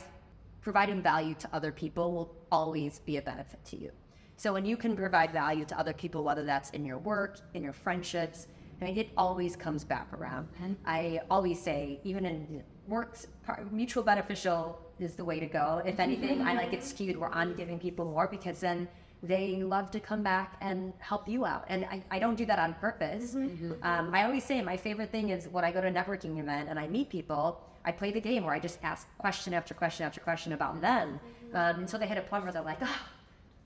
providing 0.62 1.02
value 1.02 1.36
to 1.36 1.50
other 1.54 1.72
people 1.72 2.14
will 2.14 2.36
always 2.52 3.00
be 3.00 3.18
a 3.18 3.22
benefit 3.22 3.64
to 3.66 3.78
you. 3.78 3.92
So 4.38 4.54
when 4.54 4.66
you 4.66 4.78
can 4.78 4.96
provide 4.96 5.32
value 5.32 5.66
to 5.66 5.78
other 5.78 5.94
people, 5.94 6.24
whether 6.24 6.44
that's 6.44 6.70
in 6.72 6.86
your 6.86 6.98
work, 6.98 7.40
in 7.54 7.64
your 7.64 7.74
friendships, 7.74 8.48
I 8.84 8.88
mean, 8.88 8.98
it 8.98 9.10
always 9.16 9.56
comes 9.56 9.84
back 9.84 10.08
around. 10.14 10.48
Mm-hmm. 10.56 10.74
I 10.86 11.22
always 11.30 11.62
say, 11.62 12.00
even 12.04 12.26
in 12.26 12.64
works, 12.88 13.28
mutual 13.72 14.04
beneficial 14.04 14.80
is 15.00 15.16
the 15.16 15.24
way 15.24 15.40
to 15.40 15.46
go. 15.46 15.82
If 15.86 15.94
mm-hmm. 15.94 16.02
anything, 16.02 16.42
I 16.42 16.54
like 16.54 16.74
it 16.74 16.84
skewed 16.84 17.18
where 17.18 17.34
I'm 17.34 17.56
giving 17.56 17.80
people 17.80 18.06
more 18.06 18.28
because 18.28 18.60
then 18.60 18.88
they 19.22 19.64
love 19.64 19.90
to 19.92 20.02
come 20.02 20.22
back 20.22 20.58
and 20.60 20.92
help 21.00 21.30
you 21.30 21.46
out. 21.46 21.64
And 21.70 21.86
I, 21.86 22.04
I 22.12 22.20
don't 22.20 22.36
do 22.36 22.46
that 22.46 22.60
on 22.60 22.74
purpose. 22.74 23.36
Mm-hmm. 23.36 23.72
Um, 23.82 24.14
I 24.14 24.26
always 24.26 24.44
say 24.44 24.62
my 24.62 24.76
favorite 24.76 25.12
thing 25.12 25.30
is 25.30 25.48
when 25.48 25.64
I 25.64 25.72
go 25.72 25.80
to 25.80 25.88
a 25.88 25.92
networking 25.92 26.40
event 26.40 26.68
and 26.68 26.78
I 26.78 26.88
meet 26.88 27.10
people, 27.10 27.62
I 27.86 27.94
play 27.94 28.12
the 28.12 28.20
game 28.20 28.44
where 28.44 28.54
I 28.54 28.60
just 28.60 28.80
ask 28.84 29.08
question 29.18 29.54
after 29.54 29.74
question 29.74 30.06
after 30.06 30.20
question 30.20 30.52
about 30.52 30.82
them 30.82 31.22
um, 31.54 31.80
until 31.80 32.00
they 32.00 32.08
hit 32.08 32.18
a 32.18 32.22
point 32.22 32.44
where 32.44 32.52
they're 32.52 32.62
like, 32.62 32.80
oh, 32.82 33.02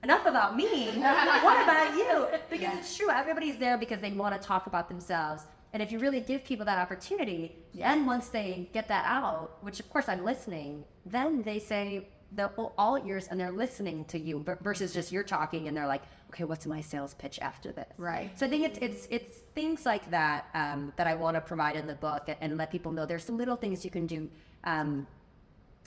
enough 0.02 0.26
about 0.26 0.56
me. 0.56 0.86
what 0.98 1.62
about 1.62 1.94
you? 1.94 2.26
Because 2.50 2.78
it's 2.78 2.96
true. 2.96 3.10
Everybody's 3.10 3.58
there 3.58 3.78
because 3.78 4.00
they 4.00 4.12
want 4.12 4.40
to 4.40 4.46
talk 4.46 4.66
about 4.66 4.88
themselves. 4.88 5.44
And 5.72 5.82
if 5.82 5.92
you 5.92 5.98
really 5.98 6.20
give 6.20 6.44
people 6.44 6.64
that 6.66 6.78
opportunity, 6.78 7.56
then 7.74 8.06
once 8.06 8.28
they 8.28 8.68
get 8.72 8.88
that 8.88 9.04
out, 9.06 9.58
which 9.60 9.80
of 9.80 9.90
course 9.90 10.08
I'm 10.08 10.24
listening, 10.24 10.84
then 11.04 11.42
they 11.42 11.58
say 11.58 12.08
they're 12.32 12.48
all 12.48 12.98
ears 13.06 13.28
and 13.30 13.38
they're 13.38 13.52
listening 13.52 14.04
to 14.06 14.18
you 14.18 14.44
versus 14.62 14.92
just 14.92 15.12
you're 15.12 15.22
talking 15.22 15.68
and 15.68 15.76
they're 15.76 15.86
like, 15.86 16.02
okay, 16.30 16.44
what's 16.44 16.66
my 16.66 16.80
sales 16.80 17.14
pitch 17.14 17.38
after 17.40 17.72
this? 17.72 17.92
Right. 17.96 18.30
So 18.38 18.46
I 18.46 18.48
think 18.48 18.64
it's 18.64 18.78
it's 18.80 19.08
it's 19.10 19.38
things 19.54 19.84
like 19.86 20.10
that 20.10 20.46
um, 20.54 20.92
that 20.96 21.06
I 21.06 21.14
want 21.14 21.36
to 21.36 21.40
provide 21.40 21.76
in 21.76 21.86
the 21.86 21.94
book 21.94 22.24
and, 22.28 22.36
and 22.40 22.56
let 22.56 22.70
people 22.70 22.92
know 22.92 23.06
there's 23.06 23.24
some 23.24 23.38
little 23.38 23.56
things 23.56 23.84
you 23.84 23.90
can 23.90 24.06
do. 24.06 24.28
Um, 24.64 25.06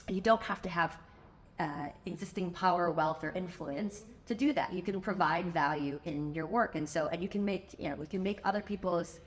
you 0.08 0.20
don't 0.20 0.42
have 0.42 0.60
to 0.62 0.68
have 0.68 0.96
uh, 1.62 1.88
existing 2.06 2.50
power, 2.50 2.90
wealth, 2.90 3.22
or 3.24 3.30
influence 3.30 4.04
to 4.26 4.34
do 4.34 4.52
that. 4.52 4.72
You 4.72 4.82
can 4.82 5.00
provide 5.00 5.46
value 5.46 6.00
in 6.04 6.34
your 6.34 6.46
work, 6.46 6.74
and 6.74 6.88
so 6.88 7.08
and 7.12 7.22
you 7.22 7.28
can 7.28 7.44
make 7.44 7.64
you 7.78 7.88
know 7.88 7.96
we 7.96 8.06
can 8.06 8.22
make 8.22 8.38
other 8.44 8.62
people's 8.72 9.20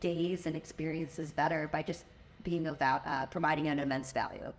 days 0.00 0.46
and 0.46 0.54
experiences 0.56 1.32
better 1.32 1.68
by 1.72 1.82
just 1.82 2.04
being 2.44 2.66
about 2.66 3.02
uh, 3.06 3.26
providing 3.26 3.68
an 3.68 3.78
immense 3.78 4.12
value. 4.12 4.52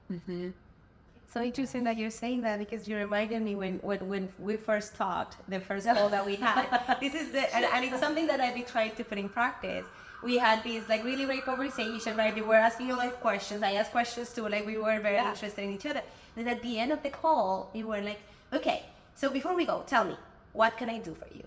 So 1.34 1.41
interesting 1.41 1.84
that 1.86 1.97
you're 1.97 2.11
saying 2.11 2.41
that 2.41 2.59
because 2.59 2.88
you 2.88 2.95
reminded 2.95 3.41
me 3.41 3.55
when, 3.55 3.80
when, 3.80 4.07
when 4.07 4.30
we 4.38 4.55
first 4.55 4.95
talked, 4.95 5.38
the 5.49 5.59
first 5.59 5.88
call 5.95 6.07
that 6.09 6.24
we 6.24 6.36
had. 6.36 6.67
this 7.01 7.15
is 7.15 7.32
the, 7.32 7.43
and, 7.55 7.65
and 7.65 7.86
it's 7.86 7.99
something 7.99 8.28
that 8.28 8.39
I've 8.39 8.53
been 8.53 8.65
trying 8.65 8.93
to 8.95 9.03
put 9.03 9.17
in 9.17 9.28
practice. 9.28 9.86
We 10.24 10.38
had 10.38 10.63
this 10.63 10.88
like 10.88 11.03
really 11.03 11.26
great 11.26 11.45
conversation, 11.45 12.15
right? 12.15 12.34
We 12.34 12.41
were 12.41 12.55
asking 12.55 12.88
you 12.88 12.97
like 12.97 13.19
questions. 13.19 13.63
I 13.63 13.74
asked 13.74 13.91
questions 13.91 14.34
too, 14.34 14.47
like 14.47 14.65
we 14.65 14.78
were 14.78 14.99
very 14.99 15.17
interested 15.17 15.63
in 15.63 15.74
each 15.74 15.86
other. 15.86 16.01
Then 16.36 16.47
at 16.47 16.61
the 16.61 16.80
end 16.80 16.91
of 16.91 17.03
the 17.03 17.09
call, 17.09 17.69
we 17.74 17.84
were 17.84 18.01
like, 18.01 18.19
okay, 18.51 18.84
so 19.15 19.30
before 19.30 19.55
we 19.55 19.65
go, 19.65 19.84
tell 19.86 20.05
me, 20.05 20.15
what 20.53 20.78
can 20.78 20.89
I 20.89 20.99
do 20.99 21.13
for 21.13 21.28
you? 21.36 21.43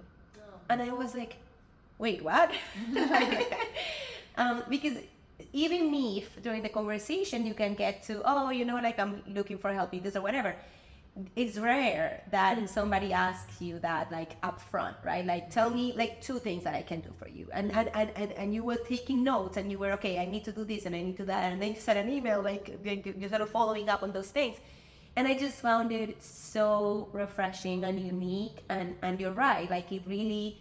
And 0.68 0.83
I 0.83 0.91
was 0.91 1.14
like, 1.14 1.37
wait, 1.99 2.22
what? 2.22 2.53
um, 4.37 4.62
because 4.68 4.99
even 5.53 5.93
if 5.95 6.43
during 6.43 6.62
the 6.62 6.68
conversation 6.68 7.47
you 7.47 7.55
can 7.55 7.74
get 7.74 8.03
to, 8.05 8.22
oh, 8.24 8.51
you 8.51 8.64
know, 8.64 8.77
like 8.77 8.99
I'm 8.99 9.22
looking 9.29 9.59
for 9.59 9.72
help 9.72 9.95
in 9.95 10.03
this 10.03 10.16
or 10.16 10.22
whatever, 10.22 10.55
it's 11.35 11.57
rare 11.57 12.23
that 12.31 12.69
somebody 12.69 13.12
asks 13.12 13.61
you 13.61 13.79
that 13.79 14.12
like 14.12 14.41
upfront, 14.43 14.95
right? 15.05 15.25
Like 15.25 15.51
tell 15.51 15.71
me 15.71 15.95
like 15.97 16.21
two 16.21 16.39
things 16.39 16.64
that 16.64 16.75
I 16.75 16.83
can 16.83 17.01
do 17.01 17.11
for 17.19 17.29
you. 17.29 17.49
And 17.53 17.73
and, 17.73 17.91
and, 17.95 18.11
and, 18.17 18.33
and 18.33 18.55
you 18.55 18.62
were 18.62 18.77
taking 18.77 19.25
notes 19.25 19.57
and 19.57 19.71
you 19.71 19.79
were 19.79 19.93
okay, 19.93 20.19
I 20.19 20.27
need 20.27 20.45
to 20.45 20.53
do 20.53 20.64
this 20.64 20.85
and 20.85 20.95
I 20.95 21.03
need 21.03 21.17
to 21.17 21.23
do 21.23 21.27
that 21.27 21.53
and 21.53 21.61
then 21.61 21.75
you 21.75 21.81
sent 21.81 21.99
an 21.99 22.11
email 22.11 22.43
like 22.43 22.79
you 22.85 23.29
sort 23.29 23.41
of 23.41 23.51
following 23.51 23.89
up 23.89 24.03
on 24.03 24.12
those 24.12 24.31
things. 24.31 24.57
And 25.17 25.27
I 25.27 25.33
just 25.33 25.57
found 25.57 25.93
it 25.93 26.23
so 26.23 27.09
refreshing 27.12 27.85
and 27.85 27.99
unique 27.99 28.59
and, 28.69 28.97
and 29.01 29.19
you're 29.19 29.33
right, 29.33 29.71
like 29.71 29.91
it 29.93 30.03
really 30.07 30.61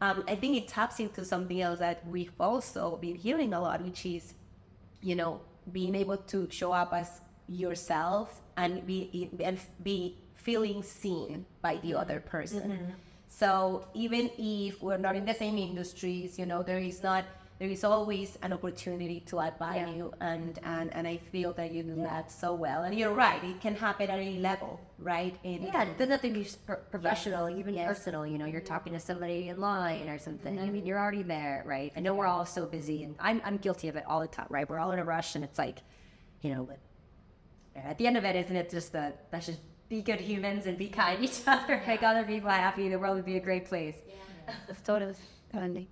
um, 0.00 0.24
I 0.26 0.34
think 0.34 0.56
it 0.56 0.66
taps 0.66 0.98
into 0.98 1.24
something 1.26 1.60
else 1.60 1.78
that 1.80 2.06
we've 2.06 2.32
also 2.40 2.96
been 2.96 3.16
hearing 3.16 3.52
a 3.52 3.60
lot, 3.60 3.82
which 3.82 4.06
is, 4.06 4.32
you 5.02 5.14
know, 5.14 5.42
being 5.72 5.94
able 5.94 6.16
to 6.16 6.48
show 6.50 6.72
up 6.72 6.94
as 6.94 7.20
yourself 7.48 8.40
and 8.60 8.86
be 8.86 9.30
and 9.42 9.58
be 9.82 10.16
feeling 10.34 10.82
seen 10.82 11.44
by 11.62 11.76
the 11.84 11.94
other 11.94 12.20
person. 12.20 12.70
Mm-hmm. 12.70 12.90
So 13.28 13.86
even 13.94 14.30
if 14.38 14.82
we're 14.82 14.98
not 14.98 15.16
in 15.16 15.24
the 15.24 15.34
same 15.34 15.56
industries, 15.56 16.38
you 16.38 16.46
know, 16.46 16.62
there 16.62 16.78
is 16.78 17.02
not 17.02 17.24
there 17.58 17.68
is 17.68 17.84
always 17.84 18.38
an 18.42 18.54
opportunity 18.54 19.20
to 19.20 19.38
add 19.38 19.58
value 19.58 20.10
yeah. 20.10 20.32
and, 20.32 20.58
and 20.64 20.86
and 20.94 21.06
I 21.06 21.18
feel 21.32 21.52
that 21.54 21.72
you 21.72 21.82
do 21.82 21.94
yeah. 21.96 22.04
that 22.04 22.32
so 22.32 22.54
well. 22.54 22.84
And 22.84 22.98
you're 22.98 23.12
right, 23.12 23.42
it 23.44 23.60
can 23.60 23.76
happen 23.76 24.10
at 24.10 24.18
any 24.18 24.38
level, 24.38 24.80
right? 24.98 25.36
In, 25.44 25.62
yeah, 25.62 25.82
it 25.82 25.98
doesn't 25.98 26.10
have 26.10 26.22
to 26.22 26.30
be 26.30 26.46
professional, 26.90 27.50
yes. 27.50 27.58
even 27.60 27.74
yes. 27.74 27.86
personal, 27.86 28.26
you 28.26 28.38
know, 28.38 28.46
you're 28.46 28.68
talking 28.74 28.94
to 28.94 29.00
somebody 29.00 29.48
in 29.48 29.60
line 29.60 30.08
or 30.08 30.18
something. 30.18 30.54
Mm-hmm. 30.56 30.68
I 30.68 30.70
mean, 30.70 30.86
you're 30.86 30.98
already 30.98 31.22
there, 31.22 31.62
right? 31.66 31.92
I 31.96 32.00
know 32.00 32.14
we're 32.14 32.32
all 32.34 32.46
so 32.46 32.64
busy 32.64 33.04
and 33.04 33.14
I'm 33.20 33.42
I'm 33.44 33.58
guilty 33.58 33.88
of 33.88 33.96
it 33.96 34.04
all 34.06 34.20
the 34.20 34.32
time, 34.38 34.50
right? 34.56 34.68
We're 34.68 34.80
all 34.82 34.92
in 34.92 34.98
a 34.98 35.04
rush 35.04 35.34
and 35.34 35.44
it's 35.44 35.58
like, 35.58 35.78
you 36.40 36.54
know, 36.54 36.68
at 37.76 37.98
the 37.98 38.06
end 38.06 38.16
of 38.16 38.24
it, 38.24 38.36
isn't 38.36 38.56
it 38.56 38.70
just 38.70 38.92
that 38.92 39.26
let's 39.32 39.46
just 39.46 39.60
be 39.88 40.02
good 40.02 40.20
humans 40.20 40.66
and 40.66 40.78
be 40.78 40.88
kind 40.88 41.18
to 41.18 41.24
each 41.24 41.42
other, 41.46 41.82
make 41.86 42.02
other 42.02 42.24
people 42.24 42.50
happy, 42.50 42.88
the 42.88 42.98
world 42.98 43.16
would 43.16 43.26
be 43.26 43.36
a 43.36 43.40
great 43.40 43.66
place. 43.66 43.96
Yeah. 44.08 44.74
totally. 44.84 45.14
Andy. 45.52 45.88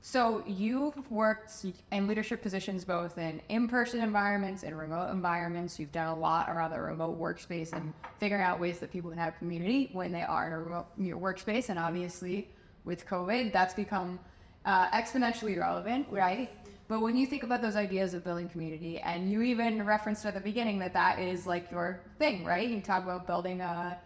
So 0.00 0.42
you've 0.46 1.10
worked 1.10 1.52
in 1.92 2.06
leadership 2.06 2.40
positions 2.40 2.84
both 2.84 3.18
in 3.18 3.42
in-person 3.48 4.00
environments 4.00 4.62
and 4.62 4.78
remote 4.78 5.10
environments. 5.10 5.78
You've 5.78 5.92
done 5.92 6.06
a 6.06 6.18
lot 6.18 6.48
around 6.48 6.70
the 6.70 6.80
remote 6.80 7.20
workspace 7.20 7.72
and 7.72 7.92
figuring 8.18 8.42
out 8.42 8.58
ways 8.58 8.78
that 8.78 8.90
people 8.90 9.10
can 9.10 9.18
have 9.18 9.36
community 9.36 9.90
when 9.92 10.12
they 10.12 10.22
are 10.22 10.46
in 10.46 10.52
a 10.52 10.58
remote 10.60 10.86
workspace. 10.98 11.68
And 11.68 11.78
obviously, 11.78 12.48
with 12.84 13.06
COVID, 13.06 13.52
that's 13.52 13.74
become 13.74 14.18
uh, 14.64 14.88
exponentially 14.90 15.58
relevant, 15.58 16.06
right? 16.10 16.50
But 16.88 17.02
when 17.02 17.16
you 17.16 17.26
think 17.26 17.42
about 17.42 17.60
those 17.60 17.76
ideas 17.76 18.14
of 18.14 18.24
building 18.24 18.48
community, 18.48 18.98
and 18.98 19.30
you 19.30 19.42
even 19.42 19.84
referenced 19.84 20.24
at 20.24 20.32
the 20.32 20.40
beginning 20.40 20.78
that 20.78 20.94
that 20.94 21.18
is 21.18 21.46
like 21.46 21.70
your 21.70 22.00
thing, 22.18 22.44
right? 22.44 22.66
You 22.66 22.80
talk 22.80 23.04
about 23.04 23.26
building 23.26 23.60
a 23.60 23.98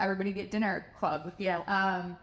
everybody 0.00 0.32
get 0.32 0.50
dinner 0.50 0.86
club. 0.98 1.32
Yeah. 1.38 1.58
Um, 1.66 2.16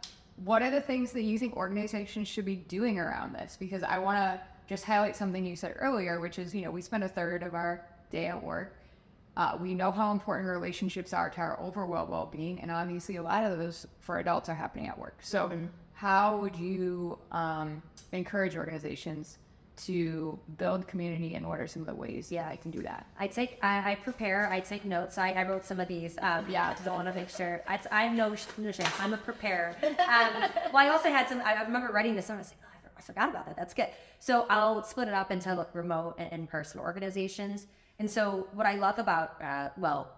what 0.44 0.64
are 0.64 0.72
the 0.72 0.82
things 0.82 1.12
that 1.12 1.22
you 1.22 1.38
think 1.38 1.56
organizations 1.56 2.28
should 2.28 2.46
be 2.46 2.56
doing 2.56 3.00
around 3.00 3.34
this? 3.34 3.58
Because 3.60 3.84
I 3.84 4.00
want 4.00 4.18
to 4.18 4.42
just 4.68 4.84
highlight 4.84 5.16
something 5.16 5.46
you 5.46 5.56
said 5.56 5.76
earlier, 5.78 6.20
which 6.20 6.40
is, 6.40 6.54
you 6.56 6.64
know, 6.64 6.72
we 6.72 6.82
spend 6.82 7.04
a 7.04 7.08
third 7.08 7.44
of 7.44 7.54
our 7.54 7.86
day 8.10 8.26
at 8.26 8.42
work. 8.42 8.76
Uh, 9.38 9.58
we 9.62 9.74
know 9.74 9.92
how 9.92 10.12
important 10.12 10.50
relationships 10.50 11.14
are 11.14 11.30
to 11.30 11.40
our 11.40 11.60
overall 11.62 12.06
well-being, 12.06 12.60
and 12.60 12.70
obviously, 12.70 13.16
a 13.16 13.24
lot 13.24 13.44
of 13.44 13.58
those 13.58 13.88
for 14.00 14.20
adults 14.20 14.50
are 14.50 14.54
happening 14.56 14.88
at 14.88 14.98
work. 14.98 15.16
So, 15.22 15.48
mm-hmm. 15.48 15.68
how 15.94 16.38
would 16.38 16.56
you 16.56 17.18
um, 17.32 17.82
encourage 18.12 18.58
organizations 18.58 19.38
to 19.86 20.40
build 20.58 20.88
community 20.88 21.36
and 21.36 21.48
what 21.48 21.60
are 21.60 21.68
some 21.68 21.82
of 21.82 21.88
the 21.88 21.96
ways. 21.96 22.32
Yeah. 22.32 22.48
I 22.48 22.56
can 22.56 22.72
do 22.72 22.82
that. 22.84 23.08
I 23.20 23.28
take 23.28 23.58
I, 23.62 23.92
I 23.92 23.96
prepare 23.96 24.50
I 24.52 24.60
take 24.60 24.86
notes. 24.86 25.18
I, 25.18 25.32
I 25.32 25.44
wrote 25.44 25.66
some 25.66 25.80
of 25.80 25.88
these 25.88 26.18
um, 26.22 26.46
yeah. 26.50 26.76
I 26.86 26.90
want 26.90 27.08
to 27.08 27.14
make 27.14 27.30
sure 27.30 27.62
I, 27.68 27.80
I'm 27.92 28.16
no, 28.16 28.36
no 28.58 28.72
shame. 28.72 28.88
I'm 29.00 29.14
a 29.14 29.18
preparer. 29.18 29.76
Um, 29.84 29.96
well 30.74 30.78
I 30.78 30.90
also 30.90 31.10
had 31.10 31.28
some 31.28 31.42
I 31.42 31.62
remember 31.64 31.92
writing 31.92 32.16
this 32.16 32.30
and 32.30 32.38
I 32.38 32.40
was 32.40 32.50
like 32.50 32.60
oh, 32.86 32.90
I 32.98 33.02
forgot 33.02 33.30
about 33.30 33.46
that. 33.46 33.56
That's 33.56 33.74
good. 33.74 33.88
So 34.20 34.46
I'll 34.50 34.84
split 34.84 35.08
it 35.08 35.14
up 35.14 35.32
into 35.32 35.66
remote 35.74 36.16
and 36.18 36.32
in-person 36.32 36.80
organizations. 36.80 37.68
And 38.00 38.10
so 38.10 38.48
what 38.54 38.66
I 38.66 38.76
love 38.76 39.00
about 39.00 39.42
uh, 39.42 39.70
well 39.78 40.12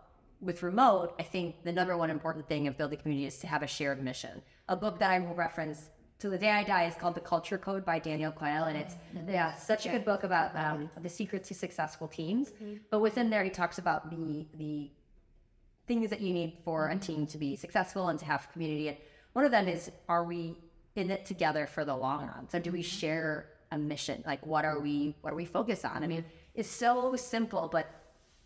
with 0.43 0.61
remote, 0.61 1.13
I 1.19 1.23
think 1.23 1.63
the 1.63 1.71
number 1.71 1.95
one 1.95 2.09
important 2.09 2.47
thing 2.47 2.67
of 2.67 2.77
building 2.77 2.99
community 2.99 3.25
is 3.25 3.37
to 3.39 3.47
have 3.47 3.63
a 3.63 3.67
shared 3.67 4.03
mission. 4.03 4.41
A 4.67 4.75
book 4.75 4.99
that 4.99 5.11
I 5.11 5.19
will 5.19 5.35
reference 5.35 5.89
to 6.23 6.29
the 6.29 6.37
Day 6.37 6.51
I 6.51 6.63
Die 6.63 6.85
is 6.85 6.95
called 6.95 7.15
The 7.15 7.19
Culture 7.19 7.57
Code 7.57 7.83
by 7.83 7.99
Daniel 7.99 8.31
Coyle. 8.31 8.63
And 8.63 8.77
it's 8.77 8.95
yeah, 9.27 9.53
such 9.55 9.85
a 9.85 9.89
good 9.89 10.05
book 10.05 10.23
about 10.23 10.55
um, 10.55 10.89
the 11.01 11.09
secrets 11.09 11.49
to 11.49 11.53
successful 11.53 12.07
teams. 12.07 12.51
Mm-hmm. 12.51 12.75
But 12.89 12.99
within 13.01 13.29
there, 13.29 13.43
he 13.43 13.49
talks 13.49 13.77
about 13.77 14.09
the, 14.09 14.45
the 14.57 14.89
things 15.85 16.09
that 16.11 16.21
you 16.21 16.33
need 16.33 16.59
for 16.63 16.87
a 16.87 16.95
team 16.95 17.27
to 17.27 17.37
be 17.37 17.57
successful 17.57 18.07
and 18.07 18.17
to 18.19 18.23
have 18.23 18.49
community. 18.53 18.87
And 18.87 18.97
one 19.33 19.43
of 19.43 19.51
them 19.51 19.67
is, 19.67 19.91
are 20.07 20.23
we 20.23 20.55
in 20.95 21.11
it 21.11 21.25
together 21.25 21.67
for 21.67 21.83
the 21.83 21.93
long 21.93 22.27
run? 22.27 22.47
So 22.47 22.57
do 22.57 22.71
we 22.71 22.79
mm-hmm. 22.79 22.99
share 22.99 23.49
a 23.73 23.77
mission? 23.77 24.23
Like 24.25 24.45
what 24.45 24.63
are 24.63 24.79
we, 24.79 25.17
what 25.19 25.33
are 25.33 25.35
we 25.35 25.43
focused 25.43 25.83
on? 25.83 26.05
I 26.05 26.07
mean, 26.07 26.23
it's 26.55 26.69
so 26.69 27.17
simple, 27.17 27.67
but 27.69 27.89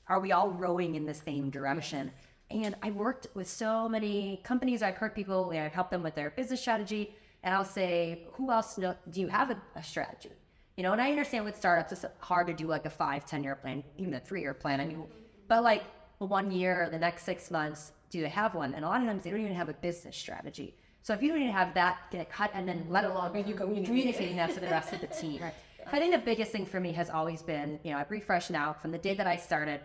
are 0.08 0.20
we 0.20 0.32
all 0.32 0.50
rowing 0.50 0.96
in 0.96 1.06
the 1.06 1.14
same 1.14 1.52
direction? 1.52 2.10
And 2.50 2.74
I've 2.82 2.96
worked 2.96 3.28
with 3.36 3.48
so 3.48 3.88
many 3.88 4.42
companies. 4.44 4.82
I've 4.82 4.96
heard 4.96 5.14
people, 5.14 5.52
I've 5.54 5.74
helped 5.74 5.92
them 5.92 6.02
with 6.02 6.16
their 6.16 6.32
business 6.32 6.60
strategy 6.60 7.14
and 7.48 7.56
I'll 7.56 7.64
say, 7.64 8.24
who 8.34 8.52
else 8.52 8.78
know, 8.78 8.94
do 9.10 9.22
you 9.22 9.30
have 9.30 9.52
a, 9.52 9.58
a, 9.78 9.82
strategy? 9.82 10.32
You 10.76 10.84
know, 10.84 10.92
and 10.92 11.02
I 11.02 11.12
understand 11.12 11.46
with 11.46 11.56
startups, 11.56 11.94
it's 11.94 12.06
hard 12.20 12.48
to 12.48 12.54
do 12.54 12.68
like 12.68 12.86
a 12.86 12.90
five, 12.90 13.26
10 13.26 13.42
year 13.42 13.56
plan, 13.56 13.86
even 13.98 14.16
a 14.16 14.20
three 14.20 14.42
year 14.42 14.54
plan. 14.54 14.82
I 14.82 14.86
mean, 14.86 15.06
but 15.48 15.64
like 15.64 15.84
one 16.18 16.52
year 16.52 16.84
or 16.84 16.90
the 16.90 17.00
next 17.00 17.24
six 17.24 17.50
months, 17.50 17.94
do 18.10 18.20
they 18.20 18.28
have 18.28 18.54
one? 18.54 18.74
And 18.74 18.84
a 18.84 18.88
lot 18.90 19.00
of 19.00 19.08
times 19.08 19.24
they 19.24 19.30
don't 19.30 19.40
even 19.40 19.56
have 19.56 19.70
a 19.70 19.76
business 19.76 20.18
strategy. 20.18 20.76
So 21.04 21.14
if 21.14 21.22
you 21.22 21.30
don't 21.30 21.40
even 21.40 21.54
have 21.54 21.74
that, 21.76 22.00
get 22.12 22.30
cut 22.30 22.52
and 22.54 22.68
then 22.68 22.86
let 22.90 23.06
alone 23.06 23.32
you 23.48 23.56
communicating 23.56 24.36
that 24.36 24.54
to 24.54 24.60
the 24.60 24.68
rest 24.68 24.92
of 24.92 25.00
the 25.00 25.08
team. 25.22 25.42
Right. 25.42 25.54
I 25.90 26.00
think 26.00 26.12
the 26.12 26.20
biggest 26.20 26.52
thing 26.52 26.66
for 26.66 26.82
me 26.82 26.92
has 26.92 27.10
always 27.10 27.42
been, 27.42 27.80
you 27.86 27.92
know, 27.92 27.98
I've 27.98 28.12
refreshed 28.12 28.52
now 28.52 28.74
from 28.74 28.92
the 28.92 28.98
day 28.98 29.14
that 29.14 29.26
I 29.26 29.38
started. 29.38 29.80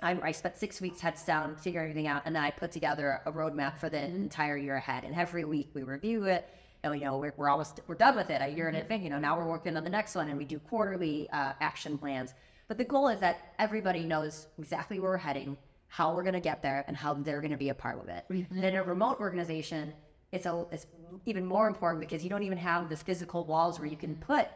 I, 0.00 0.18
I 0.22 0.32
spent 0.32 0.56
six 0.56 0.80
weeks 0.80 0.98
heads 0.98 1.24
down, 1.24 1.56
figuring 1.56 1.90
everything 1.90 2.06
out, 2.06 2.22
and 2.24 2.34
then 2.34 2.42
I 2.42 2.50
put 2.50 2.72
together 2.72 3.20
a 3.26 3.32
roadmap 3.32 3.76
for 3.76 3.90
the 3.90 4.02
entire 4.02 4.56
year 4.56 4.76
ahead. 4.76 5.04
And 5.04 5.14
every 5.14 5.44
week 5.44 5.68
we 5.74 5.82
review 5.82 6.24
it 6.24 6.48
and 6.82 6.94
you 6.94 7.04
know 7.04 7.18
we're, 7.18 7.32
we're 7.36 7.48
almost 7.48 7.80
we're 7.86 7.94
done 7.94 8.16
with 8.16 8.30
it. 8.30 8.40
A 8.42 8.48
year 8.48 8.68
in 8.68 8.74
advance 8.74 9.02
you 9.02 9.10
know 9.10 9.18
now 9.18 9.36
we're 9.36 9.48
working 9.48 9.76
on 9.76 9.84
the 9.84 9.90
next 9.90 10.14
one 10.14 10.28
and 10.28 10.38
we 10.38 10.44
do 10.44 10.58
quarterly 10.58 11.28
uh, 11.30 11.52
action 11.60 11.98
plans. 11.98 12.34
But 12.68 12.78
the 12.78 12.84
goal 12.84 13.08
is 13.08 13.20
that 13.20 13.54
everybody 13.58 14.04
knows 14.04 14.46
exactly 14.58 15.00
where 15.00 15.10
we're 15.10 15.16
heading 15.16 15.56
how 15.88 16.14
we're 16.14 16.22
going 16.22 16.34
to 16.34 16.40
get 16.40 16.62
there 16.62 16.84
and 16.86 16.96
how 16.96 17.14
they're 17.14 17.40
going 17.40 17.50
to 17.50 17.56
be 17.56 17.70
a 17.70 17.74
part 17.74 18.00
of 18.00 18.08
it. 18.08 18.24
Mm-hmm. 18.30 18.54
and 18.54 18.64
in 18.64 18.76
a 18.76 18.82
remote 18.82 19.18
organization 19.18 19.92
it's 20.32 20.46
a 20.46 20.64
it's 20.70 20.86
even 21.26 21.44
more 21.44 21.66
important 21.66 22.00
because 22.00 22.22
you 22.22 22.30
don't 22.30 22.44
even 22.44 22.58
have 22.58 22.88
the 22.88 22.96
physical 22.96 23.44
walls 23.44 23.80
where 23.80 23.88
you 23.88 23.96
can 23.96 24.14
put 24.16 24.46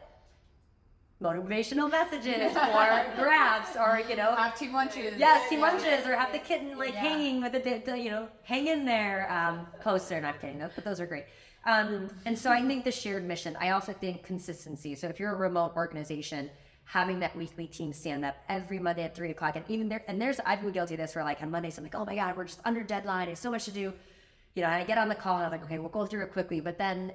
motivational 1.21 1.89
messages 1.89 2.55
or 2.55 3.05
graphs 3.17 3.75
or 3.75 4.01
you 4.09 4.15
know 4.15 4.33
have 4.35 4.57
team 4.57 4.73
lunches. 4.73 5.13
Yes 5.17 5.49
team 5.49 5.61
lunches 5.61 6.05
or 6.05 6.15
have 6.15 6.31
the 6.31 6.39
kitten 6.39 6.77
like 6.77 6.93
yeah. 6.93 7.01
hanging 7.01 7.41
with 7.41 7.51
the, 7.51 7.81
the, 7.85 7.97
you 7.97 8.11
know 8.11 8.27
hang 8.43 8.67
in 8.67 8.85
there 8.85 9.31
um, 9.31 9.67
poster. 9.81 10.19
Not 10.21 10.39
kidding. 10.39 10.59
But 10.59 10.83
those 10.83 10.99
are 10.99 11.05
great 11.05 11.25
um, 11.65 12.09
and 12.25 12.37
so 12.37 12.51
I 12.51 12.61
think 12.65 12.83
the 12.83 12.91
shared 12.91 13.25
mission, 13.25 13.57
I 13.59 13.71
also 13.71 13.93
think 13.93 14.23
consistency. 14.23 14.95
So 14.95 15.07
if 15.07 15.19
you're 15.19 15.33
a 15.33 15.37
remote 15.37 15.73
organization, 15.75 16.49
having 16.83 17.19
that 17.19 17.35
weekly 17.35 17.65
team 17.65 17.91
stand 17.91 18.23
up 18.23 18.35
every 18.47 18.77
Monday 18.77 19.03
at 19.03 19.15
three 19.15 19.31
o'clock, 19.31 19.55
and 19.55 19.65
even 19.67 19.89
there, 19.89 20.03
and 20.07 20.21
there's, 20.21 20.39
I've 20.45 20.61
been 20.61 20.71
guilty 20.71 20.93
of 20.93 20.99
this 20.99 21.15
where 21.15 21.23
like 21.23 21.41
on 21.41 21.49
Mondays, 21.49 21.77
I'm 21.77 21.83
like, 21.83 21.95
oh 21.95 22.05
my 22.05 22.15
God, 22.15 22.37
we're 22.37 22.45
just 22.45 22.61
under 22.65 22.83
deadline. 22.83 23.27
There's 23.27 23.39
so 23.39 23.49
much 23.49 23.65
to 23.65 23.71
do. 23.71 23.93
You 24.53 24.61
know, 24.61 24.69
and 24.69 24.81
I 24.81 24.83
get 24.85 24.97
on 24.97 25.09
the 25.09 25.15
call 25.15 25.37
and 25.37 25.45
I'm 25.45 25.51
like, 25.51 25.63
okay, 25.63 25.79
we'll 25.79 25.89
go 25.89 26.05
through 26.05 26.23
it 26.23 26.31
quickly. 26.31 26.61
But 26.61 26.77
then 26.77 27.11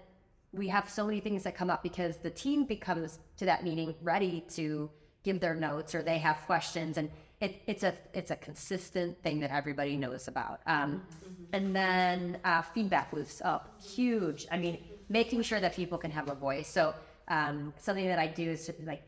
we 0.52 0.68
have 0.68 0.90
so 0.90 1.06
many 1.06 1.20
things 1.20 1.44
that 1.44 1.54
come 1.54 1.70
up 1.70 1.82
because 1.82 2.16
the 2.16 2.30
team 2.30 2.64
becomes 2.64 3.18
to 3.36 3.44
that 3.44 3.62
meeting 3.62 3.94
ready 4.02 4.44
to 4.50 4.90
give 5.22 5.40
their 5.40 5.54
notes 5.54 5.94
or 5.94 6.02
they 6.02 6.18
have 6.18 6.38
questions 6.46 6.96
and 6.96 7.10
it, 7.40 7.62
it's 7.66 7.82
a 7.82 7.94
it's 8.12 8.30
a 8.30 8.36
consistent 8.36 9.22
thing 9.22 9.40
that 9.40 9.50
everybody 9.50 9.96
knows 9.96 10.28
about. 10.28 10.60
Um, 10.66 11.02
mm-hmm. 11.24 11.39
And 11.52 11.74
then 11.74 12.38
uh, 12.44 12.62
feedback 12.62 13.12
loops 13.12 13.42
up 13.44 13.80
huge. 13.82 14.46
I 14.50 14.58
mean, 14.58 14.78
making 15.08 15.42
sure 15.42 15.60
that 15.60 15.74
people 15.74 15.98
can 15.98 16.10
have 16.10 16.28
a 16.28 16.34
voice. 16.34 16.68
So 16.68 16.94
um, 17.28 17.72
something 17.78 18.06
that 18.06 18.18
I 18.18 18.26
do 18.26 18.50
is 18.50 18.70
like 18.84 19.02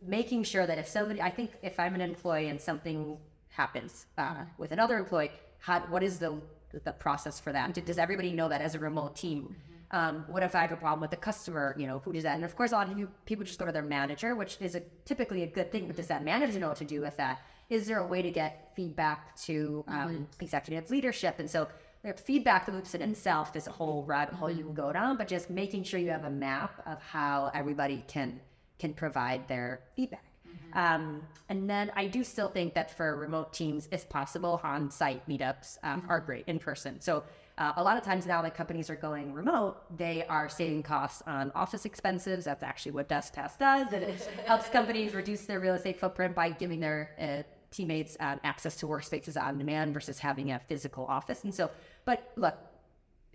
making 0.00 0.44
sure 0.44 0.66
that 0.66 0.78
if 0.78 0.88
somebody, 0.88 1.20
I 1.20 1.30
think 1.30 1.50
if 1.62 1.78
I'm 1.78 1.94
an 1.94 2.00
employee 2.00 2.48
and 2.48 2.60
something 2.60 3.18
happens 3.48 4.06
uh, 4.16 4.44
with 4.58 4.72
another 4.72 4.98
employee, 4.98 5.30
how, 5.58 5.80
what 5.80 6.02
is 6.02 6.18
the 6.18 6.40
the 6.84 6.92
process 6.92 7.40
for 7.40 7.52
that? 7.52 7.84
Does 7.84 7.98
everybody 7.98 8.32
know 8.32 8.48
that 8.48 8.60
as 8.60 8.74
a 8.74 8.78
remote 8.78 9.16
team? 9.16 9.56
Um, 9.90 10.24
what 10.28 10.42
if 10.44 10.54
I 10.54 10.60
have 10.60 10.70
a 10.70 10.76
problem 10.76 11.00
with 11.00 11.10
the 11.10 11.16
customer? 11.16 11.74
You 11.76 11.86
know, 11.88 11.98
who 11.98 12.12
does 12.12 12.22
that? 12.22 12.36
And 12.36 12.44
of 12.44 12.54
course, 12.54 12.70
a 12.70 12.76
lot 12.76 12.88
of 12.88 13.08
people 13.24 13.44
just 13.44 13.58
go 13.58 13.66
to 13.66 13.72
their 13.72 13.82
manager, 13.82 14.36
which 14.36 14.56
is 14.60 14.76
a, 14.76 14.82
typically 15.04 15.42
a 15.42 15.48
good 15.48 15.72
thing. 15.72 15.88
But 15.88 15.96
does 15.96 16.06
that 16.06 16.24
manager 16.24 16.60
know 16.60 16.68
what 16.68 16.76
to 16.76 16.84
do 16.84 17.00
with 17.00 17.16
that? 17.16 17.42
Is 17.70 17.86
there 17.86 17.98
a 17.98 18.06
way 18.06 18.20
to 18.20 18.30
get 18.30 18.72
feedback 18.74 19.36
to 19.42 19.84
um, 19.86 20.26
executive 20.40 20.90
leadership? 20.90 21.38
And 21.38 21.48
so 21.48 21.68
the 22.02 22.12
feedback 22.12 22.66
loops 22.66 22.94
in 22.94 23.02
itself 23.02 23.54
is 23.54 23.66
a 23.68 23.70
whole 23.70 24.04
rabbit 24.04 24.34
hole 24.34 24.50
you 24.50 24.64
can 24.64 24.74
go 24.74 24.92
down. 24.92 25.16
But 25.16 25.28
just 25.28 25.50
making 25.50 25.84
sure 25.84 26.00
you 26.00 26.10
have 26.10 26.24
a 26.24 26.30
map 26.30 26.82
of 26.86 27.00
how 27.00 27.50
everybody 27.54 28.04
can 28.08 28.40
can 28.78 28.92
provide 28.94 29.46
their 29.46 29.80
feedback. 29.94 30.24
Um, 30.72 31.22
and 31.48 31.68
then 31.68 31.90
I 31.94 32.06
do 32.06 32.24
still 32.24 32.48
think 32.48 32.74
that 32.74 32.96
for 32.96 33.16
remote 33.16 33.52
teams, 33.52 33.88
if 33.92 34.08
possible, 34.08 34.60
on-site 34.64 35.28
meetups 35.28 35.78
um, 35.82 36.04
are 36.08 36.20
great 36.20 36.44
in 36.46 36.58
person. 36.58 37.00
So 37.00 37.24
uh, 37.58 37.72
a 37.76 37.82
lot 37.82 37.96
of 37.96 38.04
times 38.04 38.26
now 38.26 38.40
that 38.42 38.54
companies 38.54 38.88
are 38.88 38.96
going 38.96 39.34
remote, 39.34 39.76
they 39.96 40.24
are 40.26 40.48
saving 40.48 40.82
costs 40.82 41.22
on 41.26 41.52
office 41.54 41.84
expenses. 41.84 42.44
That's 42.46 42.62
actually 42.62 42.92
what 42.92 43.08
DeskPass 43.08 43.58
does. 43.58 43.92
And 43.92 44.02
it 44.02 44.28
helps 44.46 44.68
companies 44.68 45.12
reduce 45.14 45.44
their 45.44 45.60
real 45.60 45.74
estate 45.74 46.00
footprint 46.00 46.34
by 46.34 46.50
giving 46.50 46.80
their 46.80 47.10
uh, 47.20 47.42
teammates 47.70 48.16
uh, 48.20 48.36
access 48.44 48.76
to 48.76 48.86
workspaces 48.86 49.40
on 49.40 49.58
demand 49.58 49.94
versus 49.94 50.18
having 50.18 50.52
a 50.52 50.58
physical 50.58 51.04
office. 51.06 51.44
And 51.44 51.54
so, 51.54 51.70
but 52.04 52.32
look, 52.36 52.56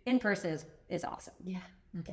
in 0.06 0.20
person 0.20 0.52
is, 0.52 0.66
is 0.90 1.04
awesome. 1.04 1.34
Yeah. 1.46 1.60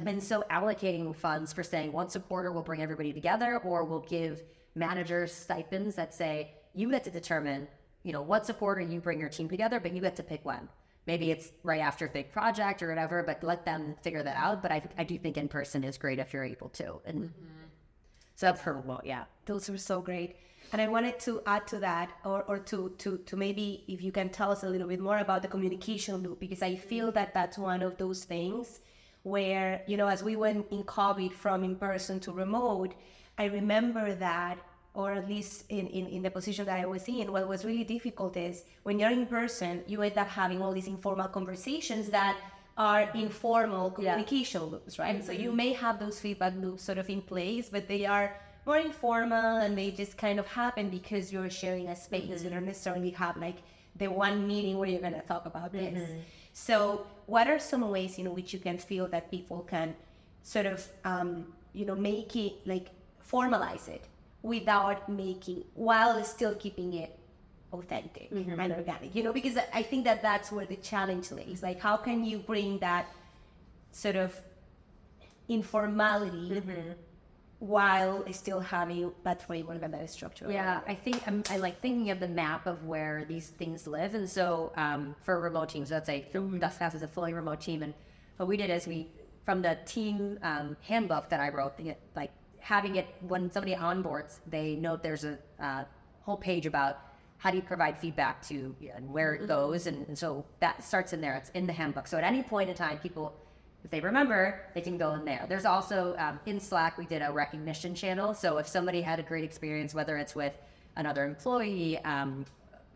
And 0.07 0.23
so 0.23 0.45
allocating 0.51 1.14
funds 1.14 1.53
for 1.53 1.64
saying 1.64 1.91
once 1.93 2.14
a 2.14 2.20
quarter 2.20 2.53
we'll 2.53 2.62
bring 2.62 2.83
everybody 2.83 3.12
together 3.12 3.59
or 3.64 3.85
we'll 3.85 4.01
give 4.01 4.43
managers 4.77 5.33
stipends 5.33 5.97
that 5.97 6.14
say 6.14 6.53
you 6.75 6.89
get 6.89 7.03
to 7.05 7.11
determine, 7.11 7.66
you 8.05 8.12
know, 8.12 8.23
what 8.23 8.49
quarter 8.59 8.81
you 8.81 9.01
bring 9.01 9.18
your 9.18 9.29
team 9.29 9.49
together, 9.49 9.81
but 9.81 9.93
you 9.93 10.01
get 10.01 10.16
to 10.16 10.23
pick 10.23 10.45
when. 10.45 10.68
Maybe 11.07 11.33
it's 11.33 11.51
right 11.64 11.81
after 11.81 12.07
a 12.07 12.09
big 12.09 12.31
project 12.31 12.81
or 12.81 12.89
whatever, 12.89 13.25
but 13.25 13.43
let 13.43 13.64
them 13.64 13.97
figure 14.03 14.23
that 14.23 14.37
out. 14.37 14.62
But 14.62 14.70
I, 14.70 14.83
I 14.97 15.03
do 15.03 15.18
think 15.18 15.37
in 15.37 15.49
person 15.49 15.83
is 15.83 15.99
great 15.99 16.20
if 16.20 16.33
you're 16.33 16.45
able 16.45 16.68
to. 16.70 17.01
And 17.05 17.33
so 18.37 18.47
that's 18.47 18.62
for 18.62 18.75
remote, 18.75 19.03
yeah. 19.05 19.25
Those 19.47 19.68
were 19.68 19.79
so 19.79 20.01
great. 20.01 20.37
And 20.73 20.81
I 20.81 20.89
wanted 20.89 21.20
to 21.20 21.43
add 21.47 21.66
to 21.68 21.79
that, 21.81 22.11
or, 22.25 22.45
or 22.49 22.59
to, 22.59 22.95
to, 22.99 23.18
to 23.18 23.37
maybe 23.37 23.85
if 23.89 24.03
you 24.03 24.11
can 24.11 24.31
tell 24.31 24.51
us 24.51 24.62
a 24.62 24.68
little 24.68 24.89
bit 24.89 25.01
more 25.01 25.18
about 25.18 25.43
the 25.43 25.49
communication 25.49 26.16
loop, 26.23 26.41
because 26.41 26.62
I 26.62 26.77
feel 26.77 27.12
that 27.12 27.35
that's 27.35 27.59
one 27.59 27.83
of 27.83 27.99
those 27.99 28.25
things 28.25 28.81
where, 29.23 29.83
you 29.87 29.99
know, 29.99 30.09
as 30.09 30.23
we 30.25 30.35
went 30.35 30.66
in 30.70 30.83
COVID 30.85 31.33
from 31.33 31.62
in 31.62 31.77
person 31.77 32.18
to 32.20 32.33
remote, 32.33 32.95
I 33.37 33.45
remember 33.45 34.14
that, 34.14 34.59
or 34.95 35.12
at 35.12 35.29
least 35.29 35.64
in, 35.68 35.87
in, 35.89 36.07
in 36.07 36.23
the 36.23 36.31
position 36.31 36.64
that 36.66 36.81
I 36.81 36.87
was 36.87 37.07
in, 37.07 37.31
what 37.31 37.47
was 37.47 37.66
really 37.66 37.85
difficult 37.85 38.37
is 38.39 38.64
when 38.83 38.99
you're 38.99 39.11
in 39.11 39.27
person, 39.27 39.83
you 39.87 40.01
end 40.01 40.16
up 40.16 40.29
having 40.29 40.62
all 40.62 40.73
these 40.73 40.89
informal 40.89 41.29
conversations 41.29 42.09
that 42.09 42.39
are 42.79 43.11
informal 43.14 43.91
communication 43.91 44.62
loops, 44.62 44.99
right? 44.99 45.23
So 45.23 45.33
you 45.33 45.49
mm-hmm. 45.49 45.57
may 45.57 45.73
have 45.75 45.99
those 45.99 46.18
feedback 46.18 46.55
loops 46.57 46.83
sort 46.83 46.97
of 46.97 47.11
in 47.11 47.20
place, 47.20 47.68
but 47.68 47.87
they 47.87 48.07
are 48.07 48.35
more 48.67 48.79
informal 48.79 49.57
and 49.57 49.77
they 49.77 49.91
just 49.91 50.17
kind 50.17 50.39
of 50.39 50.47
happen 50.47 50.89
because 50.89 51.33
you're 51.33 51.51
sharing 51.51 51.89
a 51.89 51.97
space. 51.97 52.23
Mm-hmm. 52.23 52.45
You 52.45 52.51
don't 52.51 52.67
necessarily 52.67 53.11
have 53.11 53.37
like 53.37 53.57
the 53.97 54.09
one 54.09 54.47
meeting 54.47 54.79
where 54.79 54.89
you're 54.89 55.01
going 55.01 55.15
to 55.15 55.21
talk 55.21 55.47
about 55.47 55.73
this. 55.73 55.99
Mm-hmm. 55.99 56.21
So, 56.53 57.07
what 57.27 57.49
are 57.49 57.59
some 57.59 57.89
ways 57.91 58.19
in 58.19 58.33
which 58.35 58.53
you 58.53 58.59
can 58.59 58.79
feel 58.79 59.09
that 59.09 59.31
people 59.31 59.61
can 59.61 59.95
sort 60.43 60.67
of, 60.67 60.87
um, 61.05 61.47
you 61.73 61.87
know, 61.87 61.95
make 61.95 62.37
it 62.37 62.55
like 62.67 62.89
formalize 63.31 63.89
it 63.89 64.05
without 64.43 65.09
making, 65.09 65.65
while 65.75 66.23
still 66.25 66.55
keeping 66.57 66.95
it 66.95 67.19
authentic 67.73 68.31
mm-hmm. 68.31 68.61
and 68.61 68.73
organic, 68.73 69.15
you 69.15 69.23
know, 69.23 69.33
because 69.33 69.57
I 69.73 69.83
think 69.83 70.05
that 70.05 70.21
that's 70.21 70.53
where 70.53 70.67
the 70.67 70.77
challenge 70.77 71.33
lays. 71.33 71.63
Like, 71.63 71.81
how 71.81 71.97
can 71.97 72.25
you 72.25 72.39
bring 72.39 72.79
that 72.81 73.07
sort 73.93 74.17
of 74.17 74.39
informality 75.49 76.63
while 77.63 78.25
still 78.33 78.59
having 78.59 79.13
that 79.23 79.41
framework 79.41 79.81
and 79.83 79.95
that 79.95 80.11
structure? 80.11 80.51
Yeah, 80.51 80.81
I 80.89 80.97
think 80.97 81.23
I'm, 81.29 81.45
I 81.49 81.59
like 81.59 81.81
thinking 81.81 82.11
of 82.11 82.19
the 82.19 82.27
map 82.27 82.67
of 82.67 82.85
where 82.85 83.25
these 83.29 83.51
things 83.51 83.87
live. 83.87 84.17
And 84.17 84.29
so 84.29 84.73
um, 84.77 85.15
for 85.23 85.39
remote 85.39 85.69
teams, 85.69 85.93
let's 85.93 86.07
say 86.07 86.27
DeskPass 86.35 86.97
is 86.97 87.03
a 87.03 87.07
fully 87.07 87.33
remote 87.33 87.61
team. 87.61 87.85
And 87.85 87.95
what 88.37 88.49
we 88.49 88.57
did 88.57 88.69
is 88.69 88.89
we, 88.89 89.07
from 89.45 89.63
the 89.63 89.79
team 89.87 90.41
um, 90.43 90.77
handbook 90.83 91.29
that 91.29 91.39
I 91.39 91.51
wrote, 91.51 91.77
the, 91.77 91.95
like 92.17 92.33
having 92.59 92.97
it 92.97 93.07
when 93.29 93.49
somebody 93.49 93.77
onboards, 93.77 94.41
they 94.49 94.75
note 94.75 95.01
there's 95.01 95.25
a 95.25 95.39
uh, 95.61 95.85
whole 96.23 96.37
page 96.37 96.67
about 96.67 96.99
how 97.39 97.53
do 97.53 97.57
you 97.57 97.63
provide 97.63 97.97
feedback 97.97 98.43
to 98.49 98.75
and 98.93 99.09
where 99.09 99.35
it 99.35 99.47
goes. 99.47 99.87
And, 99.87 100.05
and 100.09 100.19
so 100.19 100.45
that 100.59 100.83
starts 100.83 101.13
in 101.13 101.21
there. 101.21 101.37
It's 101.37 101.51
in 101.51 101.69
the 101.69 101.73
handbook. 101.73 102.09
So 102.09 102.19
at 102.19 102.25
any 102.25 102.43
point 102.43 102.71
in 102.71 102.75
time, 102.75 102.99
people 102.99 103.33
if 103.85 103.91
they 103.91 104.01
remember, 104.01 104.61
they 104.74 104.80
can 104.80 104.97
go 104.97 105.14
in 105.14 105.24
there. 105.24 105.45
There's 105.49 105.64
also 105.64 106.14
um, 106.18 106.39
in 106.47 106.61
Slack, 106.61 106.99
we 106.99 107.07
did 107.07 107.22
a 107.22 107.33
recognition 107.33 107.95
channel. 107.95 108.33
So 108.33 108.59
if 108.59 108.68
somebody 108.68 109.01
had 109.01 109.18
a 109.18 109.22
great 109.22 109.45
experience, 109.45 109.93
whether 109.93 110.16
it's 110.16 110.35
with 110.35 110.53
another 110.97 111.24
employee 111.24 111.99
um, 112.05 112.45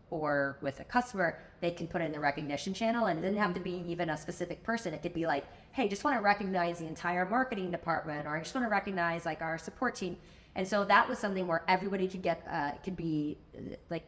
or 0.09 0.57
with 0.61 0.79
a 0.79 0.85
customer, 0.85 1.39
they 1.59 1.71
can 1.71 1.87
put 1.87 2.01
in 2.01 2.11
the 2.13 2.19
recognition 2.19 2.73
channel. 2.73 3.07
And 3.07 3.19
it 3.19 3.21
didn't 3.21 3.37
have 3.37 3.53
to 3.55 3.59
be 3.59 3.83
even 3.87 4.11
a 4.11 4.17
specific 4.17 4.63
person. 4.63 4.93
It 4.93 5.01
could 5.01 5.13
be 5.13 5.25
like, 5.25 5.43
hey, 5.73 5.89
just 5.89 6.03
want 6.05 6.15
to 6.17 6.23
recognize 6.23 6.79
the 6.79 6.87
entire 6.87 7.25
marketing 7.25 7.69
department, 7.69 8.25
or 8.25 8.37
I 8.37 8.39
just 8.39 8.55
want 8.55 8.65
to 8.65 8.71
recognize 8.71 9.25
like 9.25 9.41
our 9.41 9.57
support 9.57 9.95
team. 9.95 10.15
And 10.55 10.65
so 10.65 10.85
that 10.85 11.07
was 11.07 11.19
something 11.19 11.45
where 11.47 11.63
everybody 11.67 12.07
could 12.07 12.21
get, 12.21 12.47
uh, 12.49 12.71
could 12.83 12.95
be 12.95 13.37
uh, 13.55 13.75
like 13.89 14.03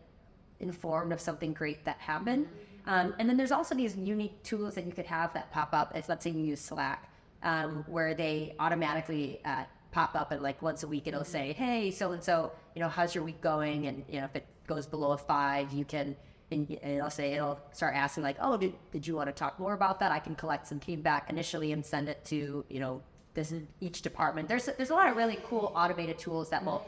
informed 0.61 1.11
of 1.11 1.19
something 1.19 1.53
great 1.53 1.83
that 1.85 1.97
happened. 1.97 2.47
Um, 2.85 3.13
and 3.19 3.29
then 3.29 3.37
there's 3.37 3.51
also 3.51 3.75
these 3.75 3.95
unique 3.95 4.41
tools 4.43 4.75
that 4.75 4.85
you 4.85 4.91
could 4.91 5.05
have 5.05 5.33
that 5.33 5.51
pop 5.51 5.69
up. 5.73 5.91
As 5.95 6.09
let's 6.09 6.23
say 6.23 6.31
you 6.31 6.43
use 6.43 6.61
Slack, 6.61 7.11
um, 7.43 7.83
where 7.87 8.13
they 8.13 8.55
automatically 8.59 9.41
uh, 9.45 9.63
pop 9.91 10.15
up 10.15 10.31
and 10.31 10.41
like 10.41 10.61
once 10.61 10.83
a 10.83 10.87
week 10.87 11.07
it'll 11.07 11.25
say, 11.25 11.53
"Hey, 11.53 11.91
so 11.91 12.11
and 12.11 12.23
so, 12.23 12.51
you 12.75 12.81
know, 12.81 12.89
how's 12.89 13.13
your 13.13 13.23
week 13.23 13.41
going?" 13.41 13.87
And 13.87 14.03
you 14.09 14.19
know, 14.19 14.25
if 14.25 14.35
it 14.35 14.45
goes 14.67 14.85
below 14.85 15.11
a 15.11 15.17
five, 15.17 15.71
you 15.71 15.85
can. 15.85 16.15
And 16.51 16.67
it'll 16.81 17.11
say 17.11 17.33
it'll 17.33 17.59
start 17.73 17.95
asking 17.95 18.23
like, 18.23 18.37
"Oh, 18.39 18.57
did, 18.57 18.73
did 18.91 19.05
you 19.05 19.15
want 19.15 19.27
to 19.27 19.33
talk 19.33 19.59
more 19.59 19.73
about 19.73 19.99
that?" 19.99 20.11
I 20.11 20.17
can 20.17 20.33
collect 20.33 20.65
some 20.67 20.79
feedback 20.79 21.29
initially 21.29 21.73
and 21.73 21.85
send 21.85 22.09
it 22.09 22.25
to 22.25 22.65
you 22.69 22.79
know 22.79 23.03
this 23.35 23.51
is 23.51 23.63
each 23.79 24.01
department. 24.01 24.47
There's 24.47 24.65
there's 24.65 24.89
a 24.89 24.95
lot 24.95 25.09
of 25.09 25.15
really 25.15 25.39
cool 25.45 25.71
automated 25.75 26.17
tools 26.17 26.49
that 26.49 26.65
will 26.65 26.83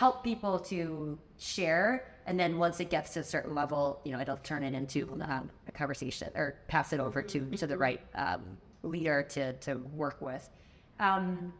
help 0.00 0.24
people 0.24 0.58
to 0.58 1.18
share 1.38 2.10
and 2.24 2.40
then 2.40 2.56
once 2.56 2.80
it 2.80 2.88
gets 2.88 3.12
to 3.12 3.20
a 3.20 3.24
certain 3.24 3.54
level, 3.54 4.00
you 4.04 4.12
know, 4.12 4.20
it'll 4.20 4.38
turn 4.38 4.62
it 4.62 4.72
into 4.72 5.00
um, 5.28 5.50
a 5.68 5.72
conversation 5.72 6.28
or 6.34 6.54
pass 6.68 6.94
it 6.94 7.00
over 7.00 7.20
to 7.22 7.38
to 7.56 7.66
the 7.66 7.76
right 7.76 8.00
um, 8.14 8.42
leader 8.82 9.22
to 9.34 9.52
to 9.66 9.74
work 10.02 10.18
with. 10.22 10.48
Um, 11.00 11.52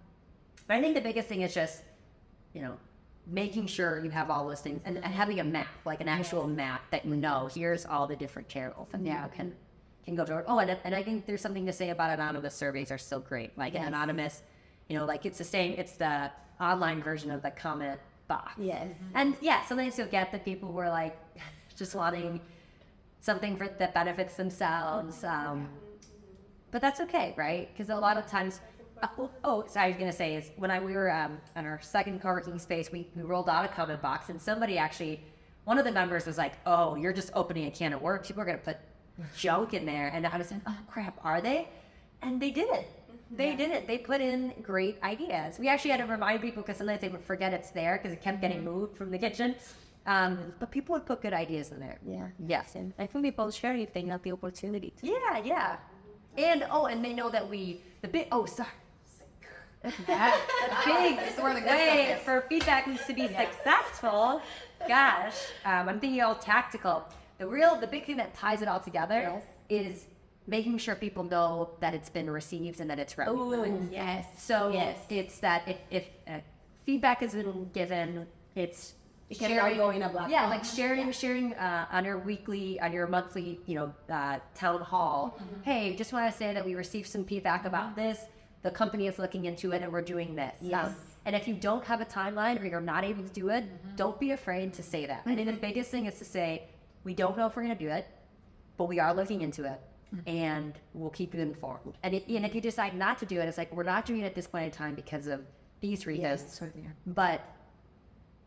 but 0.67 0.77
I 0.77 0.81
think 0.81 0.95
the 0.95 1.01
biggest 1.03 1.29
thing 1.29 1.43
is 1.43 1.53
just, 1.53 1.83
you 2.55 2.63
know, 2.63 2.79
making 3.27 3.67
sure 3.67 4.03
you 4.05 4.11
have 4.11 4.31
all 4.31 4.49
those 4.49 4.63
things 4.63 4.81
and, 4.87 4.97
and 4.97 5.13
having 5.23 5.41
a 5.41 5.45
map, 5.45 5.69
like 5.85 6.01
an 6.01 6.09
actual 6.09 6.47
map 6.47 6.83
that 6.93 7.05
you 7.05 7.17
know 7.17 7.49
here's 7.55 7.85
all 7.85 8.07
the 8.07 8.17
different 8.17 8.49
channels 8.49 8.89
and 8.95 9.05
yeah 9.05 9.29
can 9.29 9.55
can 10.07 10.15
go 10.15 10.25
to. 10.25 10.45
Oh, 10.47 10.59
and, 10.61 10.79
and 10.85 10.95
I 10.95 11.03
think 11.03 11.27
there's 11.27 11.43
something 11.43 11.67
to 11.67 11.75
say 11.75 11.91
about 11.91 12.11
anonymous 12.11 12.55
surveys 12.55 12.91
are 12.91 13.03
still 13.07 13.21
great. 13.21 13.51
Like 13.59 13.75
yes. 13.75 13.87
anonymous, 13.87 14.43
you 14.89 14.97
know, 14.97 15.05
like 15.05 15.27
it's 15.27 15.39
the 15.39 15.51
same. 15.57 15.75
It's 15.77 15.97
the 16.07 16.31
online 16.59 17.03
version 17.03 17.31
of 17.31 17.43
the 17.43 17.51
comment 17.51 17.99
box. 18.31 18.53
Yes. 18.59 18.93
And 19.15 19.37
yeah, 19.43 19.63
sometimes 19.67 19.99
you'll 19.99 20.15
get 20.21 20.33
the 20.33 20.39
people 20.39 20.73
who 20.73 20.79
are 20.79 20.89
like 20.89 21.19
just 21.77 21.95
wanting 21.95 22.41
something 23.21 23.57
for 23.59 23.69
that 23.69 23.93
benefits 23.93 24.35
themselves. 24.37 25.23
Um, 25.25 25.69
but 26.71 26.81
that's 26.81 27.01
okay, 27.01 27.35
right? 27.37 27.69
Because 27.73 27.91
a 27.91 27.97
lot 27.97 28.17
of 28.17 28.27
times, 28.27 28.61
uh, 29.03 29.09
oh, 29.19 29.31
oh, 29.45 29.65
so 29.67 29.81
I 29.81 29.89
was 29.89 29.97
gonna 29.99 30.13
say 30.13 30.37
is 30.37 30.53
when 30.57 30.71
I 30.71 30.79
we 30.79 30.93
were 30.93 31.11
um, 31.11 31.39
in 31.57 31.67
our 31.67 31.81
second 31.83 32.23
co-working 32.23 32.59
space, 32.59 32.93
we, 32.93 33.09
we 33.17 33.23
rolled 33.23 33.49
out 33.49 33.65
a 33.65 33.69
comment 33.69 34.01
box, 34.01 34.29
and 34.31 34.41
somebody 34.41 34.79
actually, 34.79 35.25
one 35.65 35.79
of 35.79 35.85
the 35.85 35.93
members 35.93 36.25
was 36.27 36.39
like, 36.39 36.55
"Oh, 36.65 36.95
you're 36.95 37.13
just 37.13 37.31
opening 37.35 37.67
a 37.67 37.71
can 37.71 37.93
of 37.93 38.01
worms. 38.01 38.27
People 38.27 38.43
are 38.43 38.47
gonna 38.47 38.59
put 38.59 38.77
junk 39.37 39.75
in 39.75 39.85
there," 39.85 40.09
and 40.15 40.27
I 40.27 40.39
was 40.39 40.53
like, 40.53 40.63
"Oh 40.67 40.79
crap, 40.89 41.19
are 41.25 41.41
they?" 41.41 41.69
And 42.23 42.41
they 42.41 42.53
did 42.53 42.69
it. 42.71 42.87
They 43.31 43.51
yeah. 43.51 43.57
didn't. 43.57 43.87
They 43.87 43.99
put 43.99 44.21
in 44.21 44.53
great 44.63 44.99
ideas. 45.03 45.59
We 45.59 45.69
actually 45.69 45.93
had 45.93 46.01
to 46.01 46.07
remind 46.07 46.43
people 46.43 46.63
because 46.63 46.79
sometimes 46.79 47.01
they 47.01 47.09
would 47.09 47.23
forget 47.23 47.53
it's 47.53 47.71
there 47.71 47.99
because 47.99 48.13
it 48.13 48.21
kept 48.21 48.41
getting 48.41 48.59
mm-hmm. 48.59 48.71
moved 48.71 48.97
from 48.97 49.11
the 49.11 49.19
kitchen. 49.19 49.55
Um, 50.07 50.53
but 50.59 50.71
people 50.71 50.95
would 50.95 51.07
put 51.07 51.21
good 51.23 51.33
ideas 51.33 51.71
in 51.71 51.79
there. 51.79 51.99
Yeah. 52.05 52.29
Yes. 52.47 52.75
And 52.75 52.93
I 52.99 53.07
think 53.07 53.25
people 53.25 53.51
share 53.51 53.77
if 53.77 53.93
they 53.93 54.03
have 54.07 54.23
the 54.23 54.33
opportunity. 54.33 54.93
To. 54.99 55.07
Yeah, 55.07 55.39
yeah. 55.45 55.77
And 56.37 56.67
oh, 56.71 56.87
and 56.87 57.05
they 57.05 57.13
know 57.13 57.31
that 57.31 57.49
we 57.49 57.83
the 58.03 58.09
big 58.09 58.27
oh 58.33 58.47
sorry. 58.47 58.69
that, 60.07 60.37
the 60.85 61.55
big 61.55 61.65
way 61.65 62.21
for 62.23 62.43
feedback 62.51 62.87
needs 62.87 63.07
to 63.07 63.15
be 63.15 63.23
yeah. 63.23 63.51
successful. 63.51 64.43
Gosh, 64.87 65.37
um, 65.65 65.89
I'm 65.89 66.01
thinking 66.01 66.21
all 66.21 66.35
tactical. 66.35 67.05
The 67.39 67.47
real, 67.47 67.77
the 67.77 67.87
big 67.87 68.05
thing 68.05 68.19
that 68.19 68.35
ties 68.35 68.61
it 68.61 68.69
all 68.69 68.81
together 68.81 69.41
yes. 69.71 69.95
is 69.95 70.05
making 70.51 70.77
sure 70.79 70.95
people 71.07 71.25
know 71.25 71.71
that 71.81 71.93
it's 71.95 72.11
been 72.11 72.29
received 72.29 72.81
and 72.81 72.91
that 72.91 72.99
it's 72.99 73.17
ready. 73.17 73.31
Oh, 73.33 73.89
yes. 73.91 74.27
So 74.37 74.57
yes. 74.73 74.99
it's 75.09 75.39
that 75.39 75.63
if, 75.67 75.79
if 75.91 76.05
uh, 76.27 76.41
feedback 76.85 77.21
has 77.21 77.33
been 77.33 77.71
given, 77.73 78.27
it's 78.57 78.95
It 79.31 79.39
cannot 79.39 79.77
go 79.77 79.91
in 79.91 80.03
a 80.03 80.09
black 80.09 80.29
yeah, 80.29 80.49
like 80.49 80.65
sharing, 80.65 81.13
sharing 81.13 81.55
uh, 81.55 81.87
on 81.97 82.05
your 82.05 82.19
weekly, 82.19 82.81
on 82.81 82.91
your 82.93 83.07
monthly, 83.07 83.61
you 83.67 83.77
know, 83.79 83.89
uh, 84.13 84.41
town 84.57 84.81
hall. 84.81 85.21
Mm-hmm. 85.39 85.63
Hey, 85.63 85.95
just 85.95 86.13
want 86.13 86.31
to 86.31 86.37
say 86.37 86.53
that 86.53 86.65
we 86.69 86.75
received 86.75 87.09
some 87.09 87.25
feedback 87.25 87.65
about 87.65 87.95
this. 87.95 88.19
The 88.63 88.73
company 88.73 89.07
is 89.07 89.19
looking 89.19 89.45
into 89.45 89.71
it, 89.75 89.83
and 89.83 89.93
we're 89.93 90.03
doing 90.03 90.35
this. 90.35 90.57
Yes. 90.61 90.89
Um, 90.89 90.95
and 91.27 91.37
if 91.37 91.47
you 91.47 91.55
don't 91.55 91.85
have 91.85 92.01
a 92.01 92.05
timeline 92.05 92.61
or 92.61 92.67
you're 92.67 92.81
not 92.81 93.05
able 93.05 93.23
to 93.23 93.35
do 93.43 93.51
it, 93.51 93.65
don't 93.97 94.19
be 94.19 94.33
afraid 94.33 94.75
to 94.75 94.83
say 94.83 95.07
that. 95.07 95.23
I 95.27 95.35
think 95.37 95.47
the 95.47 95.63
biggest 95.69 95.91
thing 95.91 96.07
is 96.07 96.19
to 96.19 96.25
say, 96.25 96.65
we 97.05 97.15
don't 97.15 97.37
know 97.39 97.47
if 97.47 97.55
we're 97.55 97.63
going 97.63 97.79
to 97.79 97.85
do 97.87 97.91
it, 97.91 98.07
but 98.79 98.87
we 98.87 98.99
are 98.99 99.15
looking 99.15 99.43
into 99.43 99.65
it, 99.65 99.79
and 100.27 100.75
we'll 100.95 101.11
keep 101.11 101.35
you 101.35 101.41
informed. 101.41 101.95
And, 102.03 102.15
it, 102.15 102.29
and 102.29 102.45
if 102.45 102.55
you 102.55 102.61
decide 102.61 102.95
not 102.95 103.19
to 103.19 103.27
do 103.27 103.41
it, 103.41 103.49
it's 103.49 103.59
like 103.59 103.73
we're 103.75 103.83
not 103.85 104.07
doing 104.07 104.21
it 104.21 104.25
at 104.25 104.35
this 104.35 104.47
point 104.47 104.65
in 104.67 104.71
time 104.71 104.95
because 104.95 105.27
of 105.27 105.41
these 105.81 106.07
reasons. 106.07 106.61
But 107.07 107.41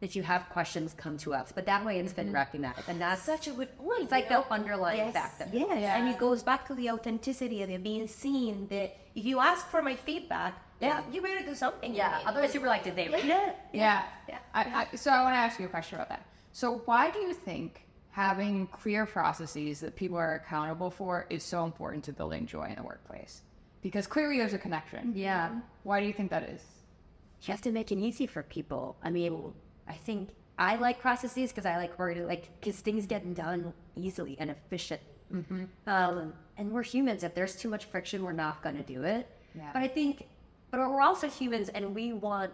if 0.01 0.15
you 0.15 0.23
have 0.23 0.49
questions, 0.49 0.93
come 0.93 1.17
to 1.19 1.33
us. 1.33 1.51
But 1.53 1.65
that 1.65 1.85
way, 1.85 1.99
it's 1.99 2.13
been 2.13 2.27
mm-hmm. 2.27 2.35
recognized, 2.35 2.89
and 2.89 2.99
that's 2.99 3.21
Such 3.21 3.47
a 3.47 3.51
good 3.51 3.75
point. 3.77 4.03
it's 4.03 4.11
like 4.11 4.25
you 4.25 4.31
know? 4.31 4.45
the 4.47 4.53
underlying 4.53 4.97
Yes, 4.97 5.13
factor. 5.13 5.47
yes. 5.53 5.67
Yeah. 5.79 5.97
and 5.97 6.09
it 6.09 6.17
goes 6.19 6.43
back 6.43 6.67
to 6.67 6.75
the 6.75 6.89
authenticity 6.91 7.63
of 7.63 7.69
it 7.69 7.81
being 7.83 8.07
seen. 8.07 8.67
That 8.69 8.97
if 9.15 9.25
you 9.25 9.39
ask 9.39 9.65
for 9.67 9.81
my 9.81 9.95
feedback, 9.95 10.61
yeah, 10.81 11.01
you 11.11 11.21
better 11.21 11.45
do 11.45 11.55
something. 11.55 11.93
Yeah. 11.93 12.17
with. 12.19 12.27
Otherwise, 12.27 12.51
people 12.51 12.65
are 12.67 12.71
like, 12.71 12.83
did 12.83 12.97
they 12.97 13.07
read 13.07 13.25
it? 13.25 13.55
Yeah. 13.71 14.03
Yeah. 14.27 14.39
I, 14.53 14.87
I, 14.91 14.95
so 14.95 15.09
I 15.11 15.23
want 15.23 15.35
to 15.35 15.39
ask 15.39 15.59
you 15.59 15.65
a 15.65 15.69
question 15.69 15.95
about 15.95 16.09
that. 16.09 16.25
So 16.51 16.81
why 16.85 17.09
do 17.09 17.19
you 17.19 17.33
think 17.33 17.85
having 18.13 18.67
clear 18.67 19.07
processes 19.07 19.79
that 19.79 19.95
people 19.95 20.17
are 20.17 20.35
accountable 20.35 20.91
for 20.91 21.25
is 21.31 21.43
so 21.43 21.65
important 21.65 22.03
to 22.03 22.13
building 22.13 22.45
joy 22.45 22.65
in 22.69 22.75
the 22.75 22.83
workplace? 22.83 23.41
Because 23.81 24.05
clearly 24.05 24.37
there's 24.37 24.53
a 24.53 24.59
connection. 24.59 25.13
Yeah. 25.15 25.49
Why 25.81 25.99
do 25.99 26.05
you 26.05 26.13
think 26.13 26.29
that 26.29 26.43
is? 26.43 26.61
You 27.41 27.51
have 27.51 27.61
to 27.61 27.71
make 27.71 27.91
it 27.91 27.97
easy 27.97 28.27
for 28.27 28.43
people. 28.43 28.95
I 29.03 29.09
mean, 29.09 29.51
I 29.87 29.93
think 29.93 30.29
I 30.59 30.75
like 30.75 30.99
processes 30.99 31.51
because 31.51 31.65
I 31.65 31.77
like 31.77 31.99
order, 31.99 32.25
like 32.25 32.49
because 32.59 32.79
things 32.79 33.07
get 33.07 33.33
done 33.33 33.73
easily 33.95 34.37
and 34.39 34.51
efficient. 34.51 35.01
Um, 35.87 36.33
and 36.57 36.71
we're 36.71 36.83
humans. 36.83 37.23
If 37.23 37.33
there's 37.33 37.55
too 37.55 37.67
much 37.67 37.85
friction, 37.85 38.23
we're 38.23 38.31
not 38.31 38.61
going 38.61 38.77
to 38.77 38.83
do 38.83 39.03
it. 39.03 39.27
Yeah. 39.55 39.71
But 39.73 39.81
I 39.81 39.87
think, 39.87 40.27
but 40.69 40.79
we're 40.79 41.01
also 41.01 41.27
humans, 41.27 41.69
and 41.69 41.95
we 41.95 42.13
want. 42.13 42.51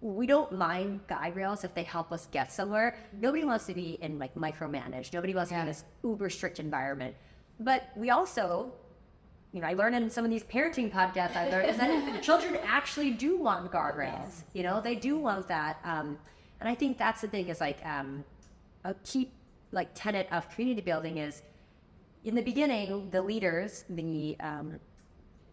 We 0.00 0.26
don't 0.26 0.52
mind 0.52 1.00
guide 1.08 1.36
rails 1.36 1.62
if 1.64 1.74
they 1.74 1.82
help 1.82 2.10
us 2.10 2.26
get 2.30 2.50
somewhere. 2.50 2.96
Nobody 3.20 3.44
wants 3.44 3.66
to 3.66 3.74
be 3.74 3.98
in 4.00 4.18
like 4.18 4.34
micromanaged. 4.34 5.12
Nobody 5.12 5.34
wants 5.34 5.50
to 5.50 5.56
be 5.56 5.60
in 5.60 5.66
this 5.66 5.84
uber 6.02 6.30
strict 6.30 6.58
environment. 6.58 7.14
But 7.58 7.90
we 7.96 8.10
also 8.10 8.72
you 9.52 9.60
know, 9.60 9.66
I 9.66 9.74
learned 9.74 9.96
in 9.96 10.10
some 10.10 10.24
of 10.24 10.30
these 10.30 10.44
parenting 10.44 10.92
podcasts 10.92 11.34
I 11.34 11.50
learned 11.50 11.70
is 11.70 11.76
that 11.76 12.22
children 12.22 12.56
actually 12.64 13.10
do 13.10 13.36
want 13.36 13.70
guardrails. 13.72 14.42
You 14.52 14.62
know, 14.62 14.80
they 14.80 14.94
do 14.94 15.18
want 15.18 15.48
that. 15.48 15.78
Um, 15.84 16.18
and 16.60 16.68
I 16.68 16.74
think 16.74 16.98
that's 16.98 17.20
the 17.20 17.28
thing 17.28 17.48
is 17.48 17.60
like 17.60 17.84
um, 17.84 18.24
a 18.84 18.94
key 19.04 19.30
like 19.72 19.88
tenet 19.94 20.28
of 20.30 20.48
community 20.50 20.82
building 20.82 21.18
is 21.18 21.42
in 22.24 22.34
the 22.34 22.42
beginning, 22.42 23.08
the 23.10 23.22
leaders, 23.22 23.84
the 23.88 24.36
um, 24.40 24.78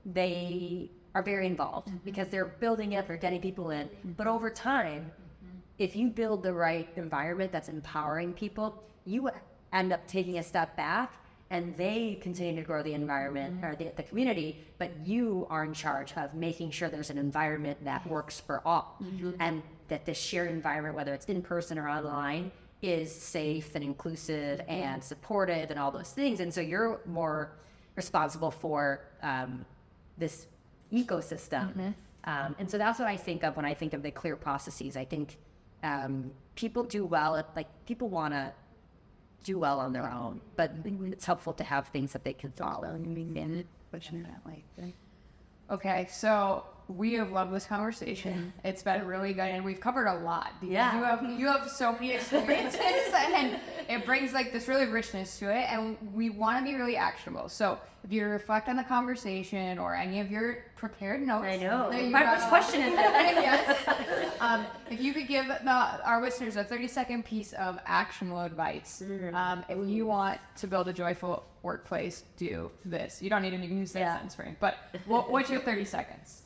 they 0.05 0.91
are 1.17 1.23
very 1.23 1.47
involved 1.47 1.87
mm-hmm. 1.87 1.97
because 2.05 2.27
they're 2.29 2.45
building 2.45 2.93
it, 2.93 3.07
they're 3.07 3.17
getting 3.17 3.41
people 3.41 3.71
in. 3.71 3.87
Mm-hmm. 3.87 4.11
But 4.11 4.27
over 4.27 4.49
time, 4.51 5.01
mm-hmm. 5.01 5.57
if 5.79 5.95
you 5.95 6.09
build 6.09 6.43
the 6.43 6.53
right 6.53 6.87
environment 6.95 7.51
that's 7.51 7.69
empowering 7.69 8.33
people, 8.33 8.83
you 9.05 9.29
end 9.73 9.91
up 9.91 10.05
taking 10.07 10.37
a 10.37 10.43
step 10.43 10.77
back 10.77 11.11
and 11.49 11.75
they 11.75 12.19
continue 12.21 12.55
to 12.61 12.67
grow 12.67 12.83
the 12.83 12.93
environment 12.93 13.63
or 13.63 13.75
the, 13.75 13.91
the 13.95 14.03
community, 14.03 14.63
but 14.77 14.91
you 15.05 15.47
are 15.49 15.63
in 15.63 15.73
charge 15.73 16.13
of 16.17 16.33
making 16.35 16.69
sure 16.69 16.87
there's 16.89 17.09
an 17.09 17.17
environment 17.17 17.83
that 17.83 18.05
works 18.05 18.39
for 18.39 18.61
all 18.65 18.99
and 19.39 19.63
that 19.87 20.05
the 20.05 20.13
shared 20.13 20.51
environment, 20.51 20.93
whether 20.93 21.13
it's 21.13 21.25
in 21.27 21.41
person 21.41 21.79
or 21.79 21.87
online, 21.87 22.51
is 22.81 23.09
safe 23.11 23.73
and 23.75 23.83
inclusive 23.83 24.61
and 24.67 25.01
supportive 25.01 25.71
and 25.71 25.79
all 25.79 25.89
those 25.89 26.11
things. 26.11 26.41
And 26.41 26.53
so 26.53 26.59
you're 26.61 26.99
more 27.05 27.53
responsible 27.95 28.51
for 28.51 29.05
um, 29.23 29.65
this 30.17 30.47
ecosystem. 30.91 31.75
Um, 32.23 32.55
and 32.59 32.69
so 32.69 32.77
that's 32.77 32.99
what 32.99 33.07
I 33.07 33.15
think 33.17 33.43
of 33.43 33.55
when 33.55 33.65
I 33.65 33.73
think 33.73 33.93
of 33.93 34.03
the 34.03 34.11
clear 34.11 34.35
processes. 34.35 34.97
I 34.97 35.05
think 35.05 35.37
um, 35.83 36.31
people 36.55 36.83
do 36.83 37.05
well, 37.05 37.35
at, 37.37 37.47
like 37.55 37.67
people 37.85 38.09
want 38.09 38.33
to 38.33 38.51
do 39.43 39.57
well 39.57 39.79
on 39.79 39.93
their 39.93 40.11
own, 40.11 40.41
but 40.55 40.71
it's 41.13 41.25
helpful 41.25 41.53
to 41.53 41.63
have 41.63 41.87
things 41.87 42.11
that 42.11 42.23
they 42.23 42.33
can 42.33 42.51
follow. 42.51 42.89
Fortunately. 43.91 44.65
Okay, 45.69 46.07
so 46.09 46.65
we 46.87 47.13
have 47.13 47.31
loved 47.31 47.53
this 47.53 47.65
conversation. 47.65 48.53
It's 48.63 48.81
been 48.83 49.05
really 49.05 49.33
good, 49.33 49.41
and 49.49 49.63
we've 49.65 49.79
covered 49.81 50.07
a 50.07 50.19
lot. 50.19 50.53
Yeah. 50.61 50.97
you 50.97 51.03
have 51.03 51.39
you 51.39 51.47
have 51.47 51.69
so 51.69 51.91
many 51.93 52.11
experiences, 52.13 52.81
and 53.13 53.59
it 53.89 54.05
brings 54.05 54.33
like 54.33 54.53
this 54.53 54.67
really 54.67 54.85
richness 54.85 55.37
to 55.39 55.51
it. 55.51 55.65
And 55.71 55.97
we 56.13 56.29
want 56.29 56.57
to 56.59 56.63
be 56.71 56.77
really 56.77 56.95
actionable. 56.95 57.49
So 57.49 57.77
if 58.03 58.11
you 58.13 58.25
reflect 58.25 58.69
on 58.69 58.77
the 58.77 58.83
conversation 58.83 59.77
or 59.79 59.95
any 59.95 60.21
of 60.21 60.31
your 60.31 60.63
prepared 60.77 61.25
notes, 61.25 61.45
I 61.45 61.57
know. 61.57 61.89
My- 62.09 62.33
which 62.35 62.43
question 62.47 62.81
is 62.81 62.93
yes. 62.93 63.77
Um, 64.39 64.65
if 64.89 65.01
you 65.01 65.13
could 65.13 65.27
give 65.27 65.47
the, 65.47 65.71
our 65.71 66.21
listeners 66.21 66.55
a 66.55 66.63
30 66.63 66.87
second 66.87 67.25
piece 67.25 67.51
of 67.53 67.79
actionable 67.85 68.41
advice, 68.41 69.03
Mm-hmm. 69.05 69.35
um, 69.35 69.65
if 69.67 69.89
you 69.89 70.05
want 70.05 70.39
to 70.57 70.67
build 70.67 70.87
a 70.87 70.93
joyful 70.93 71.43
workplace, 71.63 72.23
do 72.37 72.71
this. 72.85 73.21
You 73.21 73.29
don't 73.29 73.41
need 73.41 73.49
to 73.51 73.57
use 73.57 73.91
that 73.93 73.99
Yeah. 73.99 74.13
sentence 74.13 74.35
frame, 74.35 74.55
but 74.59 74.77
what, 75.05 75.29
what's 75.31 75.49
your 75.49 75.59
30 75.59 75.83
seconds? 75.85 76.43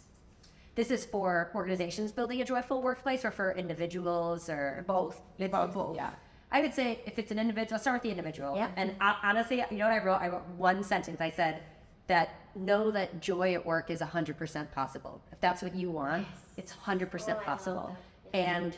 This 0.76 0.90
is 0.90 1.06
for 1.06 1.52
organizations 1.54 2.12
building 2.12 2.42
a 2.42 2.46
joyful 2.46 2.82
workplace 2.82 3.26
or 3.26 3.32
for 3.32 3.52
individuals 3.52 4.50
or 4.50 4.86
both? 4.88 5.22
It's 5.38 5.52
Both, 5.52 5.96
yeah. 5.96 6.12
I 6.52 6.62
would 6.62 6.74
say 6.74 7.00
if 7.06 7.20
it's 7.20 7.32
an 7.32 7.40
individual, 7.40 7.80
start 7.80 7.96
with 7.96 8.04
the 8.04 8.10
individual. 8.10 8.56
Yeah. 8.56 8.70
And 8.76 8.96
uh, 9.02 9.16
honestly, 9.24 9.64
you 9.70 9.78
know 9.78 9.88
what 9.88 9.94
I 9.94 10.04
wrote? 10.04 10.22
I 10.22 10.30
wrote 10.30 10.48
one 10.58 10.84
sentence. 10.84 11.20
I 11.22 11.30
said 11.30 11.64
that 12.08 12.36
know 12.56 12.92
that 12.92 13.22
joy 13.22 13.54
at 13.54 13.66
work 13.66 13.90
is 13.90 14.02
100% 14.02 14.72
possible. 14.72 15.22
If 15.32 15.40
that's 15.40 15.62
what 15.62 15.76
you 15.76 15.92
want, 15.92 16.28
it's 16.58 16.74
100% 16.74 17.44
possible. 17.44 17.96
And 18.34 18.78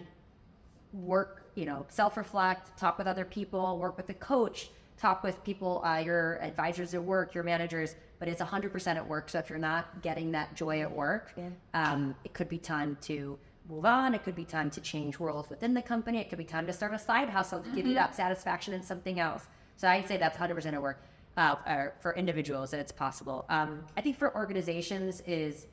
work, 0.93 1.47
you 1.55 1.65
know, 1.65 1.85
self 1.89 2.17
reflect, 2.17 2.77
talk 2.77 2.97
with 2.97 3.07
other 3.07 3.25
people, 3.25 3.77
work 3.77 3.97
with 3.97 4.09
a 4.09 4.13
coach, 4.15 4.69
talk 4.97 5.23
with 5.23 5.43
people, 5.43 5.83
uh, 5.83 5.97
your 5.97 6.41
advisors 6.41 6.93
at 6.93 7.03
work, 7.03 7.33
your 7.33 7.43
managers, 7.43 7.95
but 8.19 8.27
it's 8.27 8.41
100% 8.41 8.95
at 8.95 9.07
work. 9.07 9.29
So 9.29 9.39
if 9.39 9.49
you're 9.49 9.59
not 9.59 10.01
getting 10.01 10.31
that 10.31 10.55
joy 10.55 10.81
at 10.81 10.91
work, 10.91 11.33
um, 11.73 12.15
it 12.23 12.33
could 12.33 12.49
be 12.49 12.57
time 12.57 12.97
to 13.01 13.37
move 13.69 13.85
on. 13.85 14.13
It 14.13 14.23
could 14.23 14.35
be 14.35 14.45
time 14.45 14.69
to 14.71 14.81
change 14.81 15.19
roles 15.19 15.49
within 15.49 15.73
the 15.73 15.81
company. 15.81 16.19
It 16.19 16.29
could 16.29 16.37
be 16.37 16.45
time 16.45 16.65
to 16.67 16.73
start 16.73 16.93
a 16.93 16.99
side 16.99 17.29
hustle 17.29 17.61
to 17.61 17.69
give 17.69 17.85
you 17.85 17.93
that 17.95 18.15
satisfaction 18.15 18.73
in 18.73 18.81
something 18.83 19.19
else. 19.19 19.47
So 19.77 19.87
I'd 19.87 20.07
say 20.07 20.17
that's 20.17 20.37
100% 20.37 20.73
at 20.73 20.81
work. 20.81 21.01
Uh, 21.35 21.55
or 21.67 21.93
for 21.99 22.13
individuals, 22.15 22.69
that 22.69 22.79
it's 22.79 22.91
possible. 22.91 23.43
Um, 23.49 23.83
I 23.97 24.01
think 24.01 24.19
for 24.19 24.35
organizations 24.35 25.21
is 25.25 25.65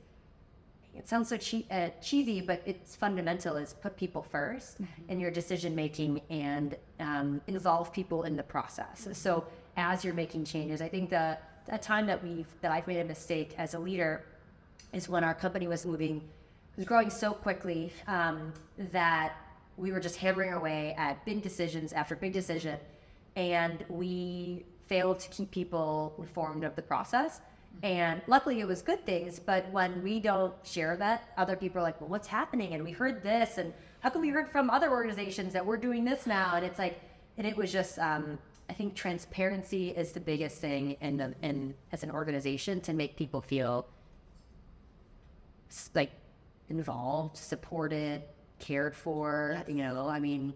it 0.95 1.09
sounds 1.09 1.28
so 1.28 1.36
che- 1.36 1.66
uh, 1.70 1.88
cheesy, 2.03 2.41
but 2.41 2.62
it's 2.66 2.97
fundamental 2.97 3.57
is 3.57 3.74
put 3.74 3.97
people 3.97 4.26
1st 4.32 4.86
in 5.09 5.20
your 5.20 5.30
decision 5.30 5.74
making 5.74 6.20
and 6.30 6.76
um, 6.99 7.41
involve 7.47 7.93
people 7.93 8.24
in 8.24 8.36
the 8.36 8.43
process. 8.43 9.09
So 9.12 9.45
as 9.76 10.05
you're 10.05 10.14
making 10.14 10.45
changes, 10.45 10.82
I 10.82 10.88
think 10.88 11.11
the, 11.11 11.38
the 11.70 11.78
time 11.78 12.07
that 12.07 12.22
we've 12.22 12.49
that 12.61 12.72
I've 12.72 12.86
made 12.86 13.01
a 13.01 13.05
mistake 13.05 13.55
as 13.59 13.74
a 13.74 13.78
leader 13.78 14.24
is 14.93 15.09
when 15.09 15.22
our 15.22 15.34
company 15.34 15.68
was 15.68 15.86
moving 15.86 16.22
was 16.76 16.86
growing 16.86 17.11
so 17.11 17.32
quickly 17.32 17.93
um, 18.07 18.53
that 18.93 19.34
we 19.76 19.93
were 19.93 20.01
just 20.01 20.16
hammering 20.16 20.53
away 20.53 20.95
at 20.99 21.24
big 21.24 21.43
decisions 21.43 21.93
after 21.93 22.16
big 22.16 22.32
decision, 22.32 22.78
and 23.36 23.84
we 23.88 24.64
failed 24.86 25.18
to 25.20 25.28
keep 25.28 25.51
people 25.51 26.14
informed 26.18 26.64
of 26.64 26.74
the 26.76 26.82
process. 26.82 27.41
And 27.83 28.21
luckily, 28.27 28.61
it 28.61 28.66
was 28.66 28.83
good 28.83 29.05
things. 29.07 29.39
But 29.39 29.71
when 29.71 30.03
we 30.03 30.21
don't 30.21 30.55
share 30.62 30.97
that, 30.97 31.31
other 31.37 31.57
people 31.57 31.81
are 31.81 31.83
like, 31.83 32.01
"Well, 32.01 32.11
what's 32.11 32.29
happening?" 32.29 32.75
And 32.75 32.85
we 32.85 32.93
heard 32.93 33.23
this, 33.23 33.59
and 33.59 33.73
how 34.01 34.11
come 34.11 34.21
we 34.23 34.29
heard 34.29 34.51
from 34.51 34.68
other 34.71 34.91
organizations 34.91 35.53
that 35.55 35.64
we're 35.64 35.79
doing 35.79 36.05
this 36.05 36.27
now? 36.27 36.57
And 36.57 36.64
it's 36.64 36.79
like, 36.79 37.01
and 37.39 37.47
it 37.47 37.57
was 37.57 37.73
just. 37.73 37.99
Um, 37.99 38.39
I 38.71 38.73
think 38.73 38.95
transparency 38.95 39.89
is 39.89 40.12
the 40.12 40.21
biggest 40.21 40.59
thing 40.59 40.97
in 41.01 41.16
the 41.16 41.35
in 41.43 41.75
as 41.91 42.05
an 42.05 42.11
organization 42.12 42.81
to 42.83 42.93
make 42.93 43.16
people 43.16 43.41
feel 43.41 43.89
like 45.93 46.12
involved, 46.68 47.37
supported, 47.37 48.23
cared 48.61 48.95
for. 48.95 49.61
You 49.66 49.83
know, 49.83 50.09
I 50.09 50.21
mean, 50.21 50.55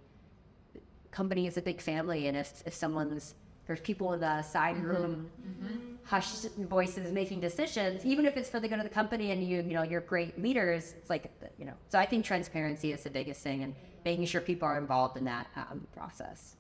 company 1.11 1.49
is 1.49 1.57
a 1.57 1.62
big 1.62 1.81
family, 1.81 2.29
and 2.29 2.37
if 2.37 2.62
if 2.65 2.73
someone's 2.73 3.35
there's 3.67 3.81
people 3.81 4.12
in 4.12 4.21
the 4.21 4.43
side 4.43 4.77
room, 4.83 5.31
hushed 6.05 6.51
voices 6.57 7.11
making 7.12 7.41
decisions, 7.41 8.05
even 8.05 8.27
if 8.27 8.37
it's 8.37 8.51
for 8.51 8.61
the 8.61 8.69
good 8.69 8.79
of 8.79 8.85
the 8.85 8.91
company, 8.91 9.31
and 9.31 9.43
you 9.43 9.57
you 9.62 9.75
know 9.75 9.83
you're 9.83 10.03
great 10.03 10.41
leaders. 10.41 10.95
It's 10.99 11.11
like 11.11 11.33
you 11.59 11.65
know. 11.65 11.75
So 11.89 11.99
I 11.99 12.07
think 12.07 12.25
transparency 12.25 12.93
is 12.93 13.03
the 13.03 13.11
biggest 13.11 13.41
thing, 13.43 13.62
and 13.62 13.75
making 14.05 14.27
sure 14.27 14.41
people 14.41 14.69
are 14.69 14.79
involved 14.79 15.17
in 15.17 15.25
that 15.25 15.47
um, 15.57 15.87
process. 15.95 16.57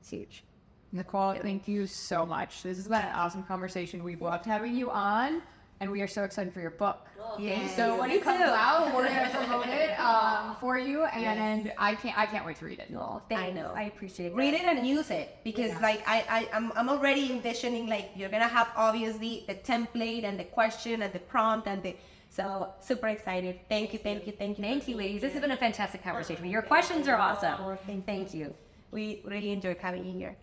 It's 0.00 0.10
huge. 0.10 0.44
Nicole, 0.90 1.34
thank 1.34 1.68
you 1.68 1.86
so 1.86 2.24
much. 2.24 2.62
This 2.62 2.78
has 2.78 2.88
been 2.88 3.02
an 3.02 3.14
awesome 3.14 3.42
conversation. 3.42 4.02
We've 4.02 4.22
loved 4.22 4.46
having 4.46 4.74
you 4.74 4.90
on. 4.90 5.42
And 5.80 5.90
we 5.90 6.00
are 6.02 6.06
so 6.06 6.24
excited 6.24 6.52
for 6.52 6.60
your 6.60 6.70
book. 6.70 7.06
Yes. 7.38 7.76
So 7.76 7.98
when 7.98 8.08
Me 8.08 8.16
it 8.16 8.22
comes 8.24 8.38
too. 8.38 8.44
out, 8.44 8.94
we're 8.94 9.06
gonna 9.08 9.30
promote 9.30 9.66
it 9.68 9.98
um, 10.00 10.56
for 10.60 10.78
you, 10.78 11.04
and, 11.04 11.38
and 11.38 11.72
I 11.78 11.94
can't 11.94 12.18
I 12.18 12.26
can't 12.26 12.44
wait 12.46 12.56
to 12.56 12.64
read 12.64 12.78
it. 12.80 12.90
Oh, 12.96 13.22
I 13.30 13.50
know. 13.50 13.72
I 13.74 13.84
appreciate 13.84 14.32
it. 14.32 14.34
read 14.34 14.54
it 14.54 14.62
and 14.62 14.86
use 14.86 15.10
it 15.10 15.36
because 15.44 15.72
like 15.80 16.02
I, 16.06 16.24
I 16.28 16.48
I'm, 16.56 16.72
I'm 16.74 16.88
already 16.88 17.30
envisioning 17.30 17.86
like 17.86 18.10
you're 18.16 18.30
gonna 18.30 18.48
have 18.48 18.68
obviously 18.76 19.44
the 19.46 19.54
template 19.54 20.24
and 20.24 20.38
the 20.38 20.44
question 20.44 21.02
and 21.02 21.12
the 21.12 21.18
prompt 21.20 21.68
and 21.68 21.82
the 21.82 21.94
so 22.30 22.72
super 22.80 23.08
excited 23.08 23.58
thank 23.68 23.92
you 23.92 23.98
thank 23.98 24.26
you 24.26 24.32
thank 24.32 24.58
you 24.58 24.64
Thank 24.64 24.86
you, 24.88 24.96
ladies. 24.96 25.20
This 25.22 25.32
has 25.32 25.40
been 25.40 25.50
a 25.50 25.56
fantastic 25.56 26.02
conversation. 26.02 26.44
Your 26.46 26.62
questions 26.62 27.08
are 27.08 27.16
awesome. 27.16 27.78
Thank 28.06 28.34
you. 28.34 28.54
we 28.90 29.20
really 29.24 29.50
enjoyed 29.50 29.78
having 29.78 30.04
you 30.04 30.12
here 30.12 30.36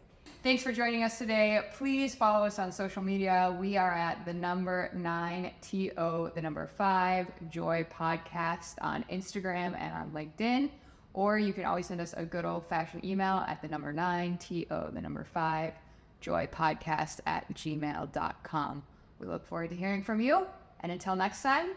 Thanks 0.45 0.61
for 0.61 0.71
joining 0.71 1.01
us 1.01 1.17
today. 1.17 1.59
Please 1.73 2.13
follow 2.13 2.45
us 2.45 2.59
on 2.59 2.71
social 2.71 3.01
media. 3.01 3.57
We 3.59 3.77
are 3.77 3.91
at 3.91 4.25
the 4.25 4.33
number 4.33 4.91
nine 4.93 5.49
TO, 5.59 6.29
the 6.35 6.39
number 6.39 6.67
five 6.67 7.25
Joy 7.49 7.83
Podcast 7.91 8.75
on 8.79 9.03
Instagram 9.11 9.75
and 9.75 9.91
on 9.91 10.11
LinkedIn. 10.11 10.69
Or 11.15 11.39
you 11.39 11.51
can 11.51 11.65
always 11.65 11.87
send 11.87 11.99
us 11.99 12.13
a 12.15 12.23
good 12.23 12.45
old 12.45 12.69
fashioned 12.69 13.03
email 13.03 13.37
at 13.47 13.59
the 13.63 13.67
number 13.67 13.91
nine 13.91 14.37
TO, 14.37 14.91
the 14.93 15.01
number 15.01 15.23
five 15.23 15.73
Joy 16.21 16.47
Podcast 16.53 17.21
at 17.25 17.51
gmail.com. 17.55 18.83
We 19.17 19.25
look 19.25 19.47
forward 19.47 19.71
to 19.71 19.75
hearing 19.75 20.03
from 20.03 20.21
you. 20.21 20.45
And 20.81 20.91
until 20.91 21.15
next 21.15 21.41
time, 21.41 21.69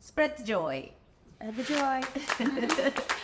spread 0.00 0.36
the 0.36 0.44
joy 0.44 0.92
And 1.40 1.56
the 1.56 1.62
joy. 1.62 2.02